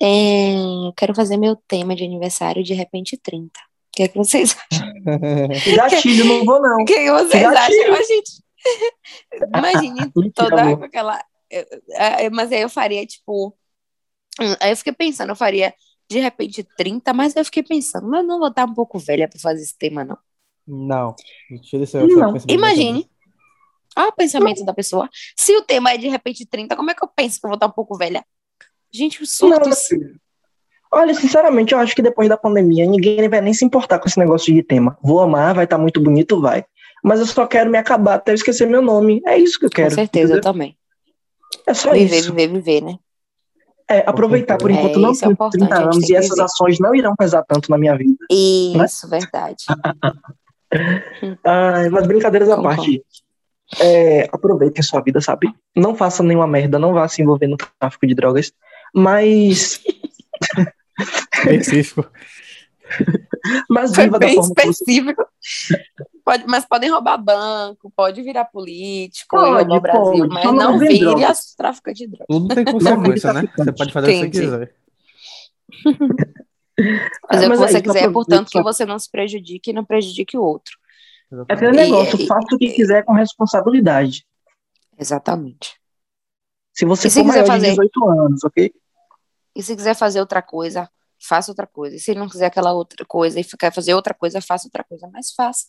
É, 0.00 0.54
eu 0.86 0.92
quero 0.96 1.14
fazer 1.14 1.36
meu 1.36 1.56
tema 1.56 1.96
de 1.96 2.04
aniversário 2.04 2.62
de 2.62 2.74
repente 2.74 3.16
30. 3.16 3.58
O 3.58 3.62
que 3.92 4.02
é 4.04 4.08
que 4.08 4.16
vocês 4.16 4.56
acham? 4.70 4.92
Gatilho, 5.76 6.24
não 6.24 6.44
vou 6.44 6.60
não. 6.62 6.82
O 6.82 6.84
que, 6.84 6.92
é 6.92 7.04
que 7.04 7.10
vocês 7.12 7.42
Gatilho. 7.42 7.92
acham, 7.92 8.04
gente? 8.06 8.30
Imagine 9.56 10.12
toda 10.34 10.84
aquela. 10.84 11.20
Mas 12.32 12.52
aí 12.52 12.60
eu 12.60 12.68
faria, 12.68 13.04
tipo. 13.04 13.48
hum, 14.40 14.54
Aí 14.60 14.70
eu 14.70 14.76
fiquei 14.76 14.92
pensando, 14.92 15.30
eu 15.30 15.36
faria 15.36 15.74
de 16.10 16.18
repente 16.20 16.66
30, 16.76 17.12
mas 17.12 17.36
eu 17.36 17.44
fiquei 17.44 17.62
pensando, 17.62 18.08
mas 18.08 18.20
eu 18.22 18.26
não 18.26 18.38
vou 18.38 18.48
estar 18.48 18.64
um 18.64 18.74
pouco 18.74 18.98
velha 18.98 19.28
pra 19.28 19.38
fazer 19.38 19.62
esse 19.62 19.76
tema, 19.76 20.04
não. 20.04 20.18
Não. 20.66 21.14
Tira 21.62 21.84
esse, 21.84 21.96
Não. 21.98 22.34
Imagine. 22.48 23.08
Olha 23.96 24.08
o 24.08 24.12
pensamento 24.12 24.64
da 24.64 24.72
pessoa. 24.74 25.08
Se 25.36 25.56
o 25.56 25.62
tema 25.62 25.92
é 25.92 25.98
de 25.98 26.08
repente 26.08 26.46
30, 26.46 26.76
como 26.76 26.90
é 26.90 26.94
que 26.94 27.02
eu 27.04 27.08
penso 27.08 27.40
que 27.40 27.46
eu 27.46 27.48
vou 27.48 27.54
estar 27.56 27.66
um 27.66 27.70
pouco 27.72 27.96
velha? 27.96 28.24
Gente, 28.92 29.22
os 29.22 29.38
Não, 29.40 29.48
meu 29.48 29.58
surtos. 29.64 29.86
filho. 29.86 30.20
Olha, 30.90 31.12
sinceramente, 31.14 31.74
eu 31.74 31.78
acho 31.78 31.94
que 31.94 32.00
depois 32.00 32.28
da 32.28 32.36
pandemia, 32.36 32.86
ninguém 32.86 33.28
vai 33.28 33.40
nem 33.42 33.52
se 33.52 33.64
importar 33.64 33.98
com 33.98 34.08
esse 34.08 34.18
negócio 34.18 34.52
de 34.54 34.62
tema. 34.62 34.96
Vou 35.02 35.20
amar, 35.20 35.54
vai 35.54 35.64
estar 35.64 35.76
muito 35.76 36.00
bonito, 36.00 36.40
vai. 36.40 36.64
Mas 37.04 37.20
eu 37.20 37.26
só 37.26 37.46
quero 37.46 37.70
me 37.70 37.76
acabar 37.76 38.14
até 38.14 38.32
eu 38.32 38.34
esquecer 38.34 38.66
meu 38.66 38.80
nome. 38.80 39.20
É 39.26 39.36
isso 39.36 39.58
que 39.58 39.66
eu 39.66 39.70
Com 39.70 39.76
quero. 39.76 39.94
certeza, 39.94 40.32
eu 40.34 40.38
entendeu? 40.38 40.52
também. 40.52 40.78
É 41.66 41.74
só 41.74 41.92
Viver, 41.92 42.16
isso. 42.18 42.32
viver, 42.32 42.48
viver, 42.52 42.82
né? 42.82 42.98
É, 43.90 44.04
aproveitar 44.06 44.58
por 44.58 44.70
É, 44.70 44.74
enquanto 44.74 44.98
não 45.00 45.12
isso 45.12 45.20
é 45.24 45.28
tenho 45.28 45.32
importante, 45.32 45.60
30 45.60 45.74
a 45.74 45.78
gente 45.78 45.94
anos 45.94 46.10
e 46.10 46.14
essas 46.14 46.30
viver. 46.30 46.42
ações 46.42 46.78
não 46.78 46.94
irão 46.94 47.14
pesar 47.16 47.42
tanto 47.44 47.70
na 47.70 47.78
minha 47.78 47.96
vida. 47.96 48.14
Isso, 48.30 49.08
verdade. 49.08 49.64
Ai, 51.44 51.88
mas 51.88 52.06
brincadeiras 52.06 52.48
à 52.50 52.56
Concordo. 52.56 52.76
parte. 52.76 53.02
É, 53.80 54.28
aproveitem 54.32 54.82
sua 54.82 55.00
vida, 55.02 55.20
sabe? 55.20 55.52
Não 55.76 55.94
faça 55.94 56.22
nenhuma 56.22 56.46
merda, 56.46 56.78
não 56.78 56.92
vá 56.92 57.06
se 57.08 57.22
envolver 57.22 57.46
no 57.46 57.56
tráfico 57.78 58.06
de 58.06 58.14
drogas. 58.14 58.52
Mas, 58.94 59.80
Específico. 61.34 62.06
mas 63.70 63.94
Foi 63.94 64.08
bem 64.18 64.34
que 64.34 64.40
específico. 64.40 65.24
Pode, 66.24 66.46
mas 66.46 66.64
podem 66.66 66.90
roubar 66.90 67.16
banco, 67.18 67.90
pode 67.96 68.22
virar 68.22 68.44
político, 68.46 69.36
Pode, 69.36 69.50
roubar 69.64 69.76
o 69.76 69.80
Brasil, 69.80 70.28
pode, 70.28 70.34
mas 70.34 70.44
não 70.54 70.78
vire 70.78 71.24
as 71.24 71.54
tráfico 71.54 71.92
de 71.92 72.06
drogas. 72.06 72.26
Tudo 72.28 72.54
tem 72.54 72.64
consequência, 72.64 73.32
né? 73.32 73.42
Você 73.56 73.72
pode 73.72 73.92
fazer 73.92 74.06
o 74.06 74.10
que 74.10 74.16
você 74.16 74.26
Entendi. 74.26 74.40
quiser. 74.40 74.74
Fazer 77.30 77.46
o 77.46 77.48
mas 77.48 77.58
que 77.58 77.64
é 77.64 77.68
você 77.68 77.80
quiser, 77.82 78.12
portanto, 78.12 78.46
que 78.46 78.52
sua- 78.52 78.62
você 78.62 78.84
não 78.84 78.98
se 78.98 79.10
prejudique 79.10 79.70
e 79.70 79.72
não 79.72 79.84
prejudique 79.84 80.36
o 80.36 80.42
outro. 80.42 80.76
É 81.48 81.52
aquele 81.54 81.72
negócio, 81.72 82.20
e- 82.20 82.26
faça 82.26 82.54
o 82.54 82.58
que 82.58 82.70
quiser 82.70 83.04
com 83.04 83.12
responsabilidade. 83.12 84.24
Exatamente. 84.98 85.78
Se 86.72 86.84
você 86.84 87.08
E 87.08 87.10
se 87.10 87.18
for 87.20 87.26
quiser 87.26 87.38
maior 87.42 87.46
fazer? 87.46 87.64
de 87.66 87.70
18 87.70 88.08
anos, 88.08 88.44
ok? 88.44 88.72
E 89.54 89.62
se 89.62 89.74
quiser 89.74 89.94
fazer 89.94 90.20
outra 90.20 90.40
coisa, 90.40 90.88
faça 91.20 91.50
outra 91.50 91.66
coisa. 91.66 91.96
E 91.96 91.98
se 91.98 92.14
não 92.14 92.28
quiser 92.28 92.46
aquela 92.46 92.72
outra 92.72 93.04
coisa 93.06 93.38
e 93.40 93.44
quer 93.44 93.72
fazer 93.72 93.94
outra 93.94 94.14
coisa, 94.14 94.40
faça 94.40 94.66
outra 94.66 94.84
coisa, 94.84 95.08
mas 95.12 95.32
faça. 95.32 95.66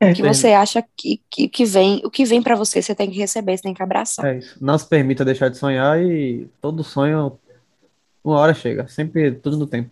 É, 0.00 0.12
O 0.12 0.14
que 0.14 0.22
você 0.22 0.48
acha 0.52 0.82
que, 0.96 1.20
que, 1.30 1.46
que 1.48 1.64
vem, 1.64 2.00
o 2.04 2.10
que 2.10 2.24
vem 2.24 2.42
pra 2.42 2.56
você, 2.56 2.80
você 2.80 2.94
tem 2.94 3.10
que 3.10 3.18
receber, 3.18 3.56
você 3.56 3.62
tem 3.64 3.74
que 3.74 3.82
abraçar. 3.82 4.24
É 4.24 4.38
isso. 4.38 4.56
Não 4.60 4.78
se 4.78 4.86
permita 4.88 5.24
deixar 5.24 5.50
de 5.50 5.58
sonhar 5.58 6.00
e 6.02 6.48
todo 6.60 6.82
sonho, 6.82 7.38
uma 8.24 8.38
hora 8.38 8.54
chega. 8.54 8.88
Sempre 8.88 9.32
tudo 9.32 9.58
no 9.58 9.66
tempo. 9.66 9.90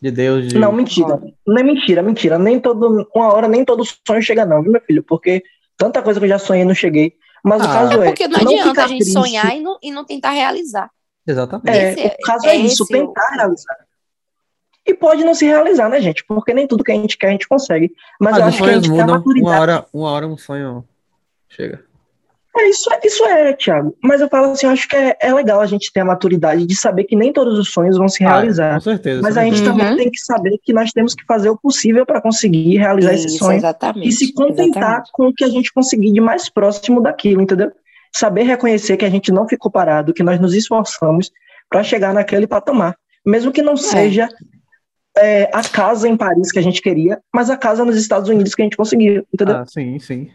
De 0.00 0.10
Deus, 0.10 0.48
de... 0.48 0.58
Não, 0.58 0.72
mentira. 0.72 1.20
Não 1.46 1.58
é 1.58 1.62
mentira, 1.62 2.02
mentira. 2.02 2.38
Nem 2.38 2.58
todo, 2.60 3.06
uma 3.14 3.32
hora 3.32 3.48
nem 3.48 3.64
todo 3.64 3.82
sonho 3.84 4.22
chega, 4.22 4.46
não, 4.46 4.62
viu, 4.62 4.72
meu 4.72 4.80
filho? 4.80 5.02
Porque 5.02 5.42
tanta 5.76 6.00
coisa 6.00 6.18
que 6.20 6.24
eu 6.24 6.30
já 6.30 6.38
sonhei 6.38 6.64
não 6.64 6.74
cheguei. 6.74 7.14
Mas 7.44 7.60
o 7.60 7.64
Ah, 7.66 7.68
caso 7.72 8.02
é. 8.02 8.06
Porque 8.06 8.26
não 8.28 8.40
não 8.40 8.52
adianta 8.52 8.84
a 8.84 8.86
gente 8.88 8.98
triste. 9.00 9.12
sonhar 9.12 9.56
e 9.56 9.60
não, 9.60 9.78
e 9.82 9.90
não 9.90 10.04
tentar 10.04 10.30
realizar. 10.30 10.90
Exatamente. 11.26 11.68
É, 11.76 11.92
Esse 11.92 12.00
é- 12.00 12.16
o 12.18 12.24
caso 12.24 12.46
é, 12.46 12.50
é 12.50 12.56
isso, 12.56 12.86
tentar 12.86 13.28
o- 13.32 13.36
realizar. 13.36 13.76
E 14.88 14.94
pode 14.94 15.22
não 15.22 15.34
se 15.34 15.44
realizar, 15.44 15.88
né, 15.90 16.00
gente? 16.00 16.24
Porque 16.24 16.54
nem 16.54 16.66
tudo 16.66 16.82
que 16.82 16.90
a 16.90 16.94
gente 16.94 17.18
quer 17.18 17.28
a 17.28 17.30
gente 17.32 17.46
consegue. 17.46 17.92
Mas 18.18 18.32
Mas 18.32 18.40
eu 18.40 18.46
acho 18.48 18.62
que 18.64 18.70
a 18.70 18.72
gente 18.72 18.88
mudam. 18.90 19.06
Uma 19.06 19.18
maturidade. 19.18 19.60
hora, 19.60 19.86
uma 19.92 20.10
hora 20.10 20.26
um 20.26 20.36
sonho 20.38 20.82
chega. 21.48 21.84
É, 22.56 22.68
isso, 22.70 22.90
é- 22.92 23.00
isso 23.04 23.24
é, 23.26 23.52
Thiago. 23.52 23.94
Mas 24.02 24.20
eu 24.22 24.28
falo 24.28 24.50
assim, 24.50 24.66
eu 24.66 24.72
acho 24.72 24.88
que 24.88 24.96
é, 24.96 25.16
é 25.20 25.32
legal 25.32 25.60
a 25.60 25.66
gente 25.66 25.92
ter 25.92 26.00
a 26.00 26.04
maturidade 26.04 26.66
de 26.66 26.74
saber 26.74 27.04
que 27.04 27.14
nem 27.14 27.32
todos 27.32 27.56
os 27.58 27.70
sonhos 27.70 27.98
vão 27.98 28.08
se 28.08 28.24
Ah, 28.24 28.30
realizar. 28.32 28.74
com 28.74 28.80
certeza. 28.80 29.20
Mas 29.22 29.34
com 29.34 29.40
a 29.40 29.44
gente 29.44 29.56
certeza. 29.58 29.76
também 29.76 29.90
Uhum. 29.92 29.96
tem 29.98 30.10
que 30.10 30.18
saber 30.20 30.58
que 30.62 30.72
nós 30.72 30.90
temos 30.90 31.14
que 31.14 31.24
fazer 31.26 31.50
o 31.50 31.56
possível 31.58 32.04
para 32.06 32.20
conseguir 32.20 32.78
realizar 32.78 33.12
esse 33.12 33.26
Isso, 33.26 33.38
sonho 33.38 33.58
exatamente. 33.58 34.08
e 34.08 34.12
se 34.12 34.32
contentar 34.32 34.82
exatamente. 34.82 35.10
com 35.12 35.28
o 35.28 35.34
que 35.34 35.44
a 35.44 35.48
gente 35.48 35.72
conseguir 35.72 36.10
de 36.12 36.20
mais 36.20 36.48
próximo 36.48 37.00
daquilo, 37.02 37.42
entendeu? 37.42 37.70
Saber 38.12 38.42
reconhecer 38.44 38.96
que 38.96 39.04
a 39.04 39.10
gente 39.10 39.30
não 39.30 39.46
ficou 39.46 39.70
parado, 39.70 40.14
que 40.14 40.22
nós 40.24 40.40
nos 40.40 40.54
esforçamos 40.54 41.30
para 41.68 41.82
chegar 41.84 42.12
naquele 42.14 42.46
patamar. 42.46 42.96
Mesmo 43.24 43.52
que 43.52 43.60
não 43.62 43.76
seja 43.76 44.26
é, 45.18 45.50
a 45.52 45.62
casa 45.68 46.08
em 46.08 46.16
Paris 46.16 46.50
que 46.52 46.58
a 46.58 46.62
gente 46.62 46.80
queria, 46.80 47.20
mas 47.34 47.50
a 47.50 47.56
casa 47.56 47.84
nos 47.84 47.96
Estados 47.96 48.28
Unidos 48.28 48.54
que 48.54 48.62
a 48.62 48.64
gente 48.64 48.76
conseguiu, 48.76 49.26
entendeu? 49.32 49.56
Ah, 49.56 49.66
sim, 49.66 49.98
sim. 49.98 50.30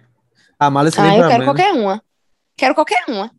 A 0.60 0.70
mala 0.70 0.92
se 0.92 1.00
Ah, 1.00 1.18
eu 1.18 1.28
quero 1.28 1.44
qualquer 1.44 1.74
uma. 1.74 2.04
Quero 2.56 2.76
qualquer 2.76 3.04
uma. 3.08 3.32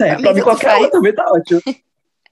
é, 0.00 0.16
pra 0.16 0.32
mim 0.32 0.42
qualquer 0.42 0.76
uma 0.76 0.90
também 0.90 1.14
tá 1.14 1.24
ótimo. 1.30 1.60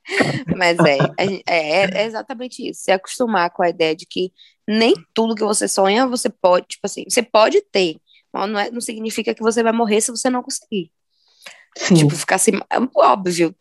Mas 0.56 0.78
é, 0.80 0.98
gente- 1.20 1.42
é, 1.46 2.02
é 2.02 2.04
exatamente 2.06 2.68
isso. 2.68 2.82
Se 2.82 2.90
acostumar 2.90 3.50
com 3.50 3.62
a 3.62 3.68
ideia 3.68 3.94
de 3.94 4.04
que 4.06 4.32
nem 4.66 4.94
tudo 5.14 5.34
que 5.34 5.44
você 5.44 5.68
sonha, 5.68 6.06
você 6.06 6.28
pode, 6.28 6.66
tipo 6.66 6.84
assim, 6.84 7.04
você 7.08 7.22
pode 7.22 7.60
ter, 7.70 7.96
mas 8.32 8.50
não, 8.50 8.58
é- 8.58 8.70
não 8.70 8.80
significa 8.80 9.34
que 9.34 9.42
você 9.42 9.62
vai 9.62 9.72
morrer 9.72 10.00
se 10.00 10.10
você 10.10 10.28
não 10.28 10.42
conseguir. 10.42 10.90
Sim, 11.76 11.94
Tipo, 11.94 12.10
ficar 12.16 12.36
assim, 12.36 12.52
é 12.70 12.78
óbvio. 12.96 13.54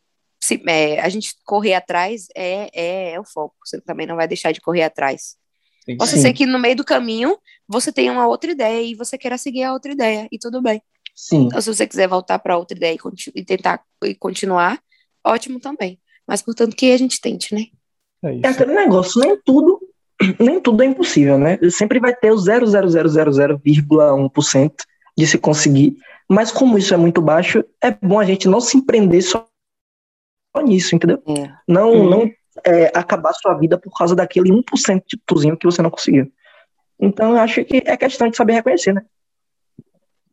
Se, 0.44 0.62
é, 0.68 1.00
a 1.00 1.10
gente 1.10 1.36
correr 1.46 1.76
atrás 1.76 2.28
é, 2.36 2.70
é, 2.74 3.14
é 3.14 3.20
o 3.20 3.24
foco. 3.24 3.56
Você 3.66 3.80
também 3.82 4.08
não 4.08 4.16
vai 4.16 4.28
deixar 4.28 4.52
de 4.52 4.62
correr 4.62 4.84
atrás. 4.84 5.36
Sim. 5.86 5.98
Sim. 6.06 6.22
ser 6.22 6.34
que 6.34 6.46
no 6.46 6.60
meio 6.60 6.76
do 6.76 6.84
caminho 6.84 7.38
você 7.68 7.92
tenha 7.92 8.12
uma 8.12 8.28
outra 8.28 8.52
ideia 8.52 8.82
e 8.82 8.94
você 8.96 9.18
queira 9.18 9.38
seguir 9.38 9.64
a 9.64 9.74
outra 9.74 9.92
ideia, 9.92 10.28
e 10.32 10.38
tudo 10.38 10.62
bem. 10.62 10.80
sim. 11.16 11.50
Ou 11.54 11.62
se 11.62 11.74
você 11.74 11.88
quiser 11.88 12.08
voltar 12.08 12.38
para 12.40 12.58
outra 12.58 12.78
ideia 12.78 12.96
e, 12.96 13.00
e 13.40 13.46
tentar 13.46 13.82
e 14.04 14.16
continuar, 14.16 14.80
ótimo 15.24 15.60
também. 15.60 16.00
Mas 16.28 16.42
portanto 16.42 16.76
que 16.76 16.92
a 16.92 16.98
gente 16.98 17.22
tente, 17.22 17.56
né? 17.56 17.66
É 18.24 18.40
É 18.44 18.48
aquele 18.48 18.74
negócio, 18.74 19.22
nem 19.22 19.38
tudo, 19.44 19.80
nem 20.40 20.60
tudo 20.60 20.84
é 20.84 20.86
impossível, 20.86 21.38
né? 21.38 21.58
Sempre 21.70 22.00
vai 22.00 22.16
ter 22.16 22.32
o 22.32 22.36
0,0000,1% 22.36 24.74
de 25.18 25.28
se 25.28 25.38
conseguir, 25.38 25.96
mas 26.30 26.52
como 26.52 26.78
isso 26.78 26.94
é 26.94 26.98
muito 26.98 27.22
baixo, 27.22 27.64
é 27.84 27.92
bom 27.92 28.20
a 28.20 28.26
gente 28.26 28.48
não 28.48 28.62
se 28.62 28.78
empreender 28.78 29.22
só 29.22 29.46
nisso, 30.60 30.96
entendeu? 30.96 31.22
É. 31.28 31.50
Não, 31.68 31.92
Uhum. 31.92 32.10
não 32.10 32.32
é, 32.66 32.92
acabar 32.94 33.32
sua 33.34 33.54
vida 33.54 33.78
por 33.78 33.96
causa 33.98 34.14
daquele 34.16 34.52
1% 34.52 35.04
de 35.08 35.18
tuzinho 35.26 35.56
que 35.58 35.66
você 35.66 35.82
não 35.82 35.90
conseguiu. 35.90 36.30
Então, 37.00 37.32
eu 37.32 37.38
acho 37.38 37.64
que 37.64 37.82
é 37.86 37.96
questão 37.96 38.30
de 38.30 38.36
saber 38.36 38.54
reconhecer, 38.54 38.94
né? 38.94 39.04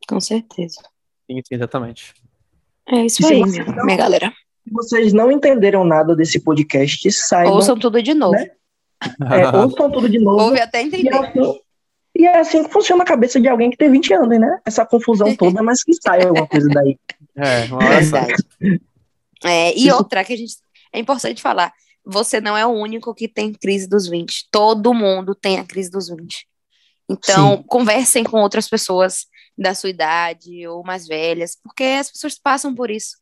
Com 0.09 0.21
certeza. 0.21 0.81
Sim, 1.31 1.41
sim, 1.47 1.55
exatamente. 1.55 2.15
É 2.89 3.05
isso 3.07 3.23
E 3.23 3.27
aí, 3.33 3.43
minha, 3.45 3.65
não- 3.65 3.85
minha 3.85 3.97
galera. 3.97 4.33
Se 4.65 4.73
vocês 4.73 5.13
não 5.13 5.31
entenderam 5.31 5.85
nada 5.85 6.15
desse 6.17 6.41
podcast, 6.41 7.11
saibam, 7.13 7.55
Ouçam 7.55 7.79
tudo 7.79 8.03
de 8.03 8.13
novo. 8.15 8.33
Né? 8.33 8.51
é, 9.31 9.49
ouçam 9.57 9.91
tudo 9.91 10.09
de 10.09 10.19
novo. 10.19 10.43
Ouve 10.43 10.61
até 10.61 10.83
E 10.83 10.85
é, 10.85 10.87
entender. 10.89 11.15
assim, 11.15 11.61
e 12.17 12.27
é 12.27 12.39
assim 12.41 12.65
que 12.65 12.71
funciona 12.73 13.03
a 13.03 13.07
cabeça 13.07 13.41
de 13.41 13.49
alguém 13.49 13.71
que 13.71 13.77
tem 13.77 13.91
20 13.91 14.13
anos, 14.13 14.39
né? 14.39 14.59
Essa 14.67 14.85
confusão 14.85 15.29
toda, 15.37 15.63
mas 15.63 15.83
que 15.85 15.93
sai 15.95 16.25
alguma 16.25 16.47
coisa 16.47 16.69
daí. 16.69 16.99
É, 17.37 17.65
uma 17.67 17.77
hora. 17.77 18.01
Verdade. 18.01 18.35
É, 19.45 19.77
e 19.79 19.91
outra 19.93 20.25
que 20.25 20.33
a 20.33 20.37
gente. 20.37 20.57
É 20.93 20.99
importante 20.99 21.43
falar: 21.43 21.73
você 22.05 22.41
não 22.41 22.57
é 22.57 22.65
o 22.67 22.71
único 22.71 23.15
que 23.15 23.29
tem 23.29 23.53
crise 23.53 23.89
dos 23.89 24.07
20. 24.07 24.49
Todo 24.51 24.95
mundo 24.95 25.35
tem 25.35 25.59
a 25.59 25.65
crise 25.65 25.91
dos 25.91 26.09
20. 26.09 26.47
Então, 27.09 27.63
conversem 27.63 28.23
com 28.23 28.41
outras 28.41 28.69
pessoas 28.69 29.27
da 29.57 29.75
sua 29.75 29.91
idade 29.91 30.67
ou 30.69 30.85
mais 30.85 31.07
velhas, 31.07 31.57
porque 31.63 31.85
as 31.85 32.11
pessoas 32.11 32.39
passam 32.39 32.75
por 32.75 32.91
isso. 32.91 33.17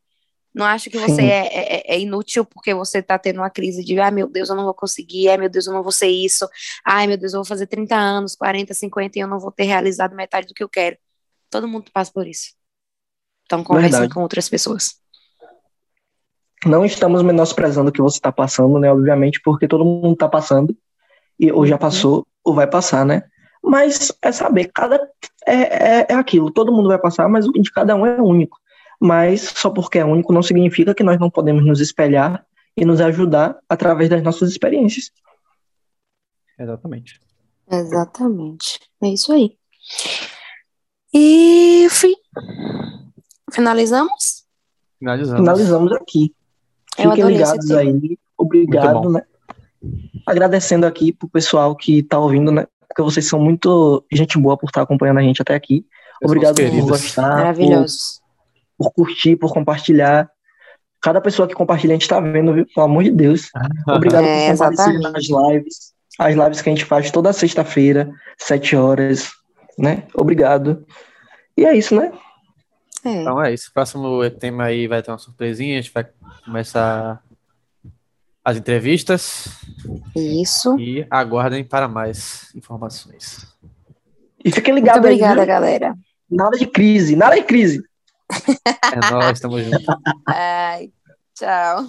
Não 0.53 0.65
acho 0.65 0.89
que 0.89 0.99
você 0.99 1.23
é, 1.23 1.47
é, 1.53 1.95
é, 1.95 2.01
inútil 2.01 2.45
porque 2.45 2.73
você 2.73 3.03
tá 3.03 3.19
tendo 3.19 3.41
uma 3.41 3.51
crise 3.51 3.85
de, 3.85 3.99
ai 4.01 4.11
meu 4.11 4.27
Deus, 4.27 4.49
eu 4.49 4.57
não 4.57 4.65
vou 4.65 4.73
conseguir, 4.73 5.29
ai 5.29 5.37
meu 5.37 5.51
Deus, 5.51 5.67
eu 5.67 5.73
não 5.73 5.83
vou 5.83 5.93
ser 5.93 6.09
isso, 6.09 6.49
ai 6.85 7.07
meu 7.07 7.19
Deus, 7.19 7.35
eu 7.35 7.41
vou 7.41 7.45
fazer 7.45 7.67
30 7.67 7.95
anos, 7.95 8.35
40, 8.35 8.73
50 8.73 9.19
e 9.19 9.23
eu 9.23 9.29
não 9.29 9.39
vou 9.39 9.53
ter 9.53 9.65
realizado 9.65 10.17
metade 10.17 10.47
do 10.47 10.55
que 10.55 10.63
eu 10.63 10.69
quero. 10.69 10.97
Todo 11.51 11.69
mundo 11.69 11.91
passa 11.93 12.11
por 12.11 12.27
isso. 12.27 12.55
Então 13.45 13.63
conversem 13.63 14.09
com 14.09 14.23
outras 14.23 14.49
pessoas. 14.49 14.99
Não 16.67 16.85
estamos 16.85 17.23
menosprezando 17.23 17.91
o 17.91 17.93
que 17.93 18.03
você 18.03 18.19
está 18.19 18.33
passando, 18.33 18.79
né? 18.79 18.91
Obviamente, 18.93 19.41
porque 19.43 19.69
todo 19.69 19.85
mundo 19.85 20.13
está 20.13 20.29
passando, 20.29 20.77
e, 21.39 21.51
ou 21.53 21.67
já 21.67 21.75
uhum. 21.75 21.81
passou, 21.81 22.27
ou 22.45 22.55
vai 22.55 22.67
passar, 22.67 23.05
né? 23.05 23.23
Mas 23.63 24.13
é 24.23 24.33
saber, 24.33 24.71
cada 24.73 24.97
é, 25.47 25.55
é, 26.01 26.07
é 26.11 26.15
aquilo, 26.15 26.51
todo 26.51 26.73
mundo 26.73 26.89
vai 26.89 26.99
passar, 26.99 27.29
mas 27.29 27.47
o 27.47 27.53
de 27.53 27.71
cada 27.71 27.95
um 27.97 28.07
é 28.07 28.21
único 28.21 28.59
mas 29.01 29.53
só 29.55 29.71
porque 29.71 29.99
é 29.99 30.05
único 30.05 30.33
não 30.33 30.43
significa 30.43 30.95
que 30.95 31.03
nós 31.03 31.19
não 31.19 31.31
podemos 31.31 31.65
nos 31.65 31.81
espelhar 31.81 32.45
e 32.77 32.85
nos 32.85 33.01
ajudar 33.01 33.59
através 33.69 34.09
das 34.09 34.23
nossas 34.23 34.51
experiências. 34.51 35.11
Exatamente. 36.59 37.21
Exatamente. 37.71 38.81
É 39.03 39.09
isso 39.09 39.33
aí. 39.33 39.57
E 41.13 41.87
fim. 41.91 42.15
Finalizamos? 43.53 44.47
Finalizamos. 44.99 45.41
Finalizamos 45.41 45.93
aqui. 45.93 46.35
Eu 46.99 47.11
Fiquem 47.11 47.27
ligados 47.27 47.71
aí. 47.71 48.19
Obrigado, 48.37 49.11
né? 49.11 49.23
Agradecendo 50.27 50.87
aqui 50.87 51.13
pro 51.13 51.29
pessoal 51.29 51.75
que 51.77 52.03
tá 52.03 52.19
ouvindo, 52.19 52.51
né? 52.51 52.67
Porque 52.89 53.03
vocês 53.03 53.27
são 53.29 53.39
muito 53.39 54.05
gente 54.13 54.39
boa 54.39 54.57
por 54.57 54.67
estar 54.67 54.83
acompanhando 54.83 55.19
a 55.19 55.23
gente 55.23 55.41
até 55.43 55.55
aqui. 55.55 55.87
Obrigado 56.23 56.57
por 56.57 56.89
gostar. 56.89 57.37
Maravilhosos 57.37 58.21
por 58.77 58.93
curtir, 58.93 59.37
por 59.37 59.53
compartilhar. 59.53 60.31
Cada 61.01 61.21
pessoa 61.21 61.47
que 61.47 61.55
compartilha, 61.55 61.93
a 61.93 61.95
gente 61.95 62.03
está 62.03 62.21
vendo, 62.21 62.53
viu? 62.53 62.67
Pelo 62.75 62.87
amor 62.87 63.05
de 63.05 63.11
Deus. 63.11 63.51
Obrigado 63.89 64.25
é, 64.25 64.51
por 64.51 64.59
compartilhar 64.59 65.11
nas 65.11 65.25
lives. 65.25 65.95
As 66.19 66.35
lives 66.35 66.63
que 66.63 66.69
a 66.69 66.73
gente 66.73 66.85
faz 66.85 67.11
toda 67.11 67.33
sexta-feira, 67.33 68.11
sete 68.39 68.75
horas, 68.75 69.31
né? 69.79 70.05
Obrigado. 70.15 70.85
E 71.57 71.65
é 71.65 71.75
isso, 71.75 71.95
né? 71.95 72.11
É. 73.07 73.23
Então 73.23 73.43
é 73.43 73.55
isso. 73.55 73.73
Próximo 73.73 74.29
tema 74.31 74.65
aí 74.65 74.89
vai 74.89 75.03
ter 75.03 75.11
uma 75.11 75.19
surpresinha. 75.19 75.79
A 75.79 75.81
gente 75.81 75.93
vai 75.93 76.07
começar 76.45 77.23
as 78.45 78.57
entrevistas. 78.57 79.49
Isso. 80.15 80.79
E 80.79 81.07
aguardem 81.09 81.65
para 81.65 81.87
mais 81.87 82.53
informações. 82.55 83.47
E 84.45 84.51
fiquem 84.51 84.75
ligados 84.75 85.03
Muito 85.03 85.15
obrigada, 85.15 85.41
aí, 85.41 85.47
galera. 85.47 85.95
Nada 86.31 86.59
de 86.59 86.67
crise, 86.67 87.15
nada 87.15 87.37
de 87.37 87.43
crise. 87.43 87.83
É 88.93 89.11
nóis, 89.11 89.39
tamo 89.41 89.61
junto. 89.61 89.79
Ai, 90.27 90.91
tchau. 91.35 91.87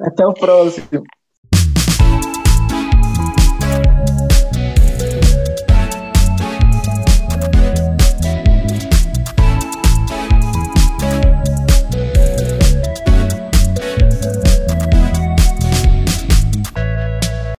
Até 0.00 0.26
o 0.26 0.34
próximo. 0.34 1.04